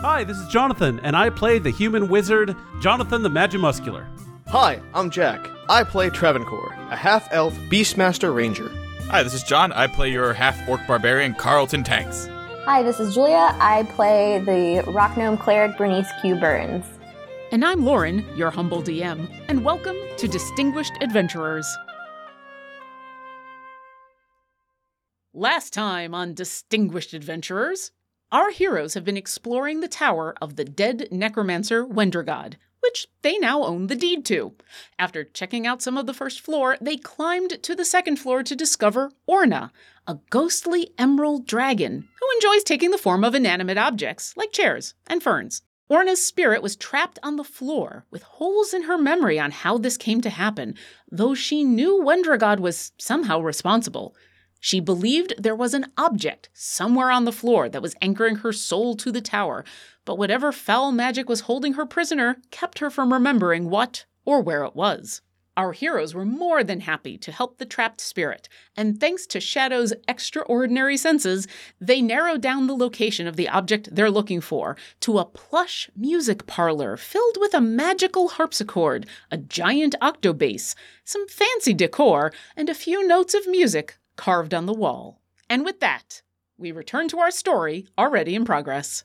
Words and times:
Hi, 0.00 0.22
this 0.22 0.38
is 0.38 0.46
Jonathan, 0.46 1.00
and 1.02 1.16
I 1.16 1.28
play 1.28 1.58
the 1.58 1.70
human 1.70 2.08
wizard, 2.08 2.54
Jonathan 2.80 3.22
the 3.22 3.28
Magimuscular. 3.28 4.06
Hi, 4.46 4.80
I'm 4.94 5.10
Jack. 5.10 5.44
I 5.68 5.82
play 5.82 6.08
Travancore, 6.08 6.72
a 6.90 6.96
half 6.96 7.26
elf 7.32 7.52
Beastmaster 7.68 8.32
Ranger. 8.32 8.70
Hi, 9.10 9.24
this 9.24 9.34
is 9.34 9.42
John. 9.42 9.72
I 9.72 9.88
play 9.88 10.12
your 10.12 10.32
half 10.32 10.68
orc 10.68 10.86
barbarian, 10.86 11.34
Carlton 11.34 11.82
Tanks. 11.82 12.28
Hi, 12.64 12.82
this 12.84 13.00
is 13.00 13.14
Julia. 13.14 13.56
I 13.58 13.88
play 13.96 14.38
the 14.38 14.88
rock 14.92 15.16
gnome 15.16 15.36
cleric 15.36 15.76
Bernice 15.76 16.08
Q. 16.20 16.36
Burns. 16.36 16.84
And 17.50 17.64
I'm 17.64 17.84
Lauren, 17.84 18.24
your 18.36 18.50
humble 18.50 18.82
DM, 18.82 19.28
and 19.48 19.64
welcome 19.64 19.96
to 20.18 20.28
Distinguished 20.28 20.92
Adventurers. 21.00 21.66
Last 25.34 25.72
time 25.72 26.14
on 26.14 26.34
Distinguished 26.34 27.14
Adventurers, 27.14 27.90
our 28.30 28.50
heroes 28.50 28.94
have 28.94 29.04
been 29.04 29.16
exploring 29.16 29.80
the 29.80 29.88
tower 29.88 30.34
of 30.40 30.56
the 30.56 30.64
dead 30.64 31.08
necromancer 31.10 31.84
Wendragod, 31.86 32.54
which 32.80 33.06
they 33.22 33.38
now 33.38 33.62
own 33.64 33.86
the 33.86 33.96
deed 33.96 34.24
to. 34.26 34.54
After 34.98 35.24
checking 35.24 35.66
out 35.66 35.82
some 35.82 35.96
of 35.96 36.06
the 36.06 36.14
first 36.14 36.40
floor, 36.40 36.76
they 36.80 36.96
climbed 36.96 37.62
to 37.62 37.74
the 37.74 37.84
second 37.84 38.16
floor 38.16 38.42
to 38.42 38.54
discover 38.54 39.10
Orna, 39.26 39.72
a 40.06 40.18
ghostly 40.30 40.92
emerald 40.98 41.46
dragon 41.46 42.08
who 42.20 42.26
enjoys 42.36 42.64
taking 42.64 42.90
the 42.90 42.98
form 42.98 43.24
of 43.24 43.34
inanimate 43.34 43.78
objects 43.78 44.36
like 44.36 44.52
chairs 44.52 44.94
and 45.06 45.22
ferns. 45.22 45.62
Orna's 45.90 46.24
spirit 46.24 46.62
was 46.62 46.76
trapped 46.76 47.18
on 47.22 47.36
the 47.36 47.44
floor 47.44 48.04
with 48.10 48.22
holes 48.22 48.74
in 48.74 48.82
her 48.82 48.98
memory 48.98 49.38
on 49.40 49.50
how 49.50 49.78
this 49.78 49.96
came 49.96 50.20
to 50.20 50.28
happen, 50.28 50.74
though 51.10 51.34
she 51.34 51.64
knew 51.64 52.02
Wendragod 52.02 52.60
was 52.60 52.92
somehow 52.98 53.40
responsible. 53.40 54.14
She 54.60 54.80
believed 54.80 55.34
there 55.38 55.54
was 55.54 55.72
an 55.72 55.92
object 55.96 56.48
somewhere 56.52 57.10
on 57.10 57.24
the 57.24 57.32
floor 57.32 57.68
that 57.68 57.82
was 57.82 57.94
anchoring 58.02 58.36
her 58.36 58.52
soul 58.52 58.96
to 58.96 59.12
the 59.12 59.20
tower, 59.20 59.64
but 60.04 60.18
whatever 60.18 60.50
foul 60.50 60.90
magic 60.90 61.28
was 61.28 61.42
holding 61.42 61.74
her 61.74 61.86
prisoner 61.86 62.38
kept 62.50 62.80
her 62.80 62.90
from 62.90 63.12
remembering 63.12 63.70
what 63.70 64.04
or 64.24 64.40
where 64.40 64.64
it 64.64 64.74
was. 64.74 65.22
Our 65.56 65.72
heroes 65.72 66.14
were 66.14 66.24
more 66.24 66.62
than 66.62 66.80
happy 66.80 67.18
to 67.18 67.32
help 67.32 67.58
the 67.58 67.66
trapped 67.66 68.00
spirit, 68.00 68.48
and 68.76 69.00
thanks 69.00 69.26
to 69.26 69.40
Shadow's 69.40 69.92
extraordinary 70.06 70.96
senses, 70.96 71.48
they 71.80 72.00
narrowed 72.00 72.40
down 72.40 72.68
the 72.68 72.76
location 72.76 73.26
of 73.26 73.34
the 73.34 73.48
object 73.48 73.88
they're 73.90 74.10
looking 74.10 74.40
for 74.40 74.76
to 75.00 75.18
a 75.18 75.24
plush 75.24 75.90
music 75.96 76.46
parlor 76.46 76.96
filled 76.96 77.38
with 77.40 77.54
a 77.54 77.60
magical 77.60 78.28
harpsichord, 78.28 79.06
a 79.32 79.36
giant 79.36 79.96
octobass, 80.00 80.76
some 81.04 81.26
fancy 81.26 81.74
decor, 81.74 82.32
and 82.56 82.68
a 82.68 82.74
few 82.74 83.04
notes 83.04 83.34
of 83.34 83.48
music 83.48 83.98
carved 84.18 84.52
on 84.52 84.66
the 84.66 84.74
wall. 84.74 85.22
And 85.48 85.64
with 85.64 85.80
that, 85.80 86.20
we 86.58 86.72
return 86.72 87.08
to 87.08 87.18
our 87.20 87.30
story 87.30 87.86
already 87.96 88.34
in 88.34 88.44
progress. 88.44 89.04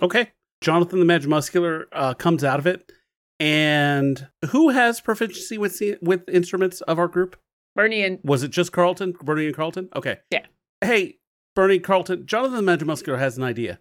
Okay. 0.00 0.30
Jonathan 0.62 0.98
the 0.98 1.04
Magimuscular 1.04 1.84
uh, 1.92 2.14
comes 2.14 2.42
out 2.42 2.58
of 2.58 2.66
it. 2.66 2.90
And 3.38 4.28
who 4.50 4.70
has 4.70 5.00
proficiency 5.00 5.58
with 5.58 5.82
with 6.00 6.26
instruments 6.28 6.80
of 6.82 6.98
our 6.98 7.08
group? 7.08 7.36
Bernie 7.76 8.02
and 8.02 8.20
Was 8.24 8.42
it 8.42 8.50
just 8.52 8.72
Carlton? 8.72 9.12
Bernie 9.12 9.46
and 9.46 9.54
Carlton? 9.54 9.88
Okay. 9.94 10.18
Yeah. 10.30 10.46
Hey, 10.80 11.18
Bernie, 11.54 11.80
Carlton, 11.80 12.26
Jonathan 12.26 12.64
the 12.64 12.72
Magimuscular 12.72 13.18
has 13.18 13.36
an 13.36 13.42
idea. 13.44 13.80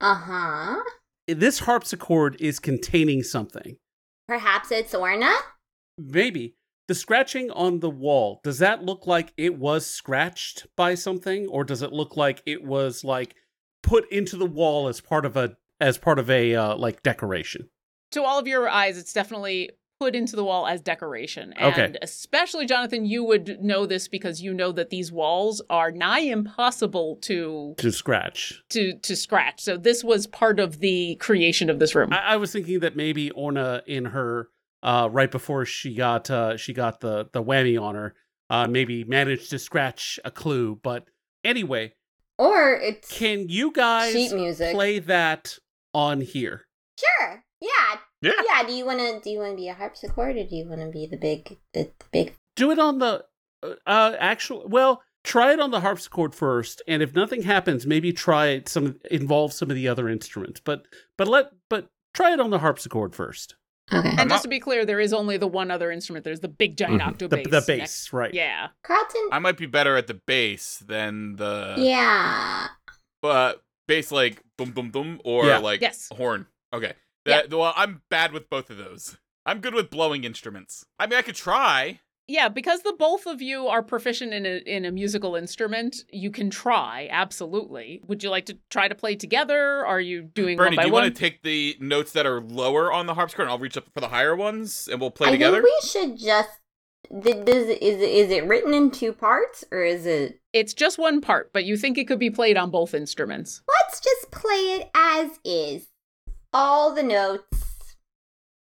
Uh 0.00 0.14
huh. 0.14 0.82
This 1.26 1.60
harpsichord 1.60 2.36
is 2.40 2.58
containing 2.58 3.22
something. 3.22 3.76
Perhaps 4.26 4.72
it's 4.72 4.94
Orna? 4.94 5.32
Maybe. 5.96 6.56
The 6.88 6.94
scratching 6.94 7.50
on 7.50 7.80
the 7.80 7.90
wall, 7.90 8.40
does 8.42 8.58
that 8.60 8.82
look 8.82 9.06
like 9.06 9.32
it 9.36 9.58
was 9.58 9.86
scratched 9.86 10.66
by 10.74 10.94
something? 10.94 11.46
Or 11.48 11.62
does 11.62 11.82
it 11.82 11.92
look 11.92 12.16
like 12.16 12.42
it 12.46 12.64
was 12.64 13.04
like 13.04 13.34
put 13.82 14.10
into 14.10 14.36
the 14.36 14.46
wall 14.46 14.88
as 14.88 15.00
part 15.00 15.24
of 15.26 15.36
a 15.36 15.56
as 15.80 15.98
part 15.98 16.18
of 16.18 16.28
a 16.30 16.54
uh, 16.54 16.76
like 16.76 17.02
decoration? 17.02 17.68
to 18.12 18.22
all 18.22 18.38
of 18.38 18.48
your 18.48 18.70
eyes, 18.70 18.96
it's 18.96 19.12
definitely 19.12 19.70
put 20.00 20.16
into 20.16 20.34
the 20.34 20.42
wall 20.42 20.66
as 20.66 20.80
decoration. 20.80 21.52
And 21.54 21.72
Okay. 21.72 21.98
especially, 22.00 22.64
Jonathan, 22.64 23.04
you 23.04 23.22
would 23.24 23.60
know 23.62 23.84
this 23.84 24.08
because 24.08 24.40
you 24.40 24.54
know 24.54 24.72
that 24.72 24.88
these 24.88 25.12
walls 25.12 25.60
are 25.68 25.90
nigh 25.90 26.20
impossible 26.20 27.16
to 27.22 27.74
To 27.76 27.92
scratch. 27.92 28.62
to 28.70 28.94
to 29.00 29.14
scratch. 29.14 29.60
So 29.60 29.76
this 29.76 30.02
was 30.02 30.26
part 30.26 30.58
of 30.58 30.80
the 30.80 31.16
creation 31.16 31.68
of 31.68 31.80
this 31.80 31.94
room. 31.94 32.12
I, 32.14 32.18
I 32.20 32.36
was 32.36 32.50
thinking 32.50 32.80
that 32.80 32.96
maybe 32.96 33.30
Orna 33.32 33.82
in 33.86 34.06
her 34.06 34.48
uh 34.82 35.08
right 35.10 35.30
before 35.30 35.64
she 35.64 35.94
got 35.94 36.30
uh 36.30 36.56
she 36.56 36.72
got 36.72 37.00
the 37.00 37.28
the 37.32 37.42
whammy 37.42 37.80
on 37.80 37.94
her, 37.94 38.14
uh 38.50 38.66
maybe 38.68 39.04
managed 39.04 39.50
to 39.50 39.58
scratch 39.58 40.18
a 40.24 40.30
clue. 40.30 40.78
But 40.82 41.08
anyway, 41.44 41.94
Or 42.38 42.72
it's. 42.72 43.10
can 43.10 43.48
you 43.48 43.72
guys 43.72 44.12
Sheet 44.12 44.32
music. 44.34 44.74
play 44.74 44.98
that 45.00 45.58
on 45.94 46.20
here? 46.20 46.66
Sure. 46.98 47.42
Yeah. 47.60 47.96
Yeah. 48.22 48.32
Yeah. 48.46 48.66
Do 48.66 48.72
you 48.72 48.84
want 48.86 48.98
to? 49.00 49.20
Do 49.20 49.30
you 49.30 49.38
want 49.40 49.52
to 49.52 49.56
be 49.56 49.68
a 49.68 49.74
harpsichord, 49.74 50.36
or 50.36 50.44
do 50.44 50.54
you 50.56 50.68
want 50.68 50.80
to 50.80 50.88
be 50.90 51.06
the 51.06 51.16
big, 51.16 51.58
the, 51.74 51.84
the 51.98 52.04
big? 52.12 52.34
Do 52.56 52.70
it 52.70 52.78
on 52.78 52.98
the 52.98 53.24
uh, 53.62 53.74
uh 53.86 54.16
actual 54.18 54.66
well, 54.68 55.02
try 55.24 55.52
it 55.52 55.60
on 55.60 55.70
the 55.70 55.80
harpsichord 55.80 56.34
first, 56.34 56.82
and 56.88 57.02
if 57.02 57.14
nothing 57.14 57.42
happens, 57.42 57.86
maybe 57.86 58.12
try 58.12 58.46
it 58.48 58.68
some 58.68 58.96
involve 59.10 59.52
some 59.52 59.70
of 59.70 59.76
the 59.76 59.86
other 59.88 60.08
instruments. 60.08 60.60
But 60.64 60.86
but 61.16 61.28
let 61.28 61.50
but 61.68 61.88
try 62.14 62.32
it 62.32 62.40
on 62.40 62.50
the 62.50 62.58
harpsichord 62.58 63.14
first. 63.14 63.54
Okay. 63.92 64.08
and 64.10 64.20
I'm 64.20 64.28
just 64.28 64.28
not- 64.28 64.42
to 64.42 64.48
be 64.48 64.60
clear, 64.60 64.84
there 64.84 65.00
is 65.00 65.12
only 65.12 65.36
the 65.36 65.46
one 65.46 65.70
other 65.70 65.90
instrument. 65.90 66.24
There's 66.24 66.40
the 66.40 66.48
big 66.48 66.76
giant 66.76 67.00
Mhm. 67.02 67.06
octo 67.06 67.28
The, 67.28 67.36
bass. 67.38 67.46
the 67.50 67.64
bass, 67.66 68.12
right. 68.12 68.32
Yeah. 68.34 68.68
Carlton. 68.82 69.28
I 69.32 69.38
might 69.38 69.56
be 69.56 69.66
better 69.66 69.96
at 69.96 70.06
the 70.06 70.14
bass 70.14 70.78
than 70.86 71.36
the 71.36 71.74
yeah. 71.78 72.68
but 73.22 73.62
bass 73.86 74.12
like 74.12 74.42
boom 74.56 74.72
boom 74.72 74.90
boom 74.90 75.20
or 75.24 75.46
Yeah. 75.46 75.58
like 75.58 75.80
Yes. 75.80 76.08
horn. 76.14 76.46
Okay. 76.72 76.92
That, 77.24 77.50
Well, 77.52 77.72
I'm 77.76 78.02
bad 78.10 78.32
with 78.32 78.48
both 78.48 78.70
of 78.70 78.76
those. 78.78 79.16
I'm 79.46 79.60
good 79.60 79.74
with 79.74 79.90
blowing 79.90 80.24
instruments. 80.24 80.84
I 80.98 81.06
mean, 81.06 81.18
I 81.18 81.22
could 81.22 81.34
try. 81.34 82.00
Yeah, 82.30 82.50
because 82.50 82.82
the 82.82 82.92
both 82.98 83.26
of 83.26 83.40
you 83.40 83.68
are 83.68 83.82
proficient 83.82 84.34
in 84.34 84.44
a 84.44 84.58
in 84.58 84.84
a 84.84 84.92
musical 84.92 85.34
instrument, 85.34 86.04
you 86.12 86.30
can 86.30 86.50
try, 86.50 87.08
absolutely. 87.10 88.02
Would 88.06 88.22
you 88.22 88.28
like 88.28 88.44
to 88.46 88.58
try 88.68 88.86
to 88.86 88.94
play 88.94 89.16
together? 89.16 89.86
Are 89.86 90.00
you 90.00 90.22
doing 90.22 90.58
Bernie, 90.58 90.76
one 90.76 90.76
by 90.76 90.82
do 90.82 90.88
you 90.88 90.92
one? 90.92 91.02
want 91.04 91.14
to 91.14 91.18
take 91.18 91.42
the 91.42 91.76
notes 91.80 92.12
that 92.12 92.26
are 92.26 92.42
lower 92.42 92.92
on 92.92 93.06
the 93.06 93.14
harpsichord 93.14 93.44
and 93.44 93.50
I'll 93.50 93.58
reach 93.58 93.78
up 93.78 93.86
for 93.94 94.00
the 94.00 94.08
higher 94.08 94.36
ones 94.36 94.88
and 94.92 95.00
we'll 95.00 95.10
play 95.10 95.28
I 95.28 95.32
together? 95.32 95.62
think 95.62 95.64
we 95.82 95.88
should 95.88 96.18
just. 96.18 96.50
th- 97.22 97.46
Does 97.46 97.66
is 97.68 98.02
is 98.02 98.30
it 98.30 98.44
written 98.46 98.74
in 98.74 98.90
two 98.90 99.14
parts 99.14 99.64
or 99.72 99.82
is 99.82 100.04
it? 100.04 100.38
It's 100.52 100.74
just 100.74 100.98
one 100.98 101.22
part, 101.22 101.50
but 101.54 101.64
you 101.64 101.78
think 101.78 101.96
it 101.96 102.06
could 102.06 102.18
be 102.18 102.30
played 102.30 102.58
on 102.58 102.70
both 102.70 102.92
instruments. 102.92 103.62
Let's 103.82 104.00
just 104.00 104.30
play 104.30 104.80
it 104.80 104.90
as 104.94 105.38
is. 105.46 105.86
All 106.52 106.94
the 106.94 107.02
notes, 107.02 107.96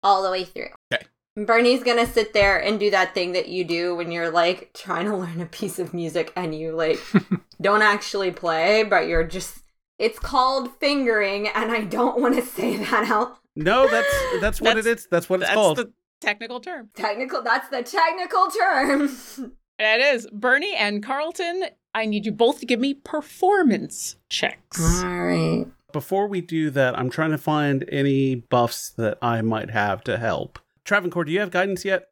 all 0.04 0.22
the 0.22 0.32
way 0.32 0.44
through. 0.44 0.68
Okay. 0.94 1.06
Bernie's 1.36 1.84
gonna 1.84 2.06
sit 2.06 2.34
there 2.34 2.60
and 2.60 2.80
do 2.80 2.92
that 2.92 3.14
thing 3.14 3.32
that 3.34 3.48
you 3.48 3.64
do 3.64 3.96
when 3.96 4.12
you're 4.12 4.30
like 4.30 4.72
trying 4.74 5.06
to 5.06 5.16
learn 5.18 5.42
a 5.42 5.46
piece 5.46 5.80
of 5.80 5.94
music 5.94 6.32
and 6.36 6.54
you 6.56 6.74
like 6.76 7.00
don't 7.62 7.82
actually 7.82 8.32
play, 8.32 8.84
but 8.84 9.08
you're 9.08 9.24
just. 9.26 9.60
It's 10.00 10.18
called 10.20 10.76
fingering, 10.80 11.48
and 11.50 11.72
I 11.72 11.82
don't 11.82 12.20
want 12.20 12.36
to 12.36 12.42
say 12.42 12.78
that 12.78 13.10
out. 13.10 13.38
No, 13.56 13.88
that's 13.88 14.08
that's 14.42 14.60
what 14.60 14.76
That's- 14.76 14.86
it 14.88 14.98
is. 15.00 15.08
That's 15.10 15.30
what 15.30 15.40
it's 15.42 15.50
That's 15.50 15.56
called. 15.56 15.78
the 15.78 15.94
technical 16.20 16.60
term. 16.60 16.90
Technical. 16.96 17.42
That's 17.44 17.70
the 17.70 17.84
technical 17.84 18.48
term. 18.50 19.10
It 19.80 20.02
is. 20.16 20.28
Bernie 20.32 20.76
and 20.76 21.04
Carlton, 21.04 21.66
I 21.96 22.06
need 22.06 22.28
you 22.28 22.32
both 22.32 22.60
to 22.60 22.66
give 22.66 22.80
me 22.80 22.94
performance 22.94 24.18
checks. 24.30 24.80
all 25.04 25.10
right. 25.24 25.66
Before 25.92 26.28
we 26.28 26.42
do 26.42 26.70
that, 26.70 26.98
I'm 26.98 27.10
trying 27.10 27.32
to 27.32 27.40
find 27.40 27.84
any 27.92 28.36
buffs 28.36 28.90
that 28.92 29.18
I 29.22 29.42
might 29.42 29.72
have 29.72 30.04
to 30.06 30.18
help. 30.20 30.60
Travancore, 30.86 31.26
do 31.26 31.32
you 31.32 31.40
have 31.40 31.52
guidance 31.52 31.86
yet? 31.86 32.08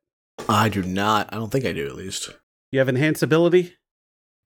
I 0.47 0.69
do 0.69 0.81
not. 0.81 1.29
I 1.31 1.37
don't 1.37 1.51
think 1.51 1.65
I 1.65 1.73
do, 1.73 1.85
at 1.85 1.95
least. 1.95 2.29
You 2.71 2.79
have 2.79 2.89
enhance 2.89 3.21
ability? 3.21 3.75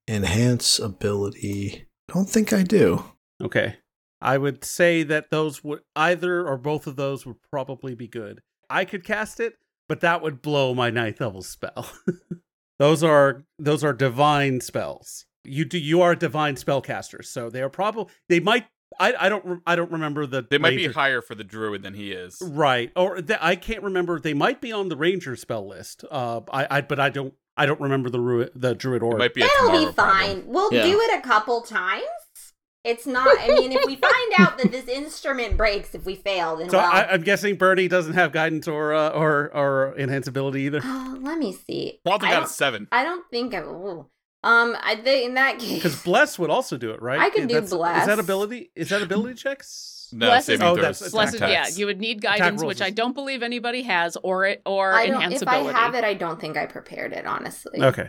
Enhance 0.07 0.79
ability. 0.79 1.87
Don't 2.07 2.29
think 2.29 2.51
I 2.53 2.63
do. 2.63 3.05
Okay. 3.41 3.77
I 4.21 4.37
would 4.37 4.63
say 4.63 5.03
that 5.03 5.29
those 5.29 5.63
would 5.63 5.81
either 5.95 6.47
or 6.47 6.57
both 6.57 6.87
of 6.87 6.95
those 6.95 7.25
would 7.25 7.41
probably 7.51 7.95
be 7.95 8.07
good. 8.07 8.41
I 8.69 8.85
could 8.85 9.03
cast 9.03 9.39
it, 9.39 9.53
but 9.87 10.01
that 10.01 10.21
would 10.21 10.41
blow 10.41 10.73
my 10.73 10.89
ninth 10.89 11.21
level 11.21 11.43
spell. 11.43 11.89
those 12.79 13.03
are 13.03 13.45
those 13.59 13.83
are 13.83 13.93
divine 13.93 14.61
spells. 14.61 15.25
You 15.43 15.65
do 15.65 15.77
you 15.77 16.01
are 16.01 16.13
a 16.13 16.17
divine 16.17 16.55
spellcaster, 16.55 17.23
so 17.23 17.49
they 17.49 17.61
are 17.61 17.69
probably 17.69 18.11
they 18.29 18.39
might. 18.39 18.65
I 18.99 19.13
I 19.19 19.29
don't 19.29 19.45
re- 19.45 19.57
I 19.65 19.75
don't 19.75 19.91
remember 19.91 20.25
the. 20.25 20.45
They 20.49 20.57
might 20.57 20.75
be 20.77 20.87
higher 20.87 21.21
for 21.21 21.35
the 21.35 21.43
druid 21.43 21.83
than 21.83 21.93
he 21.93 22.11
is. 22.11 22.37
right 22.41 22.91
or 22.95 23.21
th- 23.21 23.39
I 23.41 23.55
can't 23.55 23.83
remember. 23.83 24.19
They 24.19 24.33
might 24.33 24.61
be 24.61 24.71
on 24.71 24.89
the 24.89 24.95
ranger 24.97 25.35
spell 25.35 25.67
list. 25.67 26.05
Uh, 26.09 26.41
I 26.51 26.67
I 26.77 26.81
but 26.81 26.99
I 26.99 27.09
don't 27.09 27.33
I 27.57 27.65
don't 27.65 27.81
remember 27.81 28.09
the 28.09 28.19
ru- 28.19 28.49
the 28.55 28.73
druid 28.75 29.01
It 29.01 29.05
or 29.05 29.17
might 29.17 29.33
be 29.33 29.41
a 29.41 29.47
That'll 29.47 29.85
be 29.85 29.91
fine. 29.91 29.93
problem. 30.41 30.43
We'll 30.47 30.73
Yeah. 30.73 30.83
do 30.83 30.99
it 31.01 31.19
a 31.19 31.21
couple 31.21 31.61
times. 31.61 32.03
It's 32.85 33.07
not. 33.07 33.27
I 33.41 33.47
mean, 33.47 33.71
if 33.71 33.83
we 33.87 33.95
find 33.95 34.33
out 34.37 34.59
that 34.59 34.71
this 34.71 34.87
instrument 34.87 35.57
breaks 35.57 35.95
if 35.95 36.05
we 36.05 36.13
fail, 36.15 36.55
then 36.57 36.69
So 36.69 36.77
well. 36.77 36.85
I, 36.91 37.05
I'm 37.05 37.21
guessing 37.21 37.55
Bernie 37.55 37.87
doesn't 37.87 38.13
have 38.13 38.31
guidance 38.31 38.67
or 38.67 38.93
uh, 38.93 39.09
or 39.09 39.49
or 39.55 39.95
enhance 39.97 40.27
ability 40.27 40.61
either. 40.61 40.81
Oh, 40.83 41.17
let 41.19 41.39
me 41.39 41.51
see. 41.51 41.99
Carlton 42.05 42.27
I 42.29 42.31
got 42.31 42.37
a 42.37 42.41
don't, 42.41 42.49
seven. 42.49 42.87
I 42.91 43.03
don't 43.03 43.25
think 43.31 43.55
I. 43.55 43.61
Ooh. 43.61 44.07
Um, 44.45 44.77
I 44.81 44.95
think 44.95 45.25
in 45.25 45.33
that 45.33 45.59
case, 45.59 45.73
Because 45.81 46.01
bless 46.03 46.37
would 46.39 46.49
also 46.51 46.77
do 46.77 46.91
it, 46.91 47.01
right? 47.01 47.19
I 47.19 47.29
can 47.31 47.47
do 47.47 47.55
That's- 47.55 47.71
Is 47.71 47.75
bless. 47.77 48.05
that 48.05 48.19
ability? 48.19 48.71
Is 48.75 48.89
that 48.89 49.01
ability 49.01 49.33
checks? 49.43 50.09
No, 50.13 50.27
Bless 50.27 50.43
is- 50.43 50.45
saving 50.45 50.67
Oh, 50.67 50.75
throws. 50.75 50.99
that's 50.99 51.11
Blessed, 51.11 51.35
attack 51.35 51.49
yeah, 51.49 51.67
you 51.75 51.87
would 51.87 51.99
need 51.99 52.21
guidance, 52.21 52.61
rolls 52.61 52.75
which 52.75 52.81
I 52.81 52.91
don't 52.91 53.13
believe 53.13 53.41
anybody 53.41 53.81
has, 53.83 54.15
or 54.21 54.45
it 54.45 54.61
or 54.65 54.93
I 54.93 55.07
don't. 55.07 55.15
enhance 55.15 55.41
If 55.41 55.47
I 55.47 55.57
have 55.71 55.95
it, 55.95 56.03
I 56.03 56.13
don't 56.13 56.39
think 56.39 56.57
I 56.57 56.67
prepared 56.67 57.11
it. 57.11 57.25
Honestly. 57.25 57.81
Okay. 57.81 58.03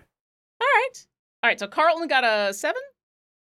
All 0.61 0.67
right, 0.75 1.07
all 1.43 1.49
right. 1.51 1.59
So 1.59 1.67
Carlton 1.67 2.07
got 2.07 2.23
a 2.23 2.53
seven. 2.53 2.83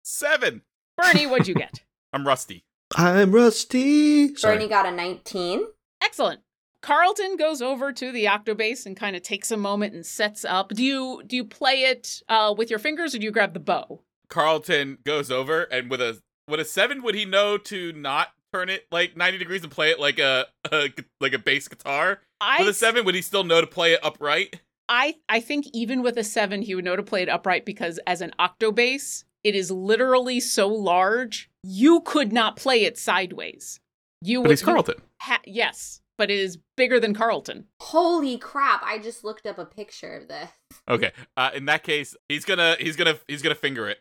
Seven. 0.02 0.62
Bernie, 0.96 1.26
what'd 1.26 1.46
you 1.48 1.54
get? 1.66 1.80
I'm 2.14 2.26
rusty. 2.26 2.64
I'm 2.96 3.32
rusty. 3.32 4.34
Sorry. 4.36 4.56
Bernie 4.56 4.68
got 4.68 4.86
a 4.86 4.90
19. 4.90 5.66
Excellent. 6.02 6.40
Carlton 6.82 7.36
goes 7.36 7.60
over 7.62 7.92
to 7.92 8.12
the 8.12 8.24
octobass 8.26 8.86
and 8.86 8.96
kind 8.96 9.16
of 9.16 9.22
takes 9.22 9.50
a 9.50 9.56
moment 9.56 9.94
and 9.94 10.06
sets 10.06 10.44
up. 10.44 10.70
Do 10.70 10.84
you 10.84 11.22
do 11.26 11.36
you 11.36 11.44
play 11.44 11.82
it 11.82 12.22
uh, 12.28 12.54
with 12.56 12.70
your 12.70 12.78
fingers 12.78 13.14
or 13.14 13.18
do 13.18 13.24
you 13.24 13.32
grab 13.32 13.54
the 13.54 13.60
bow? 13.60 14.02
Carlton 14.28 14.98
goes 15.04 15.30
over 15.30 15.62
and 15.64 15.90
with 15.90 16.00
a 16.00 16.20
with 16.48 16.60
a 16.60 16.64
seven, 16.64 17.02
would 17.02 17.14
he 17.14 17.24
know 17.24 17.58
to 17.58 17.92
not 17.92 18.28
turn 18.52 18.68
it 18.68 18.86
like 18.90 19.16
ninety 19.16 19.38
degrees 19.38 19.62
and 19.62 19.72
play 19.72 19.90
it 19.90 19.98
like 19.98 20.18
a, 20.18 20.46
a 20.72 20.90
like 21.20 21.32
a 21.32 21.38
bass 21.38 21.68
guitar? 21.68 22.20
I 22.40 22.60
With 22.60 22.68
a 22.68 22.74
seven, 22.74 23.04
would 23.04 23.14
he 23.14 23.22
still 23.22 23.44
know 23.44 23.60
to 23.60 23.66
play 23.66 23.92
it 23.92 24.00
upright? 24.04 24.60
I 24.88 25.16
I 25.28 25.40
think 25.40 25.66
even 25.72 26.02
with 26.02 26.16
a 26.16 26.24
seven, 26.24 26.62
he 26.62 26.74
would 26.74 26.84
know 26.84 26.96
to 26.96 27.02
play 27.02 27.22
it 27.22 27.28
upright 27.28 27.64
because 27.64 27.98
as 28.06 28.20
an 28.20 28.32
octobass, 28.38 29.24
it 29.42 29.54
is 29.54 29.70
literally 29.70 30.40
so 30.40 30.68
large 30.68 31.50
you 31.62 32.00
could 32.02 32.32
not 32.32 32.56
play 32.56 32.84
it 32.84 32.96
sideways. 32.96 33.80
You 34.22 34.40
But 34.40 34.48
would 34.48 34.52
he's 34.52 34.62
Carlton. 34.62 34.96
Ha- 35.22 35.40
yes, 35.44 36.00
but 36.18 36.30
it 36.30 36.38
is 36.38 36.58
bigger 36.76 36.98
than 37.00 37.14
Carlton. 37.14 37.66
Holy 37.80 38.38
crap! 38.38 38.82
I 38.84 38.98
just 38.98 39.24
looked 39.24 39.46
up 39.46 39.58
a 39.58 39.64
picture 39.64 40.14
of 40.16 40.28
this. 40.28 40.50
Okay. 40.88 41.12
Uh, 41.36 41.50
in 41.54 41.64
that 41.66 41.82
case, 41.82 42.16
he's 42.28 42.44
gonna 42.44 42.76
he's 42.78 42.96
gonna 42.96 43.16
he's 43.28 43.42
gonna 43.42 43.54
finger 43.54 43.88
it. 43.88 43.98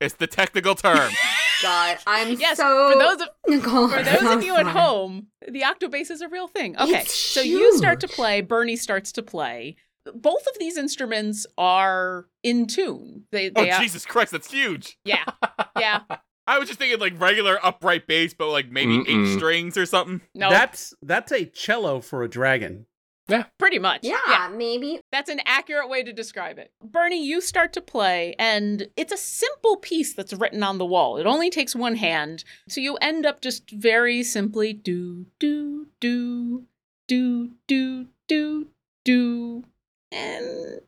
It's 0.00 0.14
the 0.14 0.26
technical 0.26 0.74
term. 0.74 1.10
God, 1.62 1.96
I'm 2.06 2.38
Yes, 2.38 2.58
so. 2.58 2.92
for 2.92 2.98
those 2.98 3.20
of 3.22 3.28
Nicole, 3.48 3.88
For 3.88 3.96
I'm 3.98 4.04
those 4.04 4.34
of 4.36 4.42
you 4.42 4.56
at 4.56 4.66
home, 4.66 5.28
the 5.48 5.62
octobass 5.62 6.10
is 6.10 6.20
a 6.20 6.28
real 6.28 6.48
thing. 6.48 6.76
Okay, 6.76 6.98
It's 7.00 7.14
so 7.14 7.40
you 7.40 7.76
start 7.78 8.00
to 8.00 8.08
play, 8.08 8.42
Bernie 8.42 8.76
starts 8.76 9.10
to 9.12 9.22
play. 9.22 9.76
Both 10.14 10.46
of 10.46 10.58
these 10.58 10.76
instruments 10.76 11.46
are 11.56 12.26
in 12.42 12.66
tune. 12.66 13.24
They, 13.32 13.50
oh 13.56 13.68
are, 13.68 13.80
Jesus 13.80 14.04
Christ, 14.04 14.32
that's 14.32 14.50
huge. 14.50 14.98
yeah, 15.04 15.24
yeah. 15.78 16.00
I 16.46 16.58
was 16.58 16.68
just 16.68 16.78
thinking 16.78 17.00
like 17.00 17.20
regular 17.20 17.58
upright 17.64 18.06
bass, 18.06 18.34
but 18.34 18.48
like 18.48 18.70
maybe 18.70 18.98
eight 19.00 19.06
Mm-mm. 19.06 19.36
strings 19.36 19.76
or 19.76 19.86
something. 19.86 20.20
No, 20.34 20.50
That's 20.50 20.94
that's 21.02 21.32
a 21.32 21.44
cello 21.46 22.00
for 22.00 22.22
a 22.22 22.28
dragon. 22.28 22.86
Yeah. 23.28 23.44
Pretty 23.58 23.80
much. 23.80 24.00
Yeah, 24.04 24.48
maybe. 24.54 25.00
That's 25.10 25.28
an 25.28 25.40
accurate 25.46 25.88
way 25.88 26.04
to 26.04 26.12
describe 26.12 26.58
it. 26.58 26.70
Bernie, 26.80 27.24
you 27.26 27.40
start 27.40 27.72
to 27.72 27.80
play, 27.80 28.36
and 28.38 28.86
it's 28.96 29.12
a 29.12 29.16
simple 29.16 29.76
piece 29.78 30.14
that's 30.14 30.32
written 30.32 30.62
on 30.62 30.78
the 30.78 30.84
wall. 30.86 31.16
It 31.16 31.26
only 31.26 31.50
takes 31.50 31.74
one 31.74 31.96
hand. 31.96 32.44
So 32.68 32.80
you 32.80 32.96
end 33.00 33.26
up 33.26 33.40
just 33.40 33.68
very 33.72 34.22
simply 34.22 34.72
do, 34.72 35.26
do, 35.40 35.88
do, 35.98 36.66
do, 37.08 37.50
do, 37.66 38.06
do, 38.28 38.68
do, 39.04 39.64
and 40.12 40.80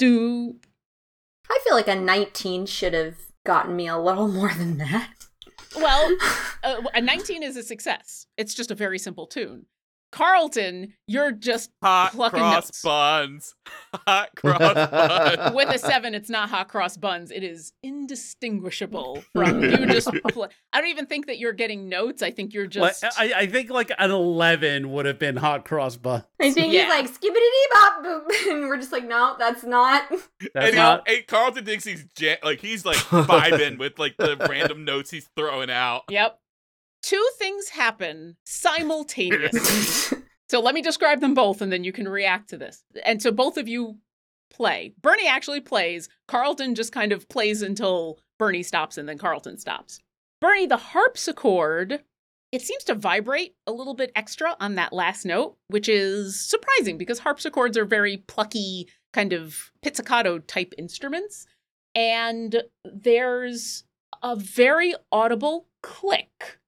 do. 0.00 0.56
I 1.48 1.60
feel 1.64 1.74
like 1.74 1.86
a 1.88 1.94
19 1.94 2.66
should 2.66 2.92
have 2.92 3.16
gotten 3.48 3.74
me 3.74 3.88
a 3.88 3.96
little 3.96 4.28
more 4.38 4.52
than 4.52 4.76
that. 4.76 5.10
Well, 5.74 6.16
uh, 6.62 6.82
a 6.94 7.00
19 7.00 7.42
is 7.42 7.56
a 7.56 7.62
success. 7.62 8.26
It's 8.36 8.54
just 8.54 8.70
a 8.70 8.74
very 8.74 8.98
simple 8.98 9.26
tune. 9.26 9.64
Carlton, 10.10 10.94
you're 11.06 11.32
just 11.32 11.70
Hot 11.82 12.12
Plucking 12.12 12.38
cross 12.38 12.66
notes. 12.66 12.82
buns. 12.82 13.54
Hot 14.06 14.30
cross 14.36 14.58
buns. 14.90 15.54
with 15.54 15.68
a 15.68 15.78
seven, 15.78 16.14
it's 16.14 16.30
not 16.30 16.48
hot 16.50 16.68
cross 16.68 16.96
buns. 16.96 17.30
It 17.30 17.42
is 17.44 17.72
indistinguishable 17.82 19.22
from 19.32 19.62
you. 19.62 19.86
Just, 19.86 20.10
pl- 20.28 20.48
I 20.72 20.80
don't 20.80 20.90
even 20.90 21.06
think 21.06 21.26
that 21.26 21.38
you're 21.38 21.52
getting 21.52 21.88
notes. 21.88 22.22
I 22.22 22.30
think 22.30 22.54
you're 22.54 22.64
Like, 22.68 22.98
just. 23.00 23.18
I, 23.18 23.32
I 23.36 23.46
think 23.46 23.70
like 23.70 23.90
an 23.98 24.10
eleven 24.10 24.92
would 24.92 25.06
have 25.06 25.18
been 25.18 25.36
hot 25.36 25.64
cross 25.64 25.96
buns. 25.96 26.24
I 26.40 26.50
think 26.50 26.72
Yeah. 26.72 26.82
he's 26.84 26.90
like 26.90 27.20
skibbity 27.20 27.72
bop 27.74 28.04
boop, 28.04 28.50
and 28.50 28.68
we're 28.68 28.76
just 28.78 28.92
like, 28.92 29.04
no, 29.06 29.36
that's 29.38 29.64
not. 29.64 30.04
That's 30.10 30.22
and, 30.54 30.66
he- 30.68 30.76
not. 30.76 31.08
and 31.08 31.26
Carlton 31.26 31.64
thinks 31.64 31.84
he's 31.84 32.04
ja- 32.18 32.36
like 32.42 32.60
he's 32.60 32.84
like 32.84 32.96
vibing 32.96 33.78
with 33.78 33.98
like 33.98 34.16
the 34.16 34.36
random 34.48 34.84
notes 34.84 35.10
he's 35.10 35.28
throwing 35.36 35.70
out. 35.70 36.02
Yep. 36.10 36.38
Two 37.02 37.28
things 37.38 37.70
happen 37.70 38.36
simultaneously. 38.44 40.18
so 40.48 40.60
let 40.60 40.74
me 40.74 40.82
describe 40.82 41.20
them 41.20 41.34
both 41.34 41.60
and 41.60 41.72
then 41.72 41.84
you 41.84 41.92
can 41.92 42.08
react 42.08 42.50
to 42.50 42.58
this. 42.58 42.84
And 43.04 43.22
so 43.22 43.30
both 43.30 43.56
of 43.56 43.68
you 43.68 43.98
play. 44.50 44.94
Bernie 45.00 45.28
actually 45.28 45.60
plays. 45.60 46.08
Carlton 46.26 46.74
just 46.74 46.92
kind 46.92 47.12
of 47.12 47.28
plays 47.28 47.62
until 47.62 48.18
Bernie 48.38 48.62
stops 48.62 48.98
and 48.98 49.08
then 49.08 49.18
Carlton 49.18 49.58
stops. 49.58 50.00
Bernie, 50.40 50.66
the 50.66 50.76
harpsichord, 50.76 52.02
it 52.52 52.62
seems 52.62 52.84
to 52.84 52.94
vibrate 52.94 53.54
a 53.66 53.72
little 53.72 53.94
bit 53.94 54.12
extra 54.14 54.56
on 54.60 54.76
that 54.76 54.92
last 54.92 55.24
note, 55.24 55.56
which 55.68 55.88
is 55.88 56.40
surprising 56.40 56.96
because 56.96 57.20
harpsichords 57.20 57.76
are 57.76 57.84
very 57.84 58.18
plucky, 58.18 58.88
kind 59.12 59.32
of 59.32 59.70
pizzicato 59.82 60.38
type 60.38 60.72
instruments. 60.78 61.46
And 61.94 62.62
there's 62.84 63.84
a 64.22 64.36
very 64.36 64.94
audible 65.10 65.66
click. 65.82 66.58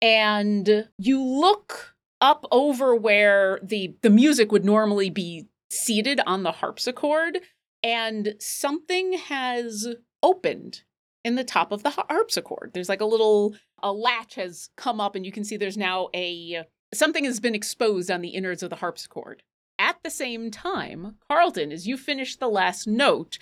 And 0.00 0.88
you 0.98 1.22
look 1.22 1.94
up 2.20 2.46
over 2.50 2.94
where 2.94 3.60
the, 3.62 3.96
the 4.02 4.10
music 4.10 4.52
would 4.52 4.64
normally 4.64 5.10
be 5.10 5.46
seated 5.70 6.20
on 6.26 6.42
the 6.42 6.52
harpsichord, 6.52 7.38
and 7.82 8.34
something 8.40 9.14
has 9.14 9.86
opened 10.22 10.82
in 11.24 11.34
the 11.34 11.44
top 11.44 11.72
of 11.72 11.82
the 11.82 11.90
harpsichord. 11.90 12.72
There's 12.74 12.88
like 12.88 13.00
a 13.00 13.06
little 13.06 13.54
a 13.82 13.92
latch 13.92 14.34
has 14.34 14.70
come 14.76 15.00
up, 15.00 15.14
and 15.14 15.24
you 15.24 15.32
can 15.32 15.44
see 15.44 15.56
there's 15.56 15.76
now 15.76 16.08
a 16.14 16.64
something 16.92 17.24
has 17.24 17.40
been 17.40 17.54
exposed 17.54 18.10
on 18.10 18.22
the 18.22 18.30
innards 18.30 18.62
of 18.62 18.70
the 18.70 18.76
harpsichord. 18.76 19.42
At 19.78 19.98
the 20.02 20.10
same 20.10 20.50
time, 20.50 21.16
Carlton, 21.28 21.70
as 21.70 21.86
you 21.86 21.96
finish 21.96 22.36
the 22.36 22.48
last 22.48 22.88
note, 22.88 23.38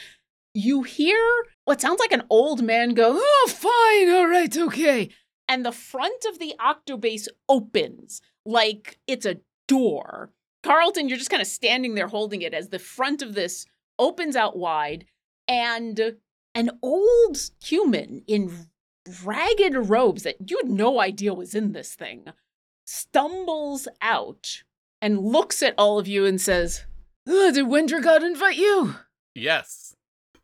you 0.53 0.83
hear 0.83 1.19
what 1.65 1.81
sounds 1.81 2.01
like 2.01 2.13
an 2.13 2.25
old 2.29 2.63
man 2.63 2.95
go, 2.95 3.19
Oh, 3.19 3.49
fine, 3.49 4.15
all 4.15 4.27
right, 4.27 4.57
okay. 4.57 5.11
And 5.49 5.65
the 5.65 5.73
front 5.73 6.25
of 6.25 6.39
the 6.39 6.55
octobass 6.61 7.29
opens 7.49 8.21
like 8.45 8.99
it's 9.07 9.27
a 9.27 9.41
door. 9.69 10.31
Carlton, 10.63 11.09
you're 11.09 11.19
just 11.19 11.31
kind 11.31 11.43
of 11.43 11.47
standing 11.47 11.95
there 11.95 12.09
holding 12.09 12.43
it 12.43 12.53
as 12.53 12.69
the 12.69 12.79
front 12.79 13.23
of 13.23 13.35
this 13.35 13.67
opens 13.99 14.37
out 14.37 14.57
wide, 14.57 15.07
and 15.49 16.17
an 16.55 16.71
old 16.83 17.39
human 17.63 18.23
in 18.27 18.69
ragged 19.25 19.75
robes 19.77 20.25
that 20.25 20.51
you 20.51 20.57
had 20.57 20.71
no 20.71 21.01
idea 21.01 21.33
was 21.33 21.55
in 21.55 21.73
this 21.73 21.95
thing 21.95 22.25
stumbles 22.87 23.89
out 24.01 24.63
and 25.03 25.19
looks 25.19 25.63
at 25.63 25.75
all 25.77 25.99
of 25.99 26.09
you 26.09 26.25
and 26.25 26.41
says, 26.41 26.85
oh, 27.27 27.53
Did 27.53 27.67
Wendragod 27.67 28.23
invite 28.23 28.57
you? 28.57 28.95
Yes. 29.35 29.96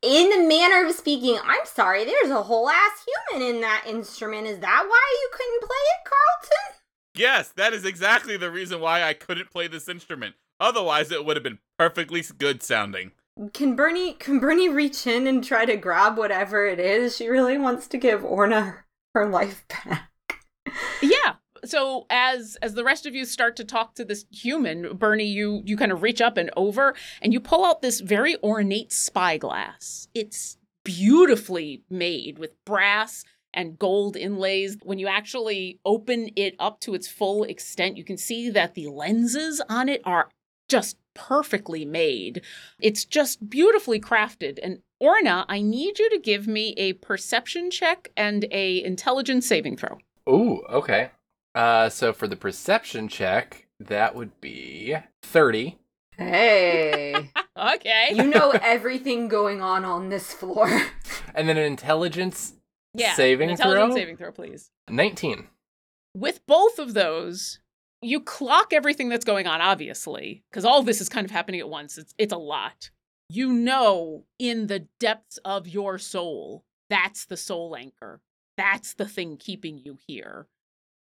In 0.02 0.30
the 0.30 0.48
manner 0.48 0.84
of 0.84 0.94
speaking, 0.94 1.38
I'm 1.44 1.64
sorry, 1.64 2.04
there's 2.04 2.30
a 2.30 2.42
whole 2.42 2.68
ass 2.68 3.06
human 3.30 3.48
in 3.48 3.60
that 3.60 3.84
instrument. 3.86 4.48
Is 4.48 4.58
that 4.58 4.84
why 4.88 5.18
you 5.22 5.28
couldn't 5.32 5.60
play 5.60 5.76
it, 5.76 6.10
Carlton? 6.10 6.82
Yes, 7.14 7.52
that 7.56 7.72
is 7.72 7.84
exactly 7.84 8.36
the 8.36 8.50
reason 8.50 8.80
why 8.80 9.04
I 9.04 9.14
couldn't 9.14 9.50
play 9.50 9.68
this 9.68 9.88
instrument. 9.88 10.34
Otherwise, 10.58 11.12
it 11.12 11.24
would 11.24 11.36
have 11.36 11.44
been 11.44 11.60
perfectly 11.78 12.24
good 12.36 12.62
sounding. 12.62 13.12
Can 13.52 13.76
Bernie 13.76 14.14
can 14.14 14.40
Bernie 14.40 14.68
reach 14.68 15.06
in 15.06 15.26
and 15.26 15.42
try 15.42 15.64
to 15.64 15.76
grab 15.76 16.18
whatever 16.18 16.66
it 16.66 16.80
is? 16.80 17.16
She 17.16 17.28
really 17.28 17.56
wants 17.56 17.86
to 17.88 17.96
give 17.96 18.24
Orna 18.24 18.62
her, 18.62 18.86
her 19.14 19.28
life 19.28 19.64
back. 19.68 20.10
Yeah. 21.00 21.34
So 21.64 22.06
as 22.10 22.56
as 22.60 22.74
the 22.74 22.84
rest 22.84 23.06
of 23.06 23.14
you 23.14 23.24
start 23.24 23.56
to 23.56 23.64
talk 23.64 23.94
to 23.94 24.04
this 24.04 24.24
human, 24.30 24.96
Bernie, 24.96 25.24
you 25.24 25.62
you 25.64 25.76
kind 25.76 25.92
of 25.92 26.02
reach 26.02 26.20
up 26.20 26.36
and 26.36 26.50
over 26.56 26.94
and 27.20 27.32
you 27.32 27.40
pull 27.40 27.64
out 27.64 27.82
this 27.82 28.00
very 28.00 28.36
ornate 28.42 28.92
spyglass. 28.92 30.08
It's 30.14 30.56
beautifully 30.84 31.82
made 31.88 32.38
with 32.38 32.52
brass 32.64 33.24
and 33.54 33.78
gold 33.78 34.16
inlays. 34.16 34.76
When 34.82 34.98
you 34.98 35.06
actually 35.06 35.78
open 35.84 36.30
it 36.36 36.54
up 36.58 36.80
to 36.80 36.94
its 36.94 37.06
full 37.06 37.44
extent, 37.44 37.96
you 37.96 38.04
can 38.04 38.16
see 38.16 38.50
that 38.50 38.74
the 38.74 38.88
lenses 38.88 39.60
on 39.68 39.88
it 39.88 40.00
are 40.04 40.30
just 40.68 40.96
perfectly 41.14 41.84
made. 41.84 42.42
It's 42.80 43.04
just 43.04 43.50
beautifully 43.50 44.00
crafted. 44.00 44.58
And 44.62 44.80
Orna, 44.98 45.44
I 45.48 45.60
need 45.60 45.98
you 45.98 46.08
to 46.10 46.18
give 46.18 46.46
me 46.46 46.74
a 46.76 46.94
perception 46.94 47.70
check 47.70 48.10
and 48.16 48.46
a 48.50 48.82
intelligence 48.82 49.46
saving 49.46 49.76
throw. 49.76 49.98
Ooh, 50.28 50.62
okay. 50.70 51.10
Uh, 51.54 51.88
so 51.88 52.12
for 52.12 52.26
the 52.26 52.36
perception 52.36 53.08
check, 53.08 53.66
that 53.78 54.14
would 54.14 54.40
be 54.40 54.96
30. 55.22 55.78
Hey, 56.16 57.30
Okay. 57.58 58.08
you 58.14 58.24
know 58.26 58.50
everything 58.50 59.28
going 59.28 59.60
on 59.60 59.84
on 59.84 60.08
this 60.08 60.32
floor. 60.32 60.68
And 61.34 61.48
then 61.48 61.56
an 61.56 61.64
intelligence 61.64 62.52
yeah. 62.92 63.14
saving 63.14 63.48
an 63.48 63.52
intelligence 63.52 63.94
throw? 63.94 63.96
saving 63.96 64.16
throw, 64.18 64.32
please. 64.32 64.70
19. 64.90 65.46
With 66.14 66.44
both 66.46 66.78
of 66.78 66.92
those, 66.92 67.58
you 68.02 68.20
clock 68.20 68.74
everything 68.74 69.08
that's 69.08 69.24
going 69.24 69.46
on, 69.46 69.62
obviously, 69.62 70.44
because 70.50 70.66
all 70.66 70.80
of 70.80 70.84
this 70.84 71.00
is 71.00 71.08
kind 71.08 71.24
of 71.24 71.30
happening 71.30 71.60
at 71.60 71.70
once. 71.70 71.96
It's 71.96 72.14
it's 72.18 72.32
a 72.34 72.38
lot. 72.38 72.90
you 73.30 73.50
know 73.50 74.24
in 74.38 74.66
the 74.66 74.80
depths 75.00 75.38
of 75.44 75.66
your 75.66 75.96
soul 75.98 76.64
that's 76.90 77.24
the 77.24 77.36
soul 77.36 77.74
anchor 77.74 78.20
that's 78.58 78.92
the 78.94 79.06
thing 79.08 79.38
keeping 79.38 79.78
you 79.78 79.96
here 80.06 80.48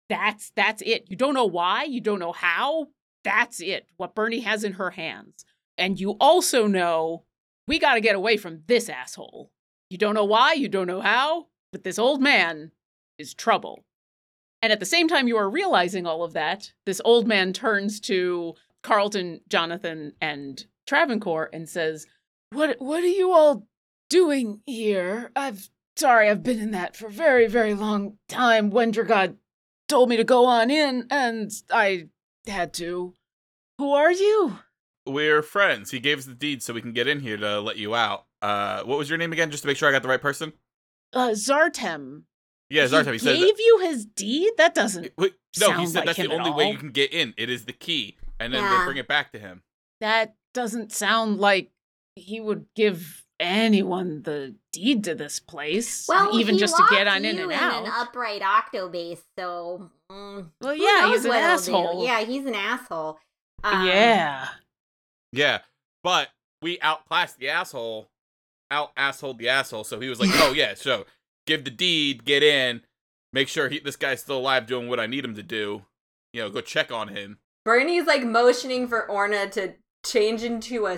that's 0.09 0.51
that's 0.55 0.81
it. 0.81 1.05
You 1.07 1.15
don't 1.15 1.33
know 1.33 1.45
why 1.45 1.83
you 1.83 2.01
don't 2.01 2.19
know 2.19 2.31
how. 2.31 2.87
That's 3.23 3.61
it 3.61 3.85
what 3.97 4.15
bernie 4.15 4.41
has 4.41 4.63
in 4.63 4.73
her 4.73 4.91
hands. 4.91 5.45
And 5.77 5.99
you 5.99 6.11
also 6.19 6.67
know 6.67 7.23
we 7.67 7.79
got 7.79 7.93
to 7.93 8.01
get 8.01 8.15
away 8.15 8.37
from 8.37 8.63
this 8.67 8.89
asshole. 8.89 9.51
You 9.89 9.97
don't 9.97 10.15
know 10.15 10.25
why 10.25 10.53
you 10.53 10.67
don't 10.67 10.87
know 10.87 11.01
how 11.01 11.47
but 11.71 11.83
this 11.83 11.99
old 11.99 12.21
man 12.21 12.71
is 13.19 13.33
trouble. 13.33 13.85
And 14.61 14.73
at 14.73 14.79
the 14.79 14.85
same 14.85 15.07
time 15.07 15.27
you 15.27 15.37
are 15.37 15.49
realizing 15.49 16.05
all 16.05 16.23
of 16.23 16.33
that 16.33 16.71
this 16.85 17.01
old 17.05 17.27
man 17.27 17.53
turns 17.53 17.99
to 18.01 18.55
carlton 18.81 19.41
jonathan 19.49 20.13
and 20.21 20.65
travancore 20.87 21.49
and 21.51 21.67
says 21.67 22.07
what 22.51 22.77
what 22.79 23.03
are 23.03 23.07
you 23.07 23.31
all 23.31 23.67
doing 24.09 24.61
here? 24.65 25.31
I've 25.35 25.69
sorry, 25.95 26.29
I've 26.29 26.43
been 26.43 26.59
in 26.59 26.71
that 26.71 26.95
for 26.95 27.07
a 27.07 27.11
very, 27.11 27.47
very 27.47 27.73
long 27.73 28.17
time. 28.27 28.71
Wendragod 28.71 29.35
told 29.89 30.07
me 30.09 30.15
to 30.17 30.23
go 30.23 30.45
on 30.45 30.69
in, 30.71 31.05
and 31.09 31.51
I 31.71 32.07
had 32.47 32.73
to. 32.75 33.13
Who 33.77 33.91
are 33.93 34.11
you? 34.11 34.59
We're 35.05 35.41
friends. 35.41 35.91
He 35.91 35.99
gave 35.99 36.19
us 36.19 36.25
the 36.25 36.33
deed 36.35 36.61
so 36.63 36.73
we 36.73 36.81
can 36.81 36.93
get 36.93 37.07
in 37.07 37.19
here 37.19 37.37
to 37.37 37.59
let 37.59 37.77
you 37.77 37.95
out. 37.95 38.25
Uh, 38.41 38.83
what 38.83 38.97
was 38.97 39.09
your 39.09 39.17
name 39.17 39.33
again? 39.33 39.51
Just 39.51 39.63
to 39.63 39.67
make 39.67 39.75
sure 39.77 39.89
I 39.89 39.91
got 39.91 40.03
the 40.03 40.07
right 40.09 40.21
person. 40.21 40.53
Uh, 41.13 41.29
Zartem. 41.29 42.23
Yeah, 42.69 42.85
Zartem. 42.85 43.07
He, 43.07 43.11
He 43.13 43.17
said. 43.19 43.37
gave 43.37 43.59
you 43.59 43.79
his 43.83 44.05
deed? 44.05 44.51
That 44.57 44.75
doesn't. 44.75 45.11
Wait, 45.17 45.33
no, 45.59 45.71
he 45.73 45.87
said 45.87 46.05
like 46.05 46.15
that's 46.15 46.19
the 46.19 46.33
only 46.33 46.51
way 46.51 46.69
you 46.71 46.77
can 46.77 46.91
get 46.91 47.11
in. 47.13 47.33
It 47.37 47.49
is 47.49 47.65
the 47.65 47.73
key, 47.73 48.17
and 48.39 48.53
then 48.53 48.61
Yeah. 48.63 48.77
they 48.79 48.85
bring 48.85 48.97
it 48.97 49.07
back 49.07 49.31
to 49.31 49.39
him. 49.39 49.63
That 50.01 50.35
doesn't 50.53 50.91
sound 50.91 51.39
like 51.39 51.71
he 52.15 52.39
would 52.39 52.65
give 52.75 53.25
anyone 53.39 54.21
the 54.23 54.55
deed 54.71 55.03
to 55.05 55.15
this 55.15 55.39
place. 55.39 56.05
Well, 56.07 56.37
even 56.39 56.57
just 56.57 56.75
to 56.77 56.83
get 56.89 57.07
on 57.07 57.25
in 57.25 57.37
you 57.37 57.43
and 57.43 57.51
in 57.51 57.57
out. 57.57 57.85
an 57.85 57.91
upright 57.95 58.41
octobass, 58.41 59.19
so. 59.37 59.89
mm, 60.11 60.49
well, 60.61 60.75
yeah, 60.75 61.09
he's 61.09 61.25
an 61.25 61.29
what 61.29 61.39
he'll 61.39 61.47
do. 61.47 61.53
asshole. 61.53 62.03
Yeah, 62.05 62.23
he's 62.23 62.45
an 62.45 62.55
asshole. 62.55 63.19
Um, 63.63 63.85
yeah. 63.87 64.47
Yeah, 65.31 65.59
but 66.03 66.29
we 66.61 66.79
outclassed 66.79 67.37
the 67.39 67.49
asshole, 67.49 68.09
out 68.71 68.91
asshole 68.97 69.35
the 69.35 69.49
asshole. 69.49 69.83
So 69.83 69.99
he 69.99 70.09
was 70.09 70.19
like, 70.19 70.29
"Oh 70.33 70.53
yeah, 70.53 70.73
so 70.75 71.05
give 71.45 71.63
the 71.63 71.71
deed, 71.71 72.25
get 72.25 72.43
in, 72.43 72.81
make 73.31 73.47
sure 73.47 73.69
he, 73.69 73.79
this 73.79 73.95
guy's 73.95 74.21
still 74.21 74.37
alive, 74.37 74.65
doing 74.65 74.87
what 74.89 74.99
I 74.99 75.05
need 75.05 75.23
him 75.23 75.35
to 75.35 75.43
do. 75.43 75.83
You 76.33 76.41
know, 76.41 76.49
go 76.49 76.61
check 76.61 76.91
on 76.91 77.09
him." 77.09 77.39
Bernie's 77.65 78.07
like 78.07 78.23
motioning 78.23 78.87
for 78.87 79.07
Orna 79.09 79.49
to 79.51 79.73
change 80.05 80.43
into 80.43 80.87
a 80.87 80.97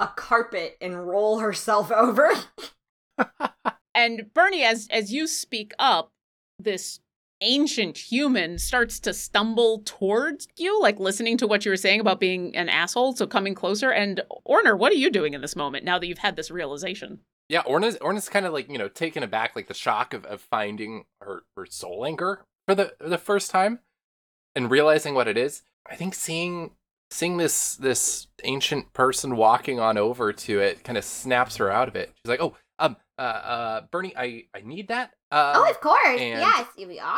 a 0.00 0.08
carpet 0.08 0.76
and 0.80 1.06
roll 1.06 1.38
herself 1.38 1.92
over. 1.96 2.30
And 3.94 4.32
Bernie, 4.34 4.64
as 4.64 4.88
as 4.90 5.12
you 5.12 5.26
speak 5.26 5.72
up, 5.78 6.10
this 6.58 7.00
ancient 7.42 7.96
human 7.96 8.58
starts 8.58 9.00
to 9.00 9.14
stumble 9.14 9.82
towards 9.84 10.46
you, 10.56 10.80
like 10.80 10.98
listening 10.98 11.36
to 11.38 11.46
what 11.46 11.64
you 11.64 11.70
were 11.70 11.76
saying 11.76 12.00
about 12.00 12.20
being 12.20 12.54
an 12.54 12.68
asshole, 12.68 13.14
so 13.14 13.26
coming 13.26 13.54
closer. 13.54 13.90
And 13.90 14.22
Orna, 14.44 14.76
what 14.76 14.92
are 14.92 14.96
you 14.96 15.10
doing 15.10 15.34
in 15.34 15.40
this 15.40 15.56
moment 15.56 15.84
now 15.84 15.98
that 15.98 16.06
you've 16.06 16.18
had 16.18 16.36
this 16.36 16.50
realization? 16.50 17.20
Yeah, 17.48 17.62
Orna's 17.62 17.96
Orna's 18.00 18.28
kind 18.28 18.46
of 18.46 18.52
like 18.52 18.70
you 18.70 18.78
know 18.78 18.88
taken 18.88 19.22
aback, 19.22 19.56
like 19.56 19.68
the 19.68 19.74
shock 19.74 20.14
of, 20.14 20.24
of 20.24 20.40
finding 20.40 21.04
her 21.20 21.42
her 21.56 21.66
soul 21.66 22.06
anchor 22.06 22.44
for 22.66 22.74
the 22.74 22.94
the 23.00 23.18
first 23.18 23.50
time, 23.50 23.80
and 24.54 24.70
realizing 24.70 25.14
what 25.14 25.28
it 25.28 25.36
is. 25.36 25.62
I 25.86 25.96
think 25.96 26.14
seeing 26.14 26.72
seeing 27.10 27.36
this 27.36 27.76
this 27.76 28.28
ancient 28.44 28.92
person 28.92 29.36
walking 29.36 29.80
on 29.80 29.98
over 29.98 30.32
to 30.32 30.60
it 30.60 30.84
kind 30.84 30.96
of 30.96 31.04
snaps 31.04 31.56
her 31.56 31.70
out 31.70 31.88
of 31.88 31.96
it. 31.96 32.12
She's 32.16 32.30
like, 32.30 32.40
"Oh, 32.40 32.56
um, 32.78 32.96
uh, 33.18 33.22
uh, 33.22 33.80
Bernie, 33.90 34.14
I 34.16 34.44
I 34.54 34.62
need 34.62 34.88
that. 34.88 35.12
Um, 35.30 35.52
oh, 35.56 35.70
of 35.70 35.80
course. 35.80 36.20
and- 36.20 36.40
yes, 36.40 36.66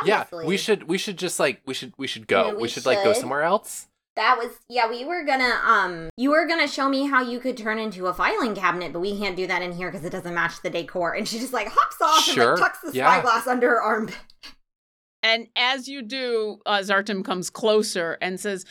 yeah, 0.05 0.25
we 0.45 0.57
should 0.57 0.89
we 0.89 0.99
should 0.99 1.17
just 1.17 1.39
like 1.39 1.63
we 1.67 1.75
should 1.75 1.95
we 1.97 2.07
should 2.07 2.27
go. 2.27 2.47
Yeah, 2.47 2.55
we, 2.55 2.63
we 2.63 2.69
should, 2.69 2.85
like 2.85 3.03
go 3.05 3.13
somewhere 3.13 3.43
else. 3.43 3.87
That 4.17 4.37
was 4.37 4.51
yeah, 4.69 4.91
we 4.91 5.05
were 5.05 5.25
gonna 5.25 5.59
um 5.65 6.11
you 6.17 6.31
were 6.31 6.47
gonna 6.47 6.69
show 6.69 6.89
me 6.89 7.07
how 7.07 7.23
you 7.23 7.39
could 7.39 7.57
turn 7.57 7.79
into 7.79 8.09
a 8.09 8.15
filing 8.15 8.55
cabinet, 8.55 8.93
but 8.93 9.01
we 9.01 9.17
can't 9.17 9.37
do 9.37 9.47
that 9.47 9.63
in 9.63 9.73
here 9.73 9.91
because 9.91 10.05
it 10.05 10.11
doesn't 10.11 10.35
match 10.35 10.61
the 10.63 10.69
decor. 10.69 11.15
And 11.15 11.27
she 11.27 11.39
just 11.39 11.53
like 11.53 11.69
hops 11.69 11.97
off 12.03 12.29
and 12.29 12.37
like 12.37 12.59
tucks 12.59 12.81
the 12.81 12.93
yeah. 12.93 13.11
spyglass 13.11 13.47
under 13.47 13.71
her 13.71 13.81
arm. 13.81 14.11
And 15.23 15.47
as 15.55 15.87
you 15.87 16.03
do, 16.03 16.61
uh, 16.67 16.79
Zartem 16.79 17.25
comes 17.25 17.49
closer 17.49 18.19
and 18.21 18.41
says, 18.41 18.65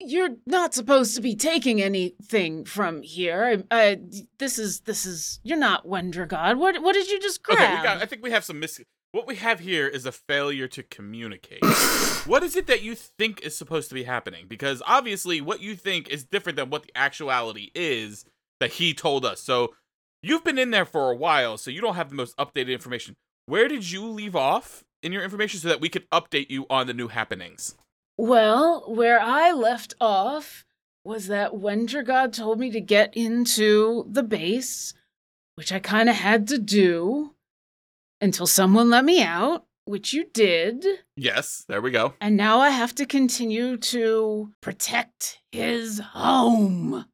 "You're 0.00 0.36
not 0.46 0.74
supposed 0.74 1.14
to 1.14 1.20
be 1.20 1.34
taking 1.34 1.80
anything 1.80 2.64
from 2.64 3.02
here. 3.02 3.64
I, 3.70 3.82
I, 3.82 4.00
this 4.38 4.58
is 4.58 4.80
this 4.80 5.06
is 5.06 5.40
you're 5.42 5.58
not 5.58 5.86
Wendragod. 5.86 6.58
What 6.58 6.82
what 6.82 6.94
did 6.94 7.10
you 7.10 7.20
just 7.20 7.42
grab?" 7.42 7.58
Okay, 7.58 7.76
we 7.76 7.82
got. 7.82 8.02
I 8.02 8.06
think 8.06 8.22
we 8.22 8.30
have 8.30 8.44
some 8.44 8.60
mis. 8.60 8.80
What 9.12 9.28
we 9.28 9.36
have 9.36 9.60
here 9.60 9.86
is 9.86 10.06
a 10.06 10.12
failure 10.12 10.66
to 10.66 10.82
communicate. 10.82 11.64
what 12.26 12.42
is 12.42 12.56
it 12.56 12.66
that 12.66 12.82
you 12.82 12.96
think 12.96 13.42
is 13.42 13.56
supposed 13.56 13.88
to 13.90 13.94
be 13.94 14.02
happening? 14.02 14.46
Because 14.48 14.82
obviously, 14.88 15.40
what 15.40 15.60
you 15.60 15.76
think 15.76 16.08
is 16.08 16.24
different 16.24 16.56
than 16.56 16.68
what 16.68 16.82
the 16.82 16.90
actuality 16.96 17.70
is 17.76 18.24
that 18.58 18.72
he 18.72 18.92
told 18.92 19.24
us. 19.24 19.40
So 19.40 19.74
you've 20.22 20.42
been 20.42 20.58
in 20.58 20.72
there 20.72 20.84
for 20.84 21.12
a 21.12 21.16
while, 21.16 21.56
so 21.58 21.70
you 21.70 21.80
don't 21.80 21.94
have 21.94 22.08
the 22.08 22.16
most 22.16 22.36
updated 22.38 22.72
information. 22.72 23.14
Where 23.46 23.68
did 23.68 23.88
you 23.88 24.04
leave 24.04 24.34
off 24.34 24.82
in 25.02 25.12
your 25.12 25.22
information 25.22 25.60
so 25.60 25.68
that 25.68 25.80
we 25.80 25.88
could 25.88 26.10
update 26.10 26.50
you 26.50 26.66
on 26.68 26.86
the 26.86 26.94
new 26.94 27.08
happenings? 27.08 27.76
Well, 28.16 28.84
where 28.86 29.20
I 29.20 29.52
left 29.52 29.94
off 30.00 30.64
was 31.04 31.26
that 31.26 31.52
Wendragod 31.52 32.32
told 32.32 32.58
me 32.58 32.70
to 32.70 32.80
get 32.80 33.14
into 33.16 34.06
the 34.08 34.22
bass, 34.22 34.94
which 35.56 35.72
I 35.72 35.78
kind 35.78 36.08
of 36.08 36.16
had 36.16 36.48
to 36.48 36.58
do 36.58 37.34
until 38.20 38.46
someone 38.46 38.88
let 38.88 39.04
me 39.04 39.22
out, 39.22 39.66
which 39.84 40.12
you 40.12 40.24
did. 40.32 40.86
Yes, 41.16 41.64
there 41.68 41.82
we 41.82 41.90
go. 41.90 42.14
And 42.20 42.36
now 42.36 42.60
I 42.60 42.70
have 42.70 42.94
to 42.96 43.06
continue 43.06 43.76
to 43.76 44.52
protect 44.62 45.40
his 45.52 45.98
home. 45.98 47.04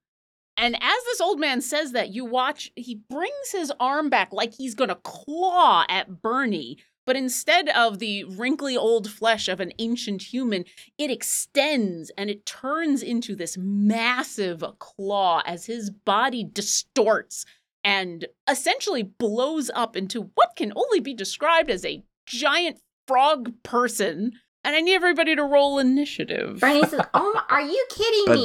And 0.57 0.77
as 0.77 1.05
this 1.07 1.21
old 1.23 1.41
man 1.41 1.63
says 1.63 1.93
that, 1.93 2.11
you 2.11 2.27
watch, 2.27 2.71
he 2.77 3.01
brings 3.09 3.51
his 3.51 3.73
arm 3.81 4.11
back 4.11 4.31
like 4.33 4.55
he's 4.55 4.75
gonna 4.75 4.97
claw 4.97 5.85
at 5.89 6.21
Bernie. 6.21 6.79
But 7.11 7.17
instead 7.17 7.69
of 7.71 7.99
the 7.99 8.23
wrinkly 8.23 8.77
old 8.77 9.11
flesh 9.11 9.49
of 9.49 9.59
an 9.59 9.73
ancient 9.81 10.23
human, 10.23 10.65
it 10.97 11.11
extends 11.11 12.13
and 12.17 12.31
it 12.31 12.47
turns 12.47 13.03
into 13.03 13.35
this 13.35 13.59
massive 13.59 14.63
claw 14.79 15.43
as 15.45 15.67
his 15.67 15.91
body 15.91 16.45
distorts 16.45 17.45
and 17.83 18.27
essentially 18.49 19.03
blows 19.03 19.73
up 19.75 19.97
into 19.97 20.31
what 20.37 20.55
can 20.55 20.73
only 20.77 21.01
be 21.01 21.13
described 21.13 21.69
as 21.69 21.85
a 21.85 22.05
giant 22.27 22.79
frog 23.09 23.55
person. 23.65 24.31
And 24.63 24.77
I 24.77 24.81
need 24.81 24.95
everybody 24.95 25.35
to 25.35 25.43
roll 25.43 25.81
initiative. 25.81 26.61
Bernie 26.61 26.87
says, 26.87 27.01
Oh 27.13 27.33
my, 27.35 27.43
are 27.51 27.63
you 27.63 27.87
kidding 27.91 28.25
me? 28.37 28.45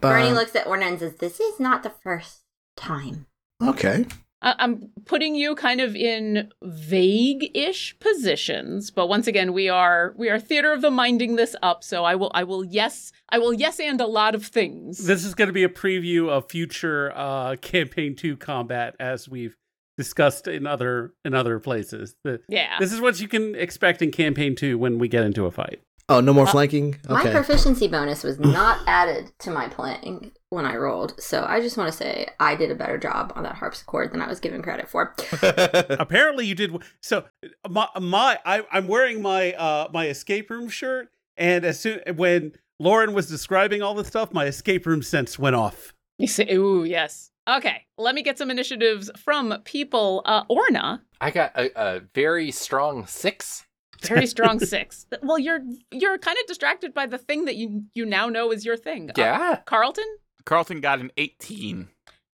Bernie 0.00 0.32
looks 0.32 0.56
at 0.56 0.66
Orna 0.66 0.86
and 0.86 0.98
says, 0.98 1.16
This 1.16 1.38
is 1.38 1.60
not 1.60 1.82
the 1.82 1.92
first 2.02 2.44
time. 2.78 3.26
Okay. 3.62 4.06
I- 4.44 4.54
I'm 4.58 4.90
putting 5.06 5.34
you 5.34 5.54
kind 5.54 5.80
of 5.80 5.96
in 5.96 6.50
vague-ish 6.62 7.98
positions, 7.98 8.90
but 8.90 9.08
once 9.08 9.26
again, 9.26 9.52
we 9.52 9.68
are 9.68 10.14
we 10.16 10.28
are 10.28 10.38
theater 10.38 10.72
of 10.72 10.82
the 10.82 10.90
minding 10.90 11.36
this 11.36 11.56
up. 11.62 11.82
So 11.82 12.04
I 12.04 12.14
will 12.14 12.30
I 12.34 12.44
will 12.44 12.64
yes 12.64 13.10
I 13.30 13.38
will 13.38 13.52
yes 13.54 13.80
and 13.80 14.00
a 14.00 14.06
lot 14.06 14.34
of 14.34 14.44
things. 14.46 14.98
This 14.98 15.24
is 15.24 15.34
going 15.34 15.48
to 15.48 15.52
be 15.52 15.64
a 15.64 15.68
preview 15.68 16.28
of 16.28 16.50
future 16.50 17.12
uh, 17.16 17.56
campaign 17.56 18.14
two 18.14 18.36
combat, 18.36 18.94
as 19.00 19.28
we've 19.28 19.56
discussed 19.96 20.46
in 20.46 20.66
other 20.66 21.14
in 21.24 21.34
other 21.34 21.58
places. 21.58 22.14
The, 22.24 22.40
yeah. 22.48 22.78
This 22.78 22.92
is 22.92 23.00
what 23.00 23.20
you 23.20 23.28
can 23.28 23.54
expect 23.54 24.02
in 24.02 24.10
campaign 24.10 24.54
two 24.56 24.76
when 24.78 24.98
we 24.98 25.08
get 25.08 25.24
into 25.24 25.46
a 25.46 25.50
fight. 25.50 25.80
Oh, 26.10 26.20
no 26.20 26.34
more 26.34 26.46
flanking? 26.46 26.96
My 27.08 27.22
Okay. 27.22 27.32
proficiency 27.32 27.88
bonus 27.88 28.24
was 28.24 28.38
not 28.38 28.80
added 28.86 29.32
to 29.38 29.50
my 29.50 29.68
playing 29.68 30.32
when 30.54 30.64
I 30.66 30.76
rolled, 30.76 31.20
so 31.20 31.44
I 31.46 31.60
just 31.60 31.76
want 31.76 31.90
to 31.92 31.96
say 31.96 32.26
I 32.40 32.54
did 32.56 32.70
a 32.70 32.74
better 32.74 32.96
job 32.98 33.32
on 33.36 33.42
that 33.42 33.56
harpsichord 33.56 34.12
than 34.12 34.22
I 34.22 34.28
was 34.28 34.40
given 34.40 34.62
credit 34.62 34.88
for. 34.88 35.14
Apparently, 35.42 36.46
you 36.46 36.54
did. 36.54 36.76
So 37.00 37.24
my 37.68 37.88
my 38.00 38.38
I, 38.44 38.64
I'm 38.72 38.86
wearing 38.88 39.20
my 39.22 39.52
uh 39.54 39.88
my 39.92 40.08
escape 40.08 40.50
room 40.50 40.68
shirt, 40.68 41.10
and 41.36 41.64
as 41.64 41.78
soon 41.80 42.00
when 42.16 42.52
Lauren 42.78 43.12
was 43.14 43.28
describing 43.28 43.82
all 43.82 43.94
this 43.94 44.08
stuff, 44.08 44.32
my 44.32 44.46
escape 44.46 44.86
room 44.86 45.02
sense 45.02 45.38
went 45.38 45.56
off. 45.56 45.92
You 46.18 46.26
say 46.28 46.48
ooh 46.52 46.84
yes. 46.84 47.30
Okay, 47.46 47.84
let 47.98 48.14
me 48.14 48.22
get 48.22 48.38
some 48.38 48.50
initiatives 48.50 49.10
from 49.18 49.54
people. 49.64 50.22
Uh, 50.24 50.44
Orna, 50.48 51.02
I 51.20 51.30
got 51.30 51.52
a, 51.56 51.70
a 51.78 52.00
very 52.14 52.50
strong 52.50 53.06
six. 53.06 53.66
very 54.02 54.26
strong 54.26 54.58
six. 54.74 55.06
Well, 55.22 55.38
you're 55.38 55.60
you're 55.90 56.16
kind 56.18 56.38
of 56.40 56.46
distracted 56.46 56.94
by 56.94 57.04
the 57.06 57.18
thing 57.18 57.44
that 57.44 57.56
you 57.56 57.84
you 57.94 58.06
now 58.06 58.28
know 58.30 58.50
is 58.50 58.64
your 58.64 58.76
thing. 58.78 59.10
Uh, 59.10 59.14
Yeah. 59.18 59.56
Carlton, 59.66 60.06
Carlton 60.46 60.80
got 60.80 61.00
an 61.00 61.10
18. 61.16 61.88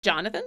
Jonathan, 0.02 0.44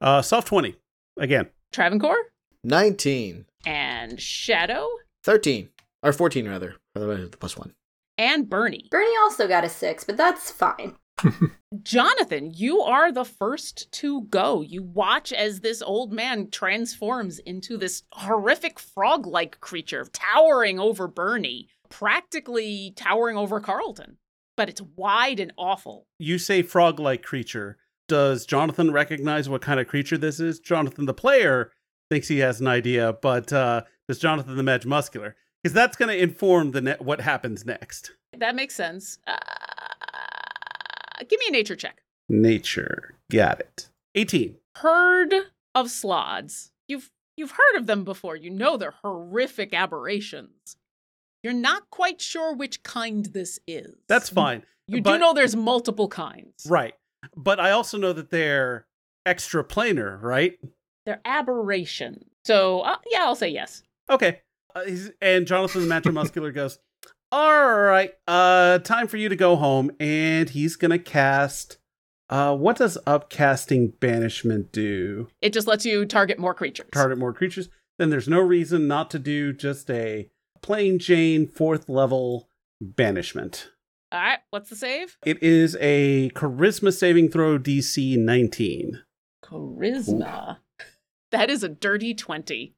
Uh, 0.00 0.22
soft 0.22 0.48
twenty 0.48 0.76
again. 1.18 1.48
Travancore, 1.72 2.16
19. 2.64 3.44
and 3.66 4.20
Shadow, 4.20 4.88
13. 5.24 5.68
Or 6.02 6.12
14, 6.12 6.48
rather. 6.48 6.76
For 6.94 7.00
the 7.00 7.28
the 7.28 7.36
plus 7.36 7.56
one. 7.56 7.74
and 8.18 8.48
Bernie. 8.48 8.88
Bernie 8.90 9.14
also 9.22 9.46
got 9.46 9.64
a 9.64 9.68
six, 9.68 10.02
but 10.04 10.16
that's 10.16 10.50
fine. 10.50 10.96
Jonathan, 11.82 12.50
you 12.54 12.80
are 12.80 13.12
the 13.12 13.24
first 13.26 13.92
to 13.92 14.22
go. 14.22 14.62
You 14.62 14.82
watch 14.82 15.32
as 15.32 15.60
this 15.60 15.82
old 15.82 16.12
man 16.12 16.50
transforms 16.50 17.38
into 17.40 17.76
this 17.76 18.02
horrific 18.12 18.78
frog 18.80 19.26
like 19.26 19.60
creature, 19.60 20.06
towering 20.12 20.80
over 20.80 21.06
Bernie, 21.06 21.68
practically 21.90 22.92
towering 22.96 23.36
over 23.36 23.60
Carlton. 23.60 24.16
But 24.60 24.68
it's 24.68 24.82
wide 24.82 25.40
and 25.40 25.54
awful. 25.56 26.06
You 26.18 26.36
say 26.36 26.60
frog 26.60 27.00
like 27.00 27.22
creature. 27.22 27.78
Does 28.08 28.44
Jonathan 28.44 28.90
recognize 28.90 29.48
what 29.48 29.62
kind 29.62 29.80
of 29.80 29.86
creature 29.86 30.18
this 30.18 30.38
is? 30.38 30.60
Jonathan, 30.60 31.06
the 31.06 31.14
player, 31.14 31.72
thinks 32.10 32.28
he 32.28 32.40
has 32.40 32.60
an 32.60 32.66
idea, 32.66 33.14
but 33.22 33.54
uh, 33.54 33.84
does 34.06 34.18
Jonathan 34.18 34.58
the 34.58 34.62
Mad 34.62 34.84
Muscular? 34.84 35.34
Because 35.62 35.72
that's 35.72 35.96
going 35.96 36.10
to 36.10 36.22
inform 36.22 36.72
the 36.72 36.82
ne- 36.82 36.96
what 36.98 37.22
happens 37.22 37.64
next. 37.64 38.12
That 38.36 38.54
makes 38.54 38.74
sense. 38.74 39.18
Uh, 39.26 39.38
give 41.26 41.40
me 41.40 41.46
a 41.48 41.52
nature 41.52 41.74
check. 41.74 42.02
Nature. 42.28 43.14
Got 43.32 43.60
it. 43.60 43.88
18. 44.14 44.56
Heard 44.76 45.32
of 45.74 45.86
slaads. 45.86 46.72
You've 46.86 47.10
you've 47.34 47.52
heard 47.52 47.76
of 47.78 47.86
them 47.86 48.04
before. 48.04 48.36
You 48.36 48.50
know 48.50 48.76
they're 48.76 48.90
horrific 49.02 49.72
aberrations. 49.72 50.76
You're 51.42 51.52
not 51.52 51.90
quite 51.90 52.20
sure 52.20 52.54
which 52.54 52.82
kind 52.82 53.26
this 53.26 53.58
is. 53.66 53.94
That's 54.08 54.28
fine. 54.28 54.64
You 54.86 54.96
do 54.96 55.02
but- 55.02 55.18
know 55.18 55.32
there's 55.32 55.56
multiple 55.56 56.08
kinds. 56.08 56.66
Right. 56.68 56.94
But 57.36 57.60
I 57.60 57.70
also 57.70 57.98
know 57.98 58.12
that 58.12 58.30
they're 58.30 58.86
extra 59.26 59.62
planar, 59.62 60.20
right? 60.22 60.58
They're 61.06 61.20
aberration. 61.24 62.24
So 62.44 62.80
uh, 62.80 62.96
yeah, 63.10 63.20
I'll 63.22 63.36
say 63.36 63.48
yes. 63.48 63.82
Okay. 64.08 64.40
Uh, 64.74 64.84
he's, 64.84 65.10
and 65.20 65.46
Jonathan 65.46 65.86
the 65.88 65.94
Magimuscular 65.94 66.54
goes, 66.54 66.78
All 67.32 67.78
right, 67.80 68.12
uh, 68.26 68.78
time 68.78 69.06
for 69.08 69.16
you 69.16 69.28
to 69.28 69.36
go 69.36 69.56
home. 69.56 69.90
And 70.00 70.48
he's 70.50 70.76
going 70.76 70.90
to 70.92 70.98
cast. 70.98 71.78
Uh, 72.28 72.54
what 72.56 72.76
does 72.76 72.96
upcasting 73.06 73.98
banishment 73.98 74.70
do? 74.72 75.28
It 75.42 75.52
just 75.52 75.66
lets 75.66 75.84
you 75.84 76.06
target 76.06 76.38
more 76.38 76.54
creatures. 76.54 76.88
Target 76.92 77.18
more 77.18 77.32
creatures. 77.32 77.68
Then 77.98 78.10
there's 78.10 78.28
no 78.28 78.40
reason 78.40 78.86
not 78.86 79.10
to 79.10 79.18
do 79.18 79.52
just 79.52 79.90
a 79.90 80.30
plain 80.62 80.98
Jane 80.98 81.46
fourth 81.46 81.88
level 81.88 82.48
banishment. 82.80 83.70
All 84.12 84.20
right, 84.20 84.38
what's 84.50 84.70
the 84.70 84.76
save? 84.76 85.16
It 85.24 85.42
is 85.42 85.76
a 85.80 86.30
charisma 86.30 86.92
saving 86.92 87.30
throw 87.30 87.58
DC 87.58 88.18
19. 88.18 89.02
Charisma. 89.44 90.58
That 91.30 91.48
is 91.50 91.62
a 91.62 91.68
dirty 91.68 92.14
20. 92.14 92.74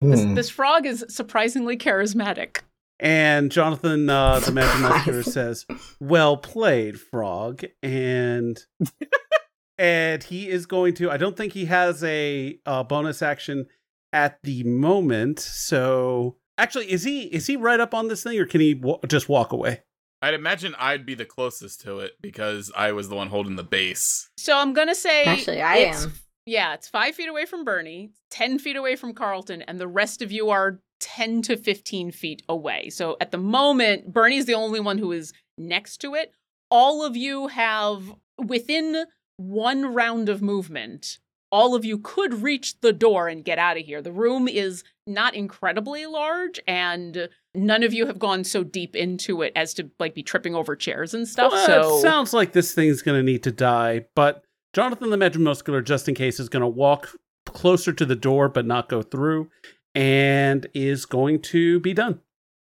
This, 0.00 0.22
Hmm. 0.22 0.34
this 0.34 0.50
frog 0.50 0.86
is 0.86 1.04
surprisingly 1.08 1.76
charismatic. 1.76 2.60
And 3.00 3.50
Jonathan, 3.50 4.08
uh, 4.10 4.40
the 4.40 4.52
Magic 4.52 4.80
Master, 4.82 5.22
says, 5.22 5.64
"Well 6.00 6.36
played, 6.36 7.00
Frog." 7.00 7.64
And 7.82 8.62
and 9.78 10.22
he 10.24 10.48
is 10.48 10.66
going 10.66 10.94
to. 10.94 11.10
I 11.10 11.16
don't 11.16 11.36
think 11.36 11.52
he 11.52 11.64
has 11.66 12.02
a, 12.04 12.58
uh 12.66 12.82
bonus 12.82 13.22
action 13.22 13.66
at 14.12 14.38
the 14.42 14.64
moment. 14.64 15.38
So 15.40 16.36
actually, 16.58 16.90
is 16.92 17.04
he 17.04 17.22
is 17.22 17.46
he 17.46 17.56
right 17.56 17.80
up 17.80 17.94
on 17.94 18.08
this 18.08 18.22
thing, 18.22 18.38
or 18.38 18.44
can 18.46 18.60
he 18.60 18.74
wa- 18.74 18.98
just 19.06 19.28
walk 19.28 19.52
away? 19.52 19.80
I'd 20.20 20.34
imagine 20.34 20.74
I'd 20.78 21.06
be 21.06 21.14
the 21.14 21.24
closest 21.24 21.80
to 21.82 22.00
it 22.00 22.14
because 22.20 22.70
I 22.76 22.90
was 22.92 23.08
the 23.08 23.14
one 23.14 23.28
holding 23.28 23.54
the 23.56 23.62
bass. 23.62 24.28
So 24.36 24.58
I'm 24.58 24.72
going 24.72 24.88
to 24.88 24.94
say. 24.94 25.24
Actually, 25.24 25.62
I 25.62 25.76
it's- 25.78 26.04
am. 26.04 26.12
Yeah, 26.44 26.72
it's 26.74 26.88
five 26.88 27.14
feet 27.14 27.28
away 27.28 27.44
from 27.44 27.62
Bernie, 27.62 28.10
10 28.30 28.58
feet 28.58 28.74
away 28.76 28.96
from 28.96 29.12
Carlton, 29.12 29.60
and 29.60 29.78
the 29.78 29.86
rest 29.86 30.22
of 30.22 30.32
you 30.32 30.48
are 30.48 30.80
10 31.00 31.42
to 31.42 31.58
15 31.58 32.10
feet 32.10 32.42
away. 32.48 32.88
So 32.88 33.18
at 33.20 33.32
the 33.32 33.36
moment, 33.38 34.14
Bernie's 34.14 34.46
the 34.46 34.54
only 34.54 34.80
one 34.80 34.96
who 34.96 35.12
is 35.12 35.34
next 35.58 35.98
to 35.98 36.14
it. 36.14 36.32
All 36.70 37.04
of 37.04 37.18
you 37.18 37.48
have, 37.48 38.14
within 38.38 39.04
one 39.36 39.92
round 39.92 40.30
of 40.30 40.40
movement, 40.40 41.18
all 41.50 41.74
of 41.74 41.84
you 41.84 41.98
could 41.98 42.42
reach 42.42 42.80
the 42.80 42.92
door 42.92 43.28
and 43.28 43.44
get 43.44 43.58
out 43.58 43.78
of 43.78 43.84
here. 43.84 44.02
The 44.02 44.12
room 44.12 44.48
is 44.48 44.84
not 45.06 45.34
incredibly 45.34 46.06
large, 46.06 46.60
and 46.66 47.28
none 47.54 47.82
of 47.82 47.92
you 47.94 48.06
have 48.06 48.18
gone 48.18 48.44
so 48.44 48.62
deep 48.62 48.94
into 48.94 49.42
it 49.42 49.52
as 49.56 49.74
to 49.74 49.90
like 49.98 50.14
be 50.14 50.22
tripping 50.22 50.54
over 50.54 50.76
chairs 50.76 51.14
and 51.14 51.26
stuff. 51.26 51.52
Well, 51.52 51.66
so 51.66 51.96
it 51.96 52.02
sounds 52.02 52.32
like 52.32 52.52
this 52.52 52.74
thing's 52.74 53.02
going 53.02 53.18
to 53.18 53.22
need 53.22 53.42
to 53.44 53.52
die. 53.52 54.06
But 54.14 54.44
Jonathan, 54.74 55.10
the 55.10 55.16
Magic 55.16 55.40
Muscular, 55.40 55.80
just 55.80 56.08
in 56.08 56.14
case, 56.14 56.38
is 56.38 56.48
going 56.48 56.62
to 56.62 56.68
walk 56.68 57.10
closer 57.46 57.92
to 57.92 58.04
the 58.04 58.16
door 58.16 58.48
but 58.48 58.66
not 58.66 58.88
go 58.88 59.02
through, 59.02 59.48
and 59.94 60.66
is 60.74 61.06
going 61.06 61.40
to 61.40 61.80
be 61.80 61.94
done. 61.94 62.20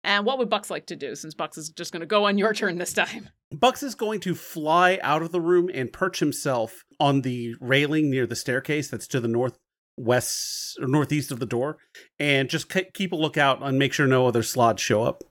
And 0.03 0.25
what 0.25 0.39
would 0.39 0.49
Bucks 0.49 0.71
like 0.71 0.87
to 0.87 0.97
do 0.97 1.15
since 1.15 1.35
Bucks 1.35 1.59
is 1.59 1.69
just 1.69 1.93
going 1.93 2.01
to 2.01 2.07
go 2.07 2.25
on 2.27 2.39
your 2.39 2.55
turn 2.55 2.79
this 2.79 2.93
time? 2.93 3.29
Bucks 3.53 3.83
is 3.83 3.95
going 3.95 4.21
to 4.21 4.35
fly 4.35 4.99
out 5.03 5.23
of 5.23 5.33
the 5.33 5.41
room 5.41 5.69
and 5.75 5.93
perch 5.93 6.21
himself 6.21 6.85
on 6.99 7.21
the 7.23 7.55
railing 7.61 8.11
near 8.11 8.27
the 8.27 8.37
staircase 8.37 8.89
that's 8.89 9.07
to 9.09 9.21
the 9.21 9.29
northwest 9.29 10.79
or 10.81 10.87
northeast 10.87 11.31
of 11.33 11.41
the 11.41 11.47
door, 11.47 11.77
and 12.19 12.49
just 12.49 12.69
ke- 12.69 12.93
keep 12.95 13.13
a 13.13 13.17
lookout 13.17 13.63
and 13.63 13.79
make 13.79 13.93
sure 13.93 14.07
no 14.07 14.27
other 14.27 14.43
slaads 14.43 14.79
show 14.79 15.03
up. 15.03 15.23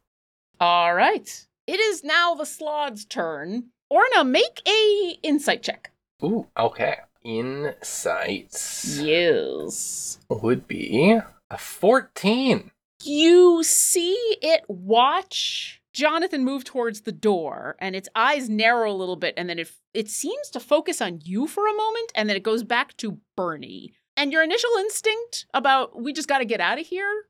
All 0.59 0.93
right. 0.93 1.45
It 1.65 1.79
is 1.79 2.03
now 2.03 2.35
the 2.35 2.45
Slaad's 2.45 3.05
turn. 3.05 3.69
Orna, 3.89 4.23
make 4.23 4.61
a 4.67 5.17
insight 5.23 5.63
check. 5.63 5.91
Ooh, 6.23 6.47
okay. 6.57 6.97
Insights 7.23 8.99
Yes. 8.99 10.19
would 10.29 10.67
be 10.67 11.19
a 11.49 11.57
14. 11.57 12.71
You 13.03 13.63
see 13.63 14.17
it 14.41 14.63
watch 14.67 15.81
Jonathan 15.93 16.43
move 16.43 16.63
towards 16.63 17.01
the 17.01 17.11
door, 17.11 17.75
and 17.79 17.95
its 17.95 18.09
eyes 18.15 18.49
narrow 18.49 18.91
a 18.91 18.93
little 18.93 19.15
bit, 19.15 19.33
and 19.37 19.49
then 19.49 19.59
it 19.59 19.71
it 19.93 20.09
seems 20.09 20.49
to 20.49 20.59
focus 20.59 21.01
on 21.01 21.19
you 21.23 21.47
for 21.47 21.67
a 21.67 21.75
moment, 21.75 22.11
and 22.15 22.29
then 22.29 22.37
it 22.37 22.43
goes 22.43 22.63
back 22.63 22.95
to 22.97 23.19
Bernie. 23.35 23.93
And 24.15 24.31
your 24.31 24.43
initial 24.43 24.71
instinct 24.79 25.45
about 25.53 26.01
we 26.01 26.13
just 26.13 26.27
got 26.27 26.39
to 26.39 26.45
get 26.45 26.59
out 26.59 26.79
of 26.79 26.85
here, 26.85 27.23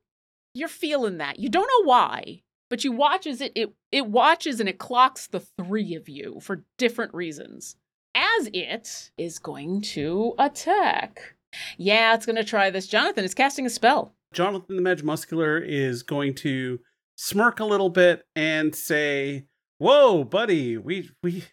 you're 0.53 0.67
feeling 0.67 1.17
that. 1.17 1.39
You 1.39 1.49
don't 1.49 1.69
know 1.69 1.87
why, 1.87 2.41
but 2.69 2.83
you 2.83 2.91
watch 2.91 3.27
as 3.27 3.41
it 3.41 3.51
it 3.55 3.73
it 3.91 4.07
watches 4.07 4.59
and 4.59 4.67
it 4.67 4.79
clocks 4.79 5.27
the 5.27 5.39
three 5.39 5.95
of 5.95 6.09
you 6.09 6.39
for 6.41 6.65
different 6.77 7.13
reasons. 7.13 7.75
As 8.15 8.49
it 8.53 9.11
is 9.17 9.39
going 9.39 9.81
to 9.81 10.33
attack. 10.39 11.35
Yeah, 11.77 12.13
it's 12.15 12.25
going 12.25 12.35
to 12.35 12.43
try 12.43 12.69
this. 12.69 12.87
Jonathan 12.87 13.23
is 13.23 13.33
casting 13.33 13.65
a 13.65 13.69
spell. 13.69 14.15
Jonathan 14.33 14.75
the 14.75 14.81
Magic 14.81 15.05
Muscular 15.05 15.57
is 15.57 16.03
going 16.03 16.35
to 16.35 16.79
smirk 17.15 17.59
a 17.59 17.65
little 17.65 17.89
bit 17.89 18.23
and 18.35 18.75
say, 18.75 19.45
"Whoa, 19.77 20.23
buddy, 20.23 20.77
we 20.77 21.09
we 21.23 21.45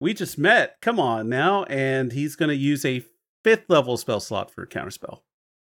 we 0.00 0.14
just 0.14 0.38
met. 0.38 0.76
Come 0.80 0.98
on 0.98 1.28
now!" 1.28 1.64
And 1.64 2.12
he's 2.12 2.36
going 2.36 2.48
to 2.50 2.56
use 2.56 2.84
a 2.84 3.04
fifth 3.44 3.64
level 3.68 3.96
spell 3.96 4.20
slot 4.20 4.50
for 4.50 4.66
counterspell. 4.66 5.20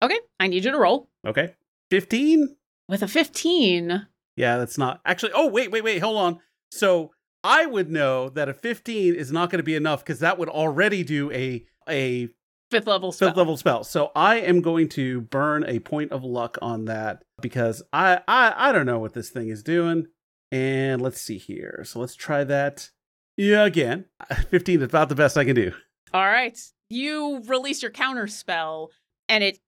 Okay, 0.03 0.19
I 0.39 0.47
need 0.47 0.65
you 0.65 0.71
to 0.71 0.77
roll. 0.77 1.09
Okay, 1.25 1.55
fifteen. 1.89 2.55
With 2.89 3.03
a 3.03 3.07
15, 3.07 4.05
Yeah, 4.35 4.57
that's 4.57 4.77
not 4.77 4.99
actually. 5.05 5.31
Oh, 5.33 5.47
wait, 5.47 5.71
wait, 5.71 5.81
wait. 5.81 5.99
Hold 5.99 6.17
on. 6.17 6.39
So 6.71 7.11
I 7.41 7.65
would 7.65 7.89
know 7.89 8.27
that 8.27 8.49
a 8.49 8.53
15 8.53 9.15
is 9.15 9.31
not 9.31 9.49
going 9.49 9.59
to 9.59 9.63
be 9.63 9.75
enough 9.75 10.03
because 10.03 10.19
that 10.19 10.37
would 10.37 10.49
already 10.49 11.01
do 11.03 11.31
a 11.31 11.65
a 11.87 12.27
fifth 12.71 12.88
level 12.88 13.12
spell. 13.12 13.29
fifth 13.29 13.38
level 13.38 13.57
spell. 13.57 13.84
So 13.84 14.12
I 14.15 14.38
am 14.38 14.62
going 14.62 14.89
to 14.89 15.21
burn 15.21 15.63
a 15.67 15.79
point 15.79 16.12
of 16.12 16.23
luck 16.23 16.57
on 16.62 16.86
that 16.86 17.23
because 17.41 17.84
I 17.93 18.21
I 18.27 18.53
I 18.55 18.71
don't 18.71 18.86
know 18.86 18.99
what 18.99 19.13
this 19.13 19.29
thing 19.29 19.49
is 19.49 19.62
doing. 19.62 20.07
And 20.51 21.01
let's 21.01 21.21
see 21.21 21.38
here. 21.38 21.84
So 21.86 21.99
let's 21.99 22.15
try 22.15 22.43
that. 22.43 22.89
Yeah, 23.38 23.65
again. 23.65 24.05
15 24.49 24.79
is 24.79 24.86
about 24.86 25.10
the 25.10 25.15
best 25.15 25.38
I 25.38 25.45
can 25.45 25.55
do. 25.55 25.71
All 26.13 26.25
right. 26.25 26.60
You 26.89 27.41
release 27.47 27.81
your 27.81 27.91
counter 27.91 28.27
spell, 28.27 28.91
and 29.29 29.43
it 29.45 29.60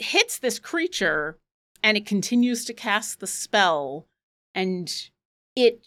hits 0.00 0.40
this 0.40 0.58
creature, 0.58 1.38
and 1.84 1.96
it 1.96 2.04
continues 2.04 2.64
to 2.64 2.74
cast 2.74 3.20
the 3.20 3.28
spell, 3.28 4.08
and 4.56 4.92
it 5.54 5.86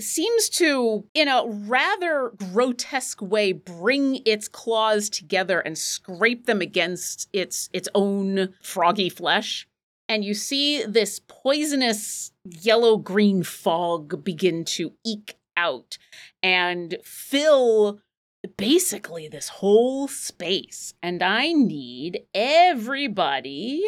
seems 0.00 0.48
to, 0.50 1.04
in 1.14 1.28
a 1.28 1.44
rather 1.46 2.32
grotesque 2.36 3.20
way, 3.20 3.52
bring 3.52 4.22
its 4.24 4.48
claws 4.48 5.08
together 5.08 5.60
and 5.60 5.76
scrape 5.76 6.46
them 6.46 6.60
against 6.60 7.28
its 7.32 7.68
its 7.72 7.88
own 7.94 8.54
froggy 8.62 9.08
flesh. 9.08 9.66
And 10.08 10.24
you 10.24 10.34
see 10.34 10.84
this 10.84 11.20
poisonous 11.26 12.32
yellow 12.44 12.96
green 12.96 13.42
fog 13.42 14.24
begin 14.24 14.64
to 14.64 14.92
eke 15.04 15.36
out 15.56 15.98
and 16.42 16.96
fill 17.04 18.00
basically 18.56 19.28
this 19.28 19.48
whole 19.48 20.08
space. 20.08 20.94
And 21.02 21.22
I 21.22 21.52
need 21.52 22.22
everybody 22.34 23.84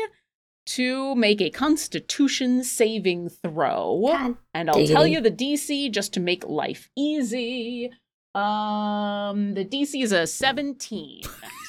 to 0.74 1.14
make 1.16 1.40
a 1.40 1.50
constitution 1.50 2.62
saving 2.62 3.28
throw. 3.28 4.02
God 4.06 4.36
And 4.54 4.70
I'll 4.70 4.86
tell 4.86 5.06
you 5.06 5.20
the 5.20 5.30
DC 5.30 5.90
just 5.90 6.12
to 6.14 6.20
make 6.20 6.46
life 6.46 6.90
easy. 6.96 7.90
Um, 8.34 9.54
the 9.54 9.64
DC 9.64 10.02
is 10.02 10.12
a 10.12 10.26
17. 10.26 11.22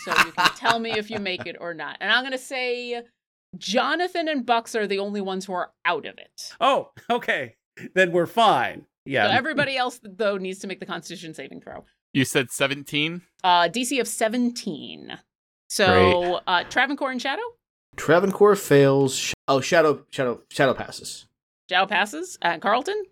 So 0.04 0.12
you 0.26 0.32
can 0.32 0.52
tell 0.56 0.80
me 0.80 0.92
if 0.92 1.10
you 1.10 1.20
make 1.20 1.48
it 1.48 1.56
or 1.60 1.74
not. 1.74 1.98
And 2.00 2.12
I'm 2.12 2.22
going 2.22 2.32
to 2.32 2.38
say 2.38 3.02
Jonathan 3.58 4.28
and 4.28 4.46
Bucks 4.46 4.76
are 4.76 4.86
the 4.86 5.00
only 5.00 5.22
ones 5.22 5.46
who 5.46 5.54
are 5.54 5.72
out 5.84 6.06
of 6.06 6.18
it. 6.20 6.54
Oh, 6.60 6.92
okay. 7.10 7.56
Then 7.96 8.12
we're 8.12 8.28
fine. 8.28 8.86
Yeah. 9.06 9.28
So 9.28 9.34
everybody 9.34 9.78
else, 9.78 10.00
though, 10.04 10.38
needs 10.38 10.60
to 10.60 10.68
make 10.68 10.80
the 10.80 10.86
constitution 10.86 11.34
saving 11.34 11.62
throw. 11.62 11.86
You 12.14 12.26
said 12.26 12.52
17? 12.52 13.22
Uh, 13.44 13.68
DC 13.70 14.00
of 14.00 14.08
17. 14.08 15.18
So, 15.70 16.42
uh, 16.46 16.66
Travancore 16.66 17.10
and 17.12 17.22
Shadow? 17.22 17.42
Travancore 17.97 18.56
fails. 18.56 19.15
Sh- 19.15 19.34
oh, 19.47 19.62
Shadow, 19.62 20.06
Shadow, 20.10 20.41
Shadow 20.49 20.73
passes. 20.73 21.27
Shadow 21.69 21.88
passes. 21.88 22.38
Uh, 22.41 22.58
Carlton? 22.58 23.04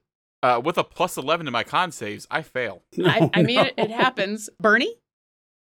Uh, 0.41 0.61
with 0.63 0.77
a 0.77 0.83
plus 0.83 1.17
11 1.17 1.45
to 1.45 1.51
my 1.51 1.63
con 1.63 1.91
saves, 1.91 2.25
I 2.31 2.41
fail. 2.41 2.81
I, 3.03 3.29
I 3.33 3.43
mean, 3.43 3.57
no. 3.57 3.63
it, 3.63 3.73
it 3.77 3.91
happens. 3.91 4.49
Bernie? 4.59 4.95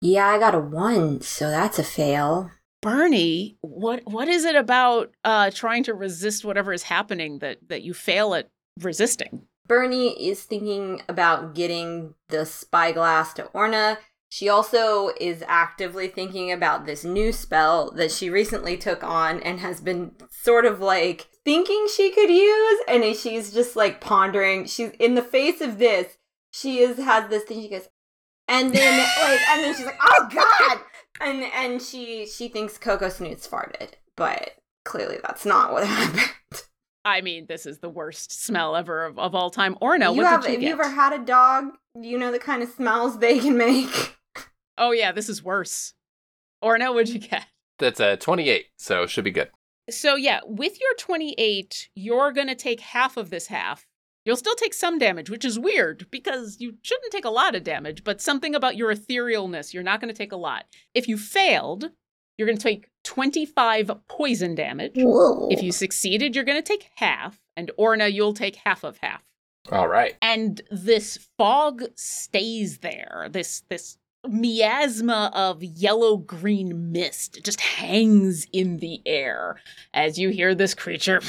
Yeah, 0.01 0.27
I 0.27 0.39
got 0.39 0.55
a 0.55 0.59
one, 0.59 1.21
so 1.21 1.49
that's 1.49 1.79
a 1.79 1.83
fail. 1.83 2.51
Bernie, 2.81 3.57
what 3.59 4.03
what 4.05 4.29
is 4.29 4.45
it 4.45 4.55
about 4.55 5.11
uh, 5.25 5.51
trying 5.53 5.83
to 5.83 5.93
resist 5.93 6.45
whatever 6.45 6.71
is 6.71 6.83
happening 6.83 7.39
that, 7.39 7.57
that 7.67 7.81
you 7.81 7.93
fail 7.93 8.33
at 8.33 8.49
resisting? 8.79 9.41
Bernie 9.67 10.29
is 10.29 10.43
thinking 10.43 11.01
about 11.09 11.53
getting 11.53 12.15
the 12.29 12.45
spyglass 12.45 13.33
to 13.33 13.45
Orna. 13.47 13.99
She 14.31 14.47
also 14.47 15.09
is 15.19 15.43
actively 15.47 16.07
thinking 16.07 16.51
about 16.51 16.85
this 16.85 17.03
new 17.03 17.31
spell 17.33 17.91
that 17.91 18.11
she 18.11 18.29
recently 18.29 18.77
took 18.77 19.03
on 19.03 19.41
and 19.41 19.59
has 19.59 19.81
been 19.81 20.11
sort 20.29 20.65
of 20.65 20.79
like 20.79 21.27
thinking 21.43 21.87
she 21.93 22.11
could 22.11 22.29
use. 22.29 22.79
And 22.87 23.15
she's 23.15 23.51
just 23.51 23.75
like 23.75 23.99
pondering. 23.99 24.65
She's 24.65 24.91
in 24.99 25.15
the 25.15 25.23
face 25.23 25.61
of 25.61 25.79
this. 25.79 26.17
She 26.51 26.77
is 26.79 26.97
has 26.97 27.29
this 27.29 27.43
thing. 27.43 27.61
She 27.61 27.69
goes, 27.69 27.89
and 28.47 28.71
then 28.73 28.99
like, 28.99 29.39
and 29.49 29.63
then 29.63 29.75
she's 29.75 29.85
like, 29.85 29.99
"Oh 30.01 30.29
God!" 30.31 30.79
And 31.21 31.43
and 31.53 31.81
she 31.81 32.25
she 32.25 32.47
thinks 32.47 32.77
Coco 32.77 33.09
Snoots 33.09 33.47
farted, 33.47 33.93
but 34.15 34.51
clearly 34.85 35.17
that's 35.23 35.45
not 35.45 35.71
what 35.71 35.85
happened. 35.87 36.63
I 37.05 37.21
mean, 37.21 37.45
this 37.47 37.65
is 37.65 37.79
the 37.79 37.89
worst 37.89 38.31
smell 38.43 38.75
ever 38.75 39.05
of, 39.05 39.17
of 39.17 39.33
all 39.33 39.49
time. 39.49 39.75
Orna, 39.81 40.11
you 40.11 40.17
what 40.17 40.27
have, 40.27 40.41
did 40.41 40.47
you 40.49 40.53
have 40.53 40.61
get? 40.61 40.67
you 40.67 40.73
ever 40.73 40.89
had 40.89 41.13
a 41.13 41.23
dog? 41.23 41.69
You 41.99 42.17
know 42.17 42.31
the 42.31 42.39
kind 42.39 42.61
of 42.61 42.69
smells 42.69 43.19
they 43.19 43.39
can 43.39 43.57
make. 43.57 44.15
Oh 44.79 44.91
yeah, 44.91 45.11
this 45.11 45.29
is 45.29 45.43
worse. 45.43 45.93
Orna, 46.61 46.91
what'd 46.91 47.09
you 47.13 47.19
get? 47.19 47.45
That's 47.77 47.99
a 47.99 48.17
28, 48.17 48.65
so 48.77 49.05
should 49.05 49.23
be 49.23 49.31
good. 49.31 49.49
So 49.89 50.15
yeah, 50.15 50.39
with 50.45 50.79
your 50.79 50.93
28, 50.97 51.89
you're 51.95 52.31
going 52.31 52.47
to 52.47 52.55
take 52.55 52.79
half 52.79 53.17
of 53.17 53.29
this 53.29 53.47
half. 53.47 53.85
You'll 54.25 54.35
still 54.35 54.55
take 54.55 54.73
some 54.73 54.99
damage, 54.99 55.29
which 55.29 55.45
is 55.45 55.57
weird 55.57 56.07
because 56.11 56.57
you 56.59 56.75
shouldn't 56.81 57.11
take 57.11 57.25
a 57.25 57.29
lot 57.29 57.55
of 57.55 57.63
damage, 57.63 58.03
but 58.03 58.21
something 58.21 58.53
about 58.53 58.75
your 58.75 58.93
etherealness, 58.93 59.73
you're 59.73 59.83
not 59.83 60.01
going 60.01 60.13
to 60.13 60.17
take 60.17 60.31
a 60.31 60.37
lot. 60.37 60.65
If 60.93 61.07
you 61.07 61.17
failed, 61.17 61.89
you're 62.37 62.45
going 62.45 62.57
to 62.57 62.63
take 62.63 62.89
25 63.03 63.91
poison 64.07 64.55
damage. 64.55 64.93
Whoa. 64.95 65.47
If 65.49 65.63
you 65.63 65.71
succeeded, 65.71 66.35
you're 66.35 66.45
going 66.45 66.61
to 66.61 66.61
take 66.61 66.89
half, 66.95 67.41
and 67.55 67.71
Orna, 67.77 68.07
you'll 68.07 68.33
take 68.33 68.57
half 68.57 68.83
of 68.83 68.97
half. 69.01 69.23
All 69.71 69.87
right. 69.87 70.15
And 70.21 70.61
this 70.69 71.29
fog 71.37 71.83
stays 71.95 72.79
there. 72.79 73.27
This 73.31 73.63
this 73.69 73.97
miasma 74.27 75.31
of 75.33 75.63
yellow 75.63 76.17
green 76.17 76.91
mist 76.91 77.39
just 77.43 77.61
hangs 77.61 78.45
in 78.51 78.77
the 78.77 79.01
air 79.05 79.59
as 79.93 80.19
you 80.19 80.29
hear 80.29 80.53
this 80.55 80.73
creature. 80.73 81.21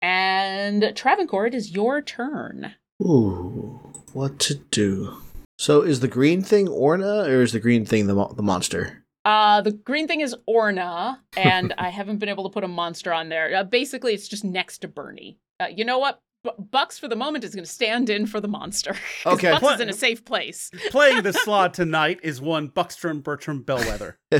and 0.00 0.92
Travancore, 0.96 1.46
it 1.46 1.54
is 1.54 1.72
your 1.72 2.02
turn. 2.02 2.74
Ooh, 3.02 3.80
what 4.12 4.38
to 4.40 4.54
do? 4.54 5.16
So 5.58 5.82
is 5.82 6.00
the 6.00 6.08
green 6.08 6.42
thing 6.42 6.68
Orna 6.68 7.24
or 7.24 7.42
is 7.42 7.52
the 7.52 7.60
green 7.60 7.84
thing 7.84 8.06
the 8.06 8.14
mo- 8.14 8.32
the 8.34 8.42
monster? 8.42 9.04
Uh, 9.24 9.60
the 9.60 9.70
green 9.70 10.08
thing 10.08 10.20
is 10.20 10.34
Orna, 10.46 11.22
and 11.36 11.72
I 11.78 11.90
haven't 11.90 12.18
been 12.18 12.28
able 12.28 12.42
to 12.42 12.50
put 12.52 12.64
a 12.64 12.68
monster 12.68 13.12
on 13.12 13.28
there. 13.28 13.54
Uh, 13.54 13.62
basically, 13.62 14.14
it's 14.14 14.26
just 14.26 14.44
next 14.44 14.78
to 14.78 14.88
Bernie. 14.88 15.38
Uh, 15.60 15.66
you 15.66 15.84
know 15.84 15.98
what? 16.00 16.20
B- 16.44 16.50
Bucks 16.70 16.98
for 16.98 17.08
the 17.08 17.16
moment 17.16 17.44
is 17.44 17.54
going 17.54 17.64
to 17.64 17.70
stand 17.70 18.10
in 18.10 18.26
for 18.26 18.40
the 18.40 18.48
monster. 18.48 18.92
'Cause 19.22 19.34
Okay. 19.34 19.52
Bucks 19.52 19.74
is 19.76 19.80
in 19.80 19.88
a 19.88 19.92
safe 19.92 20.24
place. 20.24 20.70
Playing 20.90 21.22
the 21.22 21.32
slaad 21.32 21.72
tonight 21.72 22.20
is 22.22 22.40
one 22.40 22.68
Buckstrom 22.68 23.22
Bertram 23.22 23.62
Bellwether. 23.62 24.18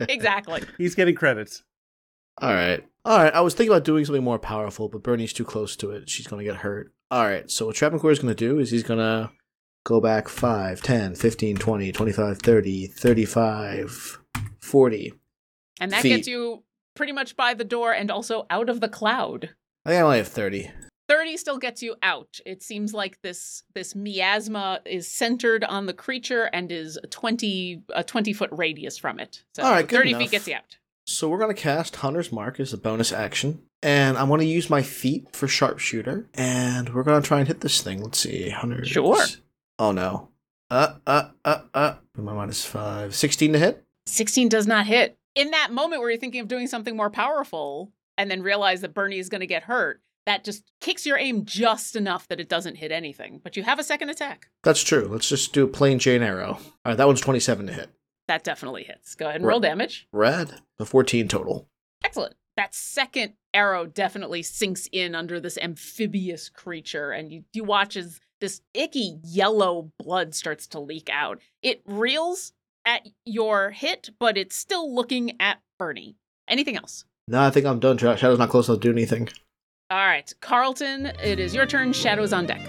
Exactly. 0.00 0.62
He's 0.76 0.94
getting 0.94 1.14
credits. 1.14 1.62
All 2.40 2.52
right. 2.52 2.84
All 3.04 3.18
right. 3.18 3.34
I 3.34 3.40
was 3.40 3.54
thinking 3.54 3.72
about 3.72 3.84
doing 3.84 4.04
something 4.04 4.22
more 4.24 4.38
powerful, 4.38 4.88
but 4.88 5.02
Bernie's 5.02 5.32
too 5.32 5.44
close 5.44 5.74
to 5.76 5.90
it. 5.90 6.08
She's 6.08 6.26
going 6.26 6.44
to 6.44 6.50
get 6.50 6.60
hurt. 6.62 6.92
All 7.10 7.24
right. 7.24 7.50
So 7.50 7.66
what 7.66 7.74
Travancore 7.76 8.10
is 8.12 8.18
going 8.18 8.34
to 8.34 8.46
do 8.48 8.58
is 8.58 8.70
he's 8.70 8.82
going 8.82 8.98
to 9.00 9.30
go 9.84 10.00
back 10.00 10.28
5, 10.28 10.82
10, 10.82 11.14
15, 11.14 11.56
20, 11.56 11.92
25, 11.92 12.38
30, 12.38 12.86
35, 12.88 14.18
40. 14.60 15.12
And 15.80 15.92
that 15.92 16.02
Feet. 16.02 16.08
gets 16.10 16.28
you 16.28 16.62
pretty 16.94 17.12
much 17.12 17.36
by 17.36 17.54
the 17.54 17.64
door 17.64 17.92
and 17.92 18.10
also 18.10 18.46
out 18.50 18.68
of 18.68 18.80
the 18.80 18.88
cloud. 18.88 19.50
I 19.86 19.90
think 19.90 20.00
I 20.00 20.02
only 20.04 20.18
have 20.18 20.28
30. 20.28 20.70
30 21.08 21.36
still 21.36 21.58
gets 21.58 21.82
you 21.82 21.96
out. 22.02 22.38
It 22.44 22.62
seems 22.62 22.92
like 22.94 23.20
this 23.22 23.62
this 23.74 23.94
miasma 23.94 24.80
is 24.84 25.08
centered 25.08 25.64
on 25.64 25.86
the 25.86 25.94
creature 25.94 26.44
and 26.52 26.70
is 26.70 26.98
a 27.02 27.06
20 27.06 27.82
a 27.94 28.04
20 28.04 28.32
foot 28.32 28.50
radius 28.52 28.98
from 28.98 29.18
it. 29.18 29.42
So 29.54 29.62
All 29.62 29.70
right, 29.72 29.86
good 29.86 29.98
30 29.98 30.10
enough. 30.10 30.22
feet 30.22 30.30
gets 30.30 30.48
you 30.48 30.54
out. 30.54 30.76
So 31.06 31.30
we're 31.30 31.38
going 31.38 31.54
to 31.54 31.60
cast 31.60 31.96
Hunter's 31.96 32.30
Mark 32.30 32.60
as 32.60 32.74
a 32.74 32.76
bonus 32.76 33.12
action. 33.12 33.62
And 33.82 34.18
I'm 34.18 34.28
going 34.28 34.40
to 34.40 34.46
use 34.46 34.68
my 34.68 34.82
feat 34.82 35.34
for 35.34 35.48
sharpshooter. 35.48 36.28
And 36.34 36.92
we're 36.94 37.02
going 37.02 37.22
to 37.22 37.26
try 37.26 37.38
and 37.38 37.48
hit 37.48 37.62
this 37.62 37.80
thing. 37.80 38.02
Let's 38.02 38.18
see. 38.18 38.50
Hunter's. 38.50 38.88
Sure. 38.88 39.16
Oh, 39.78 39.92
no. 39.92 40.28
Uh, 40.70 40.96
uh, 41.06 41.28
uh, 41.46 41.60
uh. 41.72 41.94
My 42.14 42.34
minus 42.34 42.66
5. 42.66 43.14
16 43.14 43.54
to 43.54 43.58
hit? 43.58 43.84
16 44.04 44.50
does 44.50 44.66
not 44.66 44.86
hit. 44.86 45.16
In 45.34 45.52
that 45.52 45.72
moment 45.72 46.02
where 46.02 46.10
you're 46.10 46.20
thinking 46.20 46.42
of 46.42 46.48
doing 46.48 46.66
something 46.66 46.94
more 46.94 47.08
powerful 47.08 47.90
and 48.18 48.30
then 48.30 48.42
realize 48.42 48.82
that 48.82 48.92
Bernie 48.92 49.18
is 49.18 49.30
going 49.30 49.40
to 49.40 49.46
get 49.46 49.62
hurt, 49.62 50.02
that 50.28 50.44
just 50.44 50.70
kicks 50.82 51.06
your 51.06 51.16
aim 51.16 51.46
just 51.46 51.96
enough 51.96 52.28
that 52.28 52.38
it 52.38 52.50
doesn't 52.50 52.74
hit 52.74 52.92
anything. 52.92 53.40
But 53.42 53.56
you 53.56 53.62
have 53.62 53.78
a 53.78 53.82
second 53.82 54.10
attack. 54.10 54.50
That's 54.62 54.82
true. 54.82 55.08
Let's 55.10 55.26
just 55.26 55.54
do 55.54 55.64
a 55.64 55.68
plain 55.68 55.98
Jane 55.98 56.22
arrow. 56.22 56.58
All 56.60 56.60
right, 56.84 56.96
that 56.98 57.06
one's 57.06 57.22
27 57.22 57.66
to 57.66 57.72
hit. 57.72 57.88
That 58.26 58.44
definitely 58.44 58.84
hits. 58.84 59.14
Go 59.14 59.24
ahead 59.24 59.36
and 59.36 59.46
roll 59.46 59.58
damage. 59.58 60.06
Red. 60.12 60.60
a 60.78 60.84
14 60.84 61.28
total. 61.28 61.66
Excellent. 62.04 62.34
That 62.58 62.74
second 62.74 63.32
arrow 63.54 63.86
definitely 63.86 64.42
sinks 64.42 64.86
in 64.92 65.14
under 65.14 65.40
this 65.40 65.56
amphibious 65.56 66.50
creature, 66.50 67.10
and 67.10 67.32
you, 67.32 67.44
you 67.54 67.64
watch 67.64 67.96
as 67.96 68.20
this 68.42 68.60
icky 68.74 69.20
yellow 69.24 69.92
blood 69.98 70.34
starts 70.34 70.66
to 70.68 70.78
leak 70.78 71.08
out. 71.10 71.40
It 71.62 71.80
reels 71.86 72.52
at 72.84 73.08
your 73.24 73.70
hit, 73.70 74.10
but 74.18 74.36
it's 74.36 74.56
still 74.56 74.94
looking 74.94 75.40
at 75.40 75.62
Bernie. 75.78 76.16
Anything 76.46 76.76
else? 76.76 77.06
No, 77.28 77.40
I 77.40 77.50
think 77.50 77.64
I'm 77.64 77.80
done. 77.80 77.96
Shadow's 77.96 78.38
not 78.38 78.50
close 78.50 78.68
enough 78.68 78.80
to 78.80 78.88
do 78.88 78.92
anything. 78.92 79.30
All 79.90 79.96
right, 79.96 80.30
Carlton, 80.42 81.06
it 81.24 81.38
is 81.38 81.54
your 81.54 81.64
turn. 81.64 81.94
Shadows 81.94 82.34
on 82.34 82.44
deck. 82.44 82.60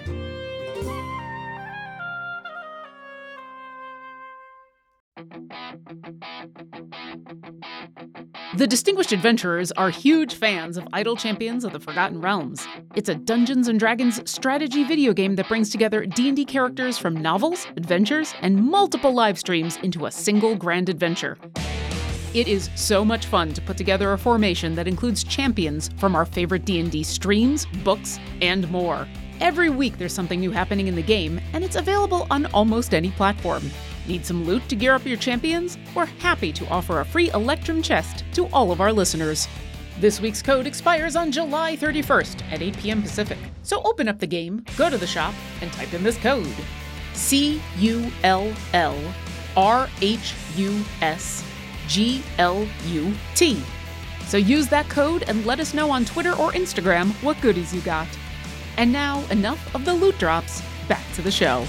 The 8.55 8.67
Distinguished 8.67 9.11
Adventurers 9.11 9.73
are 9.73 9.89
huge 9.89 10.33
fans 10.33 10.77
of 10.77 10.87
Idle 10.93 11.17
Champions 11.17 11.65
of 11.65 11.73
the 11.73 11.79
Forgotten 11.81 12.21
Realms. 12.21 12.65
It's 12.95 13.09
a 13.09 13.15
Dungeons 13.15 13.67
and 13.67 13.77
Dragons 13.77 14.21
strategy 14.29 14.85
video 14.85 15.11
game 15.11 15.35
that 15.35 15.49
brings 15.49 15.69
together 15.69 16.05
D&D 16.05 16.45
characters 16.45 16.97
from 16.97 17.15
novels, 17.15 17.67
adventures, 17.75 18.33
and 18.41 18.63
multiple 18.63 19.13
live 19.13 19.37
streams 19.37 19.75
into 19.83 20.05
a 20.05 20.11
single 20.11 20.55
grand 20.55 20.87
adventure. 20.87 21.37
It 22.31 22.47
is 22.47 22.69
so 22.75 23.03
much 23.03 23.25
fun 23.25 23.53
to 23.53 23.61
put 23.61 23.75
together 23.75 24.13
a 24.13 24.17
formation 24.17 24.75
that 24.75 24.87
includes 24.87 25.23
champions 25.23 25.89
from 25.97 26.15
our 26.15 26.25
favorite 26.25 26.63
D&D 26.63 27.01
streams, 27.01 27.65
books, 27.83 28.19
and 28.43 28.69
more. 28.69 29.07
Every 29.39 29.71
week 29.71 29.97
there's 29.97 30.13
something 30.13 30.39
new 30.39 30.51
happening 30.51 30.87
in 30.87 30.95
the 30.95 31.01
game, 31.01 31.41
and 31.53 31.63
it's 31.63 31.75
available 31.75 32.27
on 32.29 32.45
almost 32.47 32.93
any 32.93 33.09
platform. 33.11 33.63
Need 34.07 34.27
some 34.27 34.45
loot 34.45 34.67
to 34.69 34.75
gear 34.75 34.93
up 34.93 35.07
your 35.07 35.17
champions? 35.17 35.79
We're 35.95 36.05
happy 36.05 36.53
to 36.53 36.67
offer 36.67 36.99
a 36.99 37.05
free 37.05 37.31
Electrum 37.31 37.81
chest 37.81 38.23
to 38.33 38.45
all 38.49 38.71
of 38.71 38.79
our 38.79 38.93
listeners. 38.93 39.47
This 39.99 40.21
week's 40.21 40.43
code 40.43 40.67
expires 40.67 41.15
on 41.15 41.31
July 41.31 41.77
31st 41.77 42.51
at 42.51 42.61
8 42.61 42.77
p.m. 42.77 43.01
Pacific. 43.01 43.39
So 43.63 43.81
open 43.81 44.07
up 44.07 44.19
the 44.19 44.27
game, 44.27 44.63
go 44.77 44.87
to 44.91 44.99
the 44.99 45.07
shop, 45.07 45.33
and 45.61 45.73
type 45.73 45.95
in 45.95 46.03
this 46.03 46.17
code 46.17 46.47
C 47.13 47.59
U 47.79 48.11
L 48.23 48.53
L 48.73 48.97
R 49.57 49.89
H 50.01 50.35
U 50.55 50.85
S 51.01 51.43
G 51.89 52.23
L 52.37 52.65
U 52.85 53.13
T. 53.35 53.61
So 54.27 54.37
use 54.37 54.69
that 54.69 54.87
code 54.89 55.23
and 55.27 55.45
let 55.45 55.59
us 55.59 55.73
know 55.73 55.91
on 55.91 56.05
Twitter 56.05 56.31
or 56.35 56.51
Instagram 56.51 57.11
what 57.23 57.41
goodies 57.41 57.73
you 57.73 57.81
got. 57.81 58.07
And 58.77 58.93
now, 58.93 59.25
enough 59.31 59.75
of 59.75 59.83
the 59.83 59.93
loot 59.93 60.17
drops. 60.17 60.61
Back 60.87 61.03
to 61.15 61.21
the 61.21 61.31
show. 61.31 61.65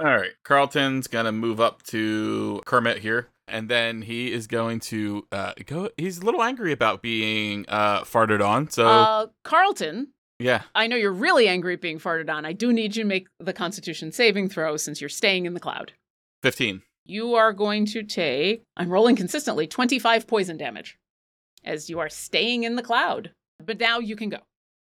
All 0.00 0.06
right, 0.06 0.32
Carlton's 0.44 1.06
gonna 1.06 1.32
move 1.32 1.60
up 1.60 1.82
to 1.84 2.60
Kermit 2.66 2.98
here, 2.98 3.28
and 3.48 3.68
then 3.68 4.02
he 4.02 4.32
is 4.32 4.46
going 4.46 4.80
to 4.80 5.26
uh, 5.32 5.52
go. 5.64 5.88
He's 5.96 6.18
a 6.18 6.24
little 6.24 6.42
angry 6.42 6.72
about 6.72 7.00
being 7.00 7.64
uh, 7.68 8.00
farted 8.02 8.44
on. 8.44 8.68
So 8.70 8.86
Uh, 8.86 9.26
Carlton, 9.44 10.08
yeah, 10.38 10.62
I 10.74 10.86
know 10.86 10.96
you're 10.96 11.12
really 11.12 11.48
angry 11.48 11.74
at 11.74 11.80
being 11.80 11.98
farted 11.98 12.28
on. 12.30 12.44
I 12.44 12.52
do 12.52 12.72
need 12.72 12.96
you 12.96 13.02
to 13.02 13.08
make 13.08 13.28
the 13.38 13.52
Constitution 13.52 14.12
saving 14.12 14.48
throw 14.48 14.76
since 14.76 15.00
you're 15.00 15.08
staying 15.08 15.46
in 15.46 15.54
the 15.54 15.60
cloud. 15.60 15.92
fifteen. 16.42 16.82
You 17.06 17.34
are 17.34 17.52
going 17.52 17.84
to 17.86 18.02
take, 18.02 18.62
I'm 18.78 18.88
rolling 18.88 19.14
consistently, 19.14 19.66
25 19.66 20.26
poison 20.26 20.56
damage 20.56 20.96
as 21.62 21.90
you 21.90 21.98
are 21.98 22.08
staying 22.08 22.62
in 22.62 22.76
the 22.76 22.82
cloud. 22.82 23.30
But 23.62 23.78
now 23.78 23.98
you 23.98 24.16
can 24.16 24.30
go. 24.30 24.38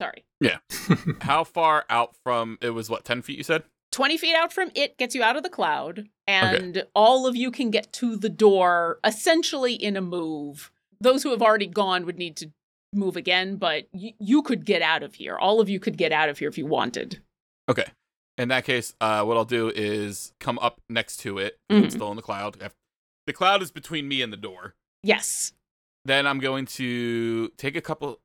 Sorry. 0.01 0.25
Yeah. 0.41 0.59
How 1.21 1.45
far 1.45 1.85
out 1.91 2.17
from 2.25 2.57
it 2.63 2.71
was 2.71 2.89
what, 2.89 3.05
ten 3.05 3.21
feet 3.21 3.37
you 3.37 3.45
said? 3.45 3.65
20 3.93 4.17
feet 4.17 4.35
out 4.35 4.53
from 4.53 4.71
it 4.75 4.97
gets 4.99 5.15
you 5.15 5.23
out 5.23 5.37
of 5.37 5.43
the 5.43 5.49
cloud, 5.51 6.09
and 6.27 6.85
all 6.95 7.27
of 7.27 7.37
you 7.37 7.51
can 7.51 7.71
get 7.71 7.93
to 7.95 8.17
the 8.17 8.29
door 8.29 8.99
essentially 9.05 9.75
in 9.75 9.97
a 9.97 10.03
move. 10.03 10.71
Those 11.01 11.23
who 11.23 11.31
have 11.31 11.43
already 11.43 11.67
gone 11.67 12.05
would 12.07 12.19
need 12.19 12.37
to 12.39 12.51
move 12.97 13.17
again, 13.17 13.57
but 13.57 13.87
y- 13.93 14.15
you 14.19 14.43
could 14.43 14.65
get 14.65 14.83
out 14.83 15.03
of 15.03 15.15
here. 15.15 15.37
All 15.37 15.61
of 15.61 15.69
you 15.69 15.79
could 15.79 15.97
get 15.97 16.13
out 16.13 16.29
of 16.29 16.39
here 16.39 16.49
if 16.49 16.59
you 16.59 16.67
wanted. 16.67 17.21
Okay. 17.69 17.85
In 18.39 18.49
that 18.49 18.65
case, 18.65 18.95
uh, 19.01 19.23
what 19.25 19.37
I'll 19.37 19.45
do 19.45 19.71
is 19.75 20.33
come 20.41 20.59
up 20.59 20.81
next 20.89 21.19
to 21.19 21.39
it. 21.39 21.59
Mhm. 21.71 21.91
still 21.91 22.11
in 22.11 22.17
the 22.17 22.23
cloud. 22.23 22.57
The 23.27 23.33
cloud 23.33 23.63
is 23.63 23.71
between 23.71 24.09
me 24.09 24.23
and 24.23 24.33
the 24.33 24.37
door. 24.37 24.75
Yes. 25.03 25.53
Then 26.05 26.27
I'm 26.27 26.39
going 26.39 26.67
to 26.67 27.49
take 27.57 27.75
a 27.77 27.81
couple 27.81 28.21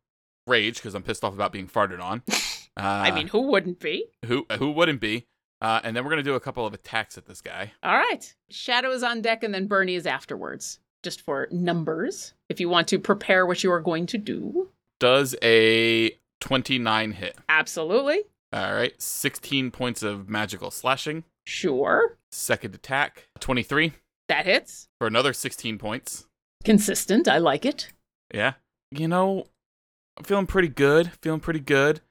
rage 0.48 0.76
because 0.76 0.94
I'm 0.96 1.04
pissed 1.04 1.24
off 1.24 1.34
about 1.34 1.52
being 1.52 1.68
farted 1.68 2.02
on. 2.02 2.24
Uh, 2.78 2.84
I 2.84 3.12
mean, 3.12 3.28
who 3.28 3.42
wouldn't 3.52 3.82
be? 3.82 4.06
who 4.26 4.46
who 4.58 4.72
wouldn't 4.72 5.02
be? 5.02 5.28
Uh, 5.60 5.82
and 5.84 5.94
then 5.94 6.06
we're 6.06 6.10
gonna 6.10 6.24
do 6.24 6.36
a 6.36 6.40
couple 6.40 6.66
of 6.66 6.74
attacks 6.74 7.18
at 7.18 7.26
this 7.26 7.42
guy. 7.42 7.74
All 7.84 7.98
right. 7.98 8.34
Shadow 8.50 8.92
is 8.92 9.04
on 9.04 9.22
deck, 9.22 9.44
and 9.44 9.54
then 9.54 9.68
Bernie 9.68 9.96
is 9.96 10.08
afterwards, 10.08 10.80
just 11.04 11.22
for 11.22 11.48
numbers. 11.52 12.34
If 12.50 12.60
you 12.60 12.70
want 12.70 12.88
to 12.90 13.00
prepare 13.00 13.46
what 13.46 13.64
you 13.64 13.72
are 13.72 13.80
going 13.82 14.06
to 14.08 14.18
do. 14.18 14.70
Does 15.00 15.36
a 15.42 16.12
29 16.42 17.12
hit? 17.14 17.38
Absolutely. 17.50 18.22
All 18.54 18.74
right, 18.74 19.00
16 19.02 19.72
points 19.72 20.04
of 20.04 20.28
magical 20.30 20.72
slashing. 20.72 21.24
Sure. 21.46 22.18
Second 22.32 22.76
attack, 22.76 23.28
23 23.40 23.94
That 24.28 24.46
hits. 24.46 24.90
for 25.00 25.08
another 25.08 25.34
16 25.34 25.78
points. 25.78 26.28
Consistent. 26.64 27.28
I 27.28 27.38
like 27.40 27.66
it. 27.66 27.92
Yeah. 28.34 28.54
You 28.92 29.08
know, 29.08 29.46
I'm 30.18 30.26
feeling 30.26 30.48
pretty 30.48 30.68
good. 30.68 31.12
Feeling 31.22 31.40
pretty 31.40 31.62
good. 31.62 32.02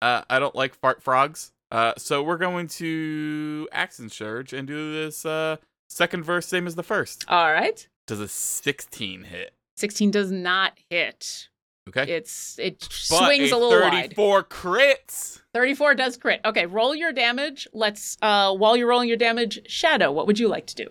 Uh, 0.00 0.22
I 0.28 0.38
don't 0.38 0.54
like 0.56 0.74
fart 0.74 1.02
frogs. 1.02 1.52
Uh, 1.70 1.92
so 1.96 2.22
we're 2.22 2.38
going 2.38 2.66
to 2.68 3.68
action 3.72 4.08
surge 4.08 4.52
and 4.52 4.66
do 4.66 4.92
this 4.92 5.24
uh 5.24 5.56
second 5.88 6.22
verse 6.24 6.46
same 6.46 6.66
as 6.66 6.74
the 6.74 6.82
first. 6.82 7.24
All 7.28 7.52
right. 7.52 7.86
Does 8.06 8.20
a 8.20 8.28
16 8.28 9.24
hit? 9.24 9.54
16 9.76 10.10
does 10.10 10.30
not 10.30 10.72
hit. 10.90 11.48
Okay. 11.88 12.12
It's 12.12 12.58
it 12.58 12.78
But 12.80 12.92
swings 12.92 13.50
a, 13.50 13.56
little 13.56 13.80
wide. 13.80 14.14
34 14.14 14.44
crits. 14.44 15.42
34 15.54 15.94
does 15.96 16.16
crit. 16.16 16.40
Okay, 16.44 16.66
roll 16.66 16.94
your 16.94 17.12
damage. 17.12 17.66
Let's 17.72 18.16
uh 18.22 18.54
while 18.54 18.76
you're 18.76 18.86
rolling 18.88 19.08
your 19.08 19.16
damage, 19.16 19.60
Shadow, 19.66 20.12
what 20.12 20.26
would 20.26 20.38
you 20.38 20.48
like 20.48 20.66
to 20.66 20.74
do? 20.76 20.86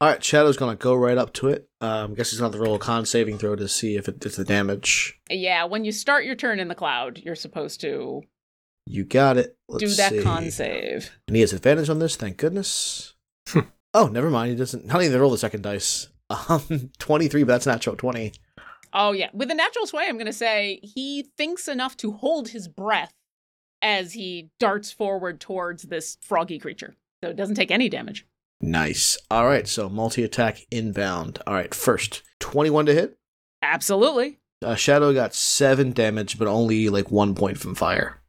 All 0.00 0.08
right, 0.08 0.22
Shadow's 0.24 0.56
gonna 0.56 0.74
go 0.74 0.94
right 0.96 1.16
up 1.16 1.32
to 1.34 1.48
it. 1.48 1.68
Um, 1.80 2.12
I 2.12 2.14
guess 2.14 2.30
he's 2.32 2.40
gonna 2.40 2.52
have 2.52 2.60
to 2.60 2.64
roll 2.64 2.74
a 2.74 2.78
con 2.80 3.06
saving 3.06 3.38
throw 3.38 3.54
to 3.54 3.68
see 3.68 3.96
if 3.96 4.08
it, 4.08 4.24
it's 4.24 4.36
the 4.36 4.44
damage. 4.44 5.20
Yeah, 5.30 5.64
when 5.64 5.84
you 5.84 5.92
start 5.92 6.24
your 6.24 6.34
turn 6.34 6.58
in 6.58 6.66
the 6.66 6.74
cloud, 6.74 7.18
you're 7.24 7.36
supposed 7.36 7.80
to 7.82 8.22
You 8.86 9.04
got 9.04 9.36
it. 9.36 9.56
Let's 9.68 9.84
do 9.84 9.94
that 9.94 10.10
see. 10.10 10.22
con 10.22 10.50
save. 10.50 11.12
And 11.28 11.36
he 11.36 11.40
has 11.42 11.52
advantage 11.52 11.88
on 11.88 12.00
this. 12.00 12.16
Thank 12.16 12.36
goodness. 12.38 13.14
oh, 13.94 14.08
never 14.08 14.28
mind. 14.28 14.50
He 14.50 14.56
doesn't. 14.56 14.90
How 14.90 14.98
Not 14.98 15.04
even 15.04 15.20
roll 15.20 15.30
the 15.30 15.38
second 15.38 15.62
dice. 15.62 16.08
Um, 16.48 16.90
twenty 16.98 17.28
three, 17.28 17.42
but 17.44 17.52
that's 17.52 17.66
natural 17.66 17.96
twenty. 17.96 18.32
Oh 18.92 19.12
yeah, 19.12 19.30
with 19.32 19.50
a 19.50 19.54
natural 19.54 19.86
sway, 19.86 20.04
I'm 20.06 20.16
going 20.16 20.26
to 20.26 20.32
say 20.32 20.80
he 20.82 21.30
thinks 21.36 21.66
enough 21.68 21.96
to 21.98 22.12
hold 22.12 22.48
his 22.48 22.68
breath 22.68 23.12
as 23.80 24.12
he 24.12 24.50
darts 24.60 24.92
forward 24.92 25.40
towards 25.40 25.84
this 25.84 26.18
froggy 26.20 26.58
creature. 26.58 26.94
So 27.22 27.30
it 27.30 27.36
doesn't 27.36 27.54
take 27.54 27.70
any 27.70 27.88
damage. 27.88 28.26
Nice. 28.60 29.18
All 29.30 29.46
right, 29.46 29.66
so 29.66 29.88
multi 29.88 30.22
attack 30.22 30.60
inbound. 30.70 31.40
All 31.46 31.54
right, 31.54 31.74
first 31.74 32.22
twenty 32.38 32.70
one 32.70 32.86
to 32.86 32.94
hit. 32.94 33.16
Absolutely. 33.62 34.38
Uh, 34.62 34.74
Shadow 34.74 35.12
got 35.12 35.34
seven 35.34 35.92
damage, 35.92 36.38
but 36.38 36.48
only 36.48 36.88
like 36.88 37.10
one 37.10 37.34
point 37.34 37.58
from 37.58 37.74
fire. 37.74 38.20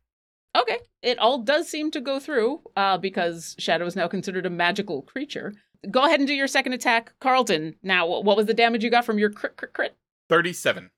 Okay. 0.58 0.80
It 1.02 1.20
all 1.20 1.40
does 1.40 1.68
seem 1.68 1.92
to 1.92 2.02
go 2.02 2.20
through 2.20 2.62
uh, 2.78 2.98
because 2.98 3.56
Shadow 3.60 3.86
is 3.86 3.96
now 3.96 4.08
considered 4.08 4.46
a 4.46 4.50
magical 4.50 5.02
creature. 5.02 5.54
Go 5.92 6.06
ahead 6.06 6.20
and 6.20 6.28
do 6.28 6.34
your 6.34 6.48
second 6.48 6.74
attack, 6.74 7.14
Carlton. 7.20 7.76
Now, 7.84 8.08
what 8.08 8.38
was 8.38 8.46
the 8.46 8.54
damage 8.54 8.84
you 8.84 8.90
got 8.90 9.06
from 9.06 9.20
your 9.20 9.30
crit, 9.30 9.58
crit, 9.58 9.74
crit? 9.74 9.96
37. 10.30 10.90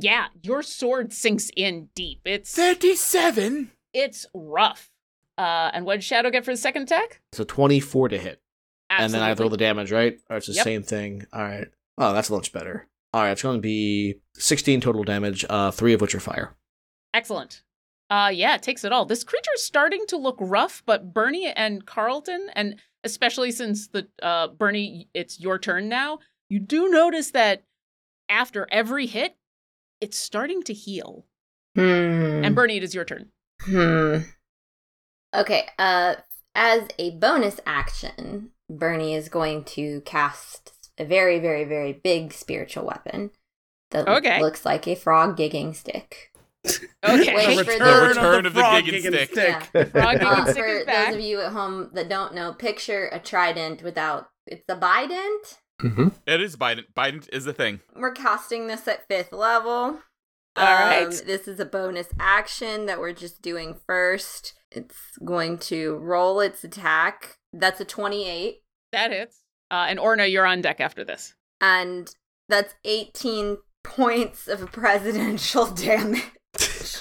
Yeah, 0.00 0.26
your 0.42 0.62
sword 0.62 1.12
sinks 1.12 1.50
in 1.56 1.88
deep. 1.94 2.20
It's 2.24 2.54
37? 2.54 3.70
it's 3.92 4.26
rough. 4.34 4.90
Uh, 5.38 5.70
and 5.72 5.84
what 5.86 5.94
did 5.94 6.04
Shadow 6.04 6.30
get 6.30 6.44
for 6.44 6.50
the 6.52 6.56
second 6.56 6.82
attack? 6.82 7.20
So 7.32 7.42
twenty 7.44 7.80
four 7.80 8.08
to 8.08 8.18
hit, 8.18 8.40
and 8.90 9.12
then 9.12 9.20
I 9.22 9.28
have 9.28 9.36
to 9.38 9.42
roll 9.42 9.50
the 9.50 9.56
damage, 9.56 9.90
right? 9.90 10.16
Or 10.30 10.36
it's 10.36 10.46
the 10.46 10.52
Yep. 10.52 10.64
same 10.64 10.82
thing. 10.84 11.26
All 11.32 11.42
right. 11.42 11.66
Oh, 11.98 12.12
that's 12.12 12.30
much 12.30 12.52
better. 12.52 12.86
All 13.12 13.22
right, 13.22 13.30
it's 13.32 13.42
going 13.42 13.56
to 13.56 13.60
be 13.60 14.20
sixteen 14.34 14.80
total 14.80 15.02
damage. 15.02 15.44
Uh, 15.50 15.70
three 15.72 15.92
of 15.92 16.00
which 16.00 16.14
are 16.14 16.20
fire. 16.20 16.54
Excellent. 17.12 17.62
Uh 18.10 18.30
yeah, 18.32 18.54
it 18.54 18.62
takes 18.62 18.84
it 18.84 18.92
all. 18.92 19.06
This 19.06 19.24
creature's 19.24 19.62
starting 19.64 20.04
to 20.08 20.16
look 20.16 20.36
rough, 20.40 20.82
but 20.86 21.12
Bernie 21.14 21.46
and 21.48 21.84
Carlton, 21.86 22.48
and 22.54 22.80
especially 23.04 23.52
since 23.52 23.88
the 23.88 24.08
uh 24.22 24.48
Bernie, 24.48 25.08
it's 25.14 25.38
your 25.40 25.58
turn 25.58 25.88
now, 25.88 26.18
you 26.48 26.58
do 26.58 26.88
notice 26.88 27.30
that 27.32 27.62
after 28.28 28.66
every 28.72 29.06
hit, 29.06 29.36
it's 30.00 30.18
starting 30.18 30.62
to 30.64 30.72
heal. 30.72 31.26
Hmm. 31.76 32.42
And 32.44 32.54
Bernie, 32.54 32.76
it 32.78 32.82
is 32.82 32.94
your 32.94 33.04
turn. 33.04 33.30
Hmm. 33.62 34.18
Okay, 35.34 35.68
uh 35.78 36.16
as 36.54 36.88
a 36.98 37.10
bonus 37.18 37.60
action, 37.66 38.50
Bernie 38.70 39.14
is 39.14 39.28
going 39.28 39.64
to 39.64 40.00
cast 40.02 40.90
a 40.98 41.04
very, 41.04 41.40
very, 41.40 41.64
very 41.64 41.92
big 41.92 42.32
spiritual 42.32 42.86
weapon 42.86 43.30
that 43.90 44.06
Okay. 44.08 44.40
looks 44.40 44.64
like 44.64 44.86
a 44.86 44.94
frog 44.94 45.36
gigging 45.36 45.74
stick. 45.74 46.30
Okay. 46.66 47.34
Wait 47.34 47.56
The 47.58 47.64
for 47.64 47.70
return, 47.72 47.78
those- 47.78 48.14
the 48.14 48.20
return 48.20 48.46
of 48.46 48.54
the 48.54 48.60
frog 48.60 48.84
gigging 48.84 49.02
gigging 49.02 49.26
stick. 49.26 49.70
Yeah. 49.74 49.84
Frog 49.84 50.16
gigging 50.16 50.22
Uh, 50.22 50.44
stick 50.44 50.56
for 50.56 50.66
is 50.66 50.86
back. 50.86 51.06
those 51.08 51.14
of 51.16 51.20
you 51.20 51.40
at 51.40 51.52
home 51.52 51.90
that 51.92 52.08
don't 52.08 52.34
know, 52.34 52.52
picture 52.54 53.08
a 53.12 53.18
trident 53.18 53.82
without 53.82 54.30
it's 54.46 54.64
a 54.68 54.76
bident. 54.76 55.58
hmm 55.80 56.08
It 56.26 56.40
is 56.40 56.56
bident. 56.56 56.92
Bident 56.96 57.28
is 57.32 57.44
the 57.44 57.52
thing. 57.52 57.80
We're 57.94 58.12
casting 58.12 58.66
this 58.66 58.86
at 58.88 59.06
fifth 59.08 59.32
level. 59.32 60.00
All 60.56 60.64
right. 60.64 61.06
Um, 61.06 61.10
this 61.26 61.48
is 61.48 61.58
a 61.60 61.64
bonus 61.64 62.08
action 62.20 62.86
that 62.86 63.00
we're 63.00 63.12
just 63.12 63.42
doing 63.42 63.76
first. 63.86 64.54
It's 64.70 64.96
going 65.24 65.58
to 65.58 65.96
roll 65.96 66.40
its 66.40 66.62
attack. 66.64 67.38
That's 67.52 67.80
a 67.80 67.84
28. 67.84 68.62
That 68.92 69.10
hits. 69.10 69.40
Uh, 69.70 69.86
and 69.88 69.98
Orna, 69.98 70.26
you're 70.26 70.46
on 70.46 70.60
deck 70.62 70.80
after 70.80 71.04
this. 71.04 71.34
And 71.60 72.14
that's 72.48 72.74
18 72.84 73.58
points 73.82 74.46
of 74.46 74.70
presidential 74.70 75.66
damage. 75.72 76.22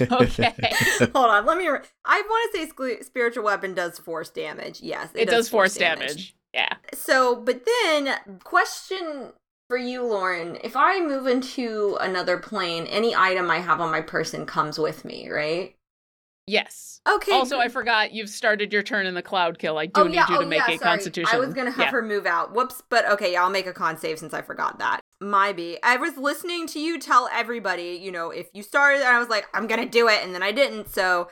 Okay. 0.12 0.54
Hold 1.00 1.16
on, 1.16 1.46
let 1.46 1.58
me. 1.58 1.68
Re- 1.68 1.80
I 2.06 2.22
want 2.26 2.54
to 2.54 2.68
say 2.68 3.02
spiritual 3.02 3.44
weapon 3.44 3.74
does 3.74 4.00
force 4.00 4.30
damage. 4.30 4.82
Yes, 4.82 5.10
It, 5.14 5.30
does 5.30 5.50
force 5.50 5.76
damage. 5.76 6.36
Yeah. 6.54 6.76
So, 6.94 7.36
but 7.36 7.62
then, 7.66 8.16
question 8.44 9.34
for 9.70 9.78
you, 9.78 10.04
Lauren. 10.04 10.58
If 10.64 10.76
I 10.76 11.00
move 11.02 11.28
into 11.28 11.98
another 12.00 12.38
plane, 12.38 12.86
any 12.86 13.16
item 13.16 13.50
I 13.50 13.60
have 13.60 13.82
on 13.82 13.92
my 13.92 14.02
person 14.02 14.46
comes 14.46 14.78
with 14.78 15.04
me, 15.04 15.30
right? 15.30 15.76
Yes. 16.46 17.02
Okay. 17.08 17.32
Also, 17.32 17.58
I 17.58 17.70
forgot 17.70 18.12
you've 18.12 18.30
started 18.30 18.74
your 18.74 18.84
turn 18.84 19.06
in 19.06 19.14
the 19.14 19.22
cloud 19.22 19.60
kill. 19.60 19.78
I 19.78 19.86
do 19.86 20.02
oh, 20.02 20.04
need 20.04 20.16
yeah, 20.16 20.30
you 20.30 20.40
to 20.40 20.44
oh, 20.44 20.48
make 20.48 20.60
yeah, 20.60 20.76
a 20.76 20.78
sorry. 20.78 20.92
constitution. 20.92 21.30
I 21.34 21.40
was 21.40 21.54
gonna 21.54 21.72
have 21.72 21.86
Yeah. 21.86 21.92
her 21.92 22.02
move 22.02 22.26
out. 22.26 22.54
Whoops. 22.54 22.84
But 22.90 23.10
okay, 23.12 23.32
yeah, 23.34 23.44
I'll 23.44 23.50
make 23.50 23.68
a 23.68 23.74
con 23.74 23.98
save 23.98 24.20
since 24.20 24.34
I 24.34 24.42
forgot 24.42 24.80
that. 24.80 25.00
My 25.24 25.80
I 25.84 25.98
was 25.98 26.18
listening 26.18 26.68
to 26.68 26.80
you 26.80 27.00
tell 27.00 27.30
everybody, 27.32 28.00
you 28.02 28.12
know, 28.12 28.30
if 28.30 28.48
you 28.54 28.62
started, 28.62 29.00
and 29.00 29.08
I 29.08 29.20
was 29.20 29.30
like, 29.30 29.46
I'm 29.54 29.68
gonna 29.68 29.86
do 29.86 30.08
it, 30.08 30.22
and 30.24 30.36
then 30.36 30.44
I 30.44 30.52
didn't. 30.52 30.90
So 30.90 31.30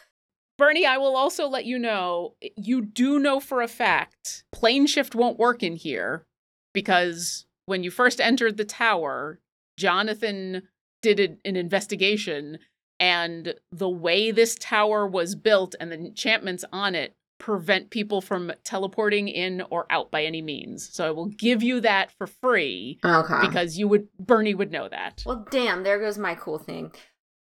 Bernie, 0.58 0.86
I 0.86 0.98
will 0.98 1.16
also 1.16 1.48
let 1.48 1.66
you 1.66 1.78
know 1.78 2.36
you 2.56 2.82
do 2.82 3.20
know 3.20 3.40
for 3.40 3.62
a 3.62 3.68
fact 3.68 4.44
plane 4.52 4.88
shift 4.88 5.16
won't 5.16 5.40
work 5.40 5.62
in 5.64 5.76
here 5.76 6.26
because 6.74 7.46
when 7.66 7.84
you 7.84 7.92
first 7.92 8.22
entered 8.22 8.58
the 8.58 8.66
tower, 8.66 9.40
Jonathan 9.78 10.64
did 11.02 11.40
an 11.44 11.56
investigation, 11.56 12.60
and 13.00 13.56
the 13.72 13.90
way 13.90 14.32
this 14.32 14.56
tower 14.56 15.08
was 15.08 15.36
built 15.36 15.76
and 15.80 15.92
the 15.92 15.96
enchantments 15.96 16.64
on 16.72 16.96
it 16.96 17.16
prevent 17.42 17.90
people 17.90 18.22
from 18.22 18.54
teleporting 18.64 19.28
in 19.28 19.64
or 19.72 19.88
out 19.90 20.12
by 20.12 20.24
any 20.24 20.44
means. 20.44 20.88
So 20.94 21.08
I 21.08 21.12
will 21.12 21.26
give 21.26 21.64
you 21.64 21.82
that 21.82 22.12
for 22.12 22.28
free 22.28 23.00
okay. 23.04 23.42
because 23.42 23.80
you 23.80 23.88
would 23.88 24.08
Bernie 24.20 24.54
would 24.54 24.72
know 24.72 24.88
that. 24.88 25.24
well, 25.26 25.46
damn, 25.50 25.84
there 25.84 26.00
goes 26.00 26.18
my 26.18 26.36
cool 26.36 26.60
thing. 26.60 26.92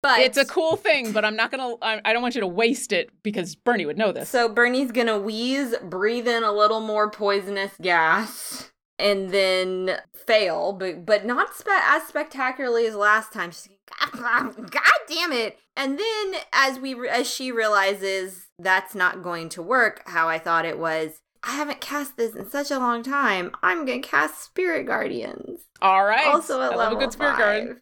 But 0.02 0.20
It's 0.20 0.38
a 0.38 0.46
cool 0.46 0.76
thing, 0.76 1.12
but 1.12 1.26
I'm 1.26 1.36
not 1.36 1.50
gonna. 1.50 1.74
I 1.82 2.00
I 2.02 2.14
don't 2.14 2.22
want 2.22 2.34
you 2.34 2.40
to 2.40 2.46
waste 2.46 2.90
it 2.90 3.10
because 3.22 3.54
Bernie 3.54 3.84
would 3.84 3.98
know 3.98 4.12
this. 4.12 4.30
So 4.30 4.48
Bernie's 4.48 4.90
gonna 4.90 5.18
wheeze, 5.18 5.76
breathe 5.82 6.26
in 6.26 6.42
a 6.42 6.52
little 6.52 6.80
more 6.80 7.10
poisonous 7.10 7.72
gas, 7.82 8.72
and 9.00 9.30
then 9.30 9.98
fail, 10.26 10.72
but 10.72 11.04
but 11.06 11.24
not 11.24 11.54
spe- 11.54 11.68
as 11.70 12.04
spectacularly 12.04 12.86
as 12.86 12.94
last 12.94 13.32
time. 13.32 13.50
She's 13.50 13.68
God, 14.14 14.70
God 14.70 15.00
damn 15.08 15.32
it! 15.32 15.58
And 15.76 15.98
then 15.98 16.34
as 16.52 16.78
we 16.78 16.94
re- 16.94 17.08
as 17.08 17.28
she 17.28 17.50
realizes 17.50 18.48
that's 18.58 18.94
not 18.94 19.22
going 19.22 19.48
to 19.50 19.62
work, 19.62 20.02
how 20.06 20.28
I 20.28 20.38
thought 20.38 20.64
it 20.64 20.78
was. 20.78 21.20
I 21.42 21.52
haven't 21.52 21.80
cast 21.80 22.18
this 22.18 22.34
in 22.34 22.50
such 22.50 22.70
a 22.70 22.78
long 22.78 23.02
time. 23.02 23.50
I'm 23.62 23.86
gonna 23.86 24.00
cast 24.02 24.42
Spirit 24.42 24.86
Guardians. 24.86 25.62
All 25.80 26.04
right. 26.04 26.26
Also 26.26 26.60
at 26.60 26.72
I 26.72 26.76
love 26.76 26.92
level 26.92 26.98
a 26.98 27.00
good 27.00 27.12
spirit 27.12 27.30
five. 27.30 27.38
guard. 27.38 27.80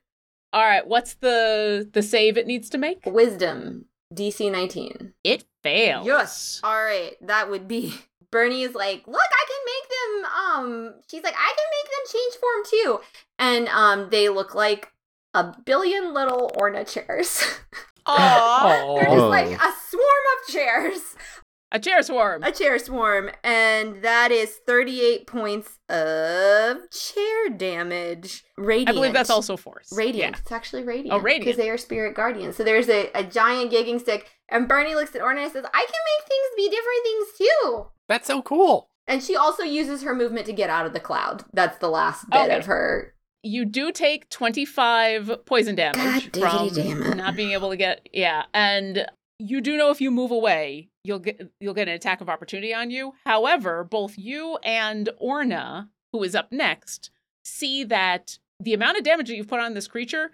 All 0.53 0.65
right, 0.65 0.87
what's 0.87 1.15
the 1.15 1.89
the 1.93 2.03
save 2.03 2.39
it 2.39 2.47
needs 2.47 2.71
to 2.71 2.79
make? 2.79 3.05
Wisdom, 3.05 3.87
DC 4.15 4.51
19. 4.51 5.13
It 5.25 5.45
fails. 5.63 6.07
Yes. 6.07 6.61
All 6.65 6.83
right, 6.83 7.15
that 7.21 7.51
would 7.51 7.67
be. 7.69 7.95
Bernie 8.31 8.63
is 8.63 8.75
like, 8.75 9.07
look, 9.07 9.17
I 9.17 9.38
can 9.38 9.38
make 9.38 9.38
them. 10.23 10.25
Um, 10.55 10.95
she's 11.11 11.23
like, 11.23 11.35
I 11.35 11.55
can 11.57 11.67
make 11.77 11.91
them 11.91 12.13
change 12.13 12.35
form 12.41 12.63
too, 12.71 13.01
and 13.39 13.69
um, 13.69 14.11
they 14.11 14.29
look 14.29 14.55
like 14.55 14.93
a 15.35 15.55
billion 15.65 16.13
little 16.15 16.51
Orna 16.57 16.85
chairs. 16.85 17.43
Aw. 18.07 18.95
They're 18.97 19.05
just 19.05 19.17
Oh. 19.19 19.29
like 19.29 19.47
a 19.51 19.73
swarm 19.91 20.25
of 20.41 20.53
chairs, 20.53 21.01
A 21.73 21.79
chair 21.79 22.03
swarm. 22.03 22.43
a 22.43 22.51
chair 22.51 22.79
swarm, 22.79 23.31
and 23.45 24.03
that 24.03 24.31
is 24.33 24.57
thirty-eight 24.67 25.27
points 25.27 25.79
of 25.91 26.91
chair 26.91 27.51
damage. 27.55 28.45
Radiant. 28.57 28.89
I 28.89 28.93
believe 28.93 29.13
that's 29.13 29.29
also 29.31 29.57
force. 29.59 29.93
Radiant. 29.95 30.37
Yeah. 30.37 30.41
It's 30.41 30.53
actually 30.53 30.85
radiant. 30.85 31.13
Oh, 31.13 31.19
radiant. 31.21 31.45
Because 31.45 31.57
they 31.59 31.69
are 31.69 31.77
spirit 31.77 32.15
guardians. 32.15 32.57
So 32.57 32.65
there's 32.65 32.89
a, 32.89 33.11
a 33.15 33.23
giant 33.25 33.71
gigging 33.71 34.01
stick, 34.01 34.31
and 34.49 34.67
Bernie 34.67 34.95
looks 34.95 35.15
at 35.15 35.21
Orna 35.21 35.43
and 35.43 35.53
says, 35.53 35.65
I 35.75 35.87
can 35.87 36.01
make 36.09 36.29
things 36.29 36.49
be 36.57 36.71
different 36.71 37.05
things 37.05 37.29
too. 37.39 37.87
That's 38.09 38.27
so 38.27 38.41
cool. 38.41 38.89
And 39.09 39.23
she 39.23 39.35
also 39.35 39.63
uses 39.65 40.03
her 40.03 40.15
movement 40.15 40.47
to 40.47 40.53
get 40.53 40.71
out 40.71 40.87
of 40.87 40.93
the 40.93 41.01
cloud. 41.01 41.45
That's 41.53 41.79
the 41.79 41.89
last 41.89 42.29
bit 42.31 42.43
Okay. 42.43 42.57
of 42.59 42.67
her. 42.67 43.15
You 43.43 43.65
do 43.65 43.91
take 43.91 44.29
25 44.29 45.45
poison 45.47 45.75
damage 45.75 46.33
God 46.33 46.75
from 46.75 47.17
not 47.17 47.35
being 47.35 47.53
able 47.53 47.71
to 47.71 47.77
get 47.77 48.07
yeah, 48.13 48.45
and 48.53 49.07
you 49.39 49.61
do 49.61 49.77
know 49.77 49.91
if 49.91 50.01
you 50.01 50.11
move 50.11 50.31
away, 50.33 50.89
you'll 51.05 51.21
get 51.21 51.41
you'll 51.61 51.75
get 51.75 51.89
an 51.89 51.95
attack 51.95 52.21
of 52.21 52.29
opportunity 52.29 52.75
on 52.75 52.91
you. 52.91 53.15
However, 53.25 53.85
both 53.85 54.19
you 54.19 54.59
and 54.65 55.09
Orna, 55.19 55.89
who 56.13 56.23
is 56.25 56.35
up 56.35 56.51
next, 56.53 57.11
see 57.45 57.85
that 57.85 58.39
the 58.61 58.75
amount 58.75 58.99
of 58.99 59.05
damage 59.05 59.29
that 59.29 59.37
you've 59.37 59.49
put 59.49 59.61
on 59.61 59.75
this 59.75 59.87
creature, 59.87 60.33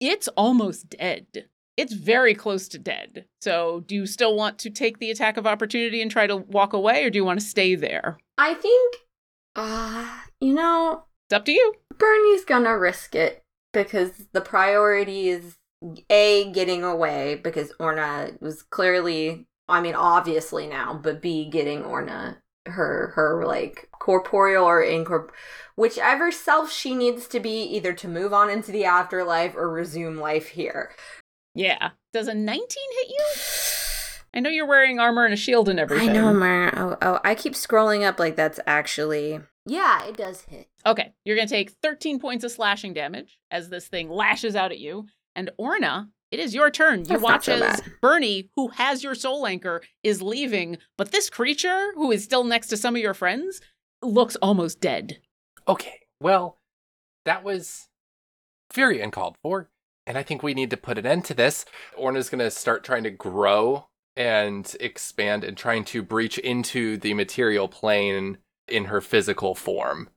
it's 0.00 0.28
almost 0.28 0.88
dead. 0.88 1.48
It's 1.76 1.92
very 1.92 2.34
close 2.34 2.68
to 2.68 2.78
dead. 2.78 3.26
So, 3.40 3.84
do 3.86 3.94
you 3.94 4.06
still 4.06 4.34
want 4.34 4.58
to 4.60 4.70
take 4.70 4.98
the 4.98 5.10
attack 5.10 5.36
of 5.36 5.46
opportunity 5.46 6.00
and 6.00 6.10
try 6.10 6.26
to 6.26 6.36
walk 6.36 6.72
away, 6.72 7.04
or 7.04 7.10
do 7.10 7.18
you 7.18 7.24
want 7.24 7.40
to 7.40 7.46
stay 7.46 7.74
there? 7.74 8.18
I 8.38 8.54
think, 8.54 8.96
uh, 9.54 10.20
you 10.40 10.54
know, 10.54 11.04
It's 11.28 11.34
up 11.34 11.44
to 11.46 11.52
you. 11.52 11.74
Bernie's 11.98 12.44
gonna 12.44 12.78
risk 12.78 13.14
it 13.14 13.42
because 13.72 14.26
the 14.32 14.40
priority 14.40 15.28
is 15.28 15.56
A, 16.08 16.50
getting 16.52 16.84
away 16.84 17.40
because 17.42 17.72
Orna 17.78 18.32
was 18.40 18.62
clearly, 18.62 19.46
I 19.68 19.80
mean, 19.80 19.94
obviously 19.94 20.66
now, 20.66 20.98
but 21.02 21.20
B, 21.20 21.48
getting 21.50 21.84
Orna 21.84 22.38
her, 22.66 23.12
her 23.14 23.44
like 23.46 23.88
corporeal 23.98 24.64
or 24.64 24.82
incorp, 24.82 25.30
whichever 25.76 26.30
self 26.30 26.70
she 26.70 26.94
needs 26.94 27.26
to 27.28 27.40
be 27.40 27.62
either 27.62 27.92
to 27.92 28.08
move 28.08 28.32
on 28.32 28.50
into 28.50 28.72
the 28.72 28.84
afterlife 28.84 29.54
or 29.56 29.70
resume 29.70 30.16
life 30.16 30.48
here. 30.48 30.92
Yeah. 31.56 31.90
Does 32.12 32.28
a 32.28 32.34
19 32.34 32.66
hit 32.68 33.08
you? 33.08 33.24
I 34.34 34.40
know 34.40 34.50
you're 34.50 34.66
wearing 34.66 35.00
armor 35.00 35.24
and 35.24 35.32
a 35.32 35.36
shield 35.36 35.68
and 35.68 35.80
everything. 35.80 36.10
I 36.10 36.12
know, 36.12 36.32
Mar. 36.34 36.72
Oh, 36.76 36.96
oh, 37.00 37.20
I 37.24 37.34
keep 37.34 37.54
scrolling 37.54 38.06
up 38.06 38.18
like 38.18 38.36
that's 38.36 38.60
actually. 38.66 39.40
Yeah, 39.64 40.04
it 40.04 40.16
does 40.16 40.42
hit. 40.42 40.68
Okay, 40.84 41.14
you're 41.24 41.36
going 41.36 41.48
to 41.48 41.54
take 41.54 41.70
13 41.82 42.20
points 42.20 42.44
of 42.44 42.52
slashing 42.52 42.92
damage 42.92 43.38
as 43.50 43.70
this 43.70 43.88
thing 43.88 44.10
lashes 44.10 44.54
out 44.54 44.70
at 44.70 44.78
you. 44.78 45.06
And 45.34 45.50
Orna, 45.56 46.10
it 46.30 46.38
is 46.38 46.54
your 46.54 46.70
turn. 46.70 47.00
You 47.00 47.06
That's 47.06 47.22
watch 47.22 47.44
so 47.46 47.54
as 47.54 47.80
bad. 47.80 47.92
Bernie, 48.02 48.50
who 48.56 48.68
has 48.68 49.02
your 49.02 49.14
soul 49.14 49.46
anchor, 49.46 49.82
is 50.02 50.20
leaving, 50.20 50.76
but 50.98 51.12
this 51.12 51.30
creature, 51.30 51.92
who 51.94 52.12
is 52.12 52.22
still 52.22 52.44
next 52.44 52.66
to 52.68 52.76
some 52.76 52.94
of 52.94 53.02
your 53.02 53.14
friends, 53.14 53.60
looks 54.02 54.36
almost 54.36 54.80
dead. 54.80 55.18
Okay, 55.66 56.00
well, 56.20 56.58
that 57.24 57.42
was 57.42 57.88
very 58.72 59.00
uncalled 59.00 59.36
for, 59.42 59.70
and 60.06 60.16
I 60.16 60.22
think 60.22 60.42
we 60.42 60.54
need 60.54 60.70
to 60.70 60.76
put 60.76 60.98
an 60.98 61.06
end 61.06 61.24
to 61.26 61.34
this. 61.34 61.64
Orna's 61.96 62.30
going 62.30 62.38
to 62.38 62.50
start 62.50 62.84
trying 62.84 63.04
to 63.04 63.10
grow 63.10 63.88
and 64.16 64.74
expand 64.80 65.44
and 65.44 65.56
trying 65.56 65.84
to 65.84 66.02
breach 66.02 66.38
into 66.38 66.96
the 66.96 67.14
material 67.14 67.68
plane 67.68 68.38
in 68.68 68.86
her 68.86 69.00
physical 69.00 69.54
form. 69.54 70.08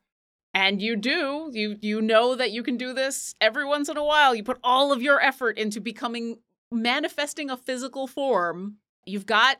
And 0.53 0.81
you 0.81 0.95
do. 0.95 1.49
You 1.53 1.77
you 1.81 2.01
know 2.01 2.35
that 2.35 2.51
you 2.51 2.63
can 2.63 2.77
do 2.77 2.93
this 2.93 3.35
every 3.39 3.65
once 3.65 3.87
in 3.87 3.97
a 3.97 4.03
while. 4.03 4.33
You 4.33 4.43
put 4.43 4.59
all 4.63 4.91
of 4.91 5.01
your 5.01 5.21
effort 5.21 5.57
into 5.57 5.79
becoming 5.79 6.39
manifesting 6.71 7.49
a 7.49 7.57
physical 7.57 8.07
form. 8.07 8.77
You've 9.05 9.25
got 9.25 9.57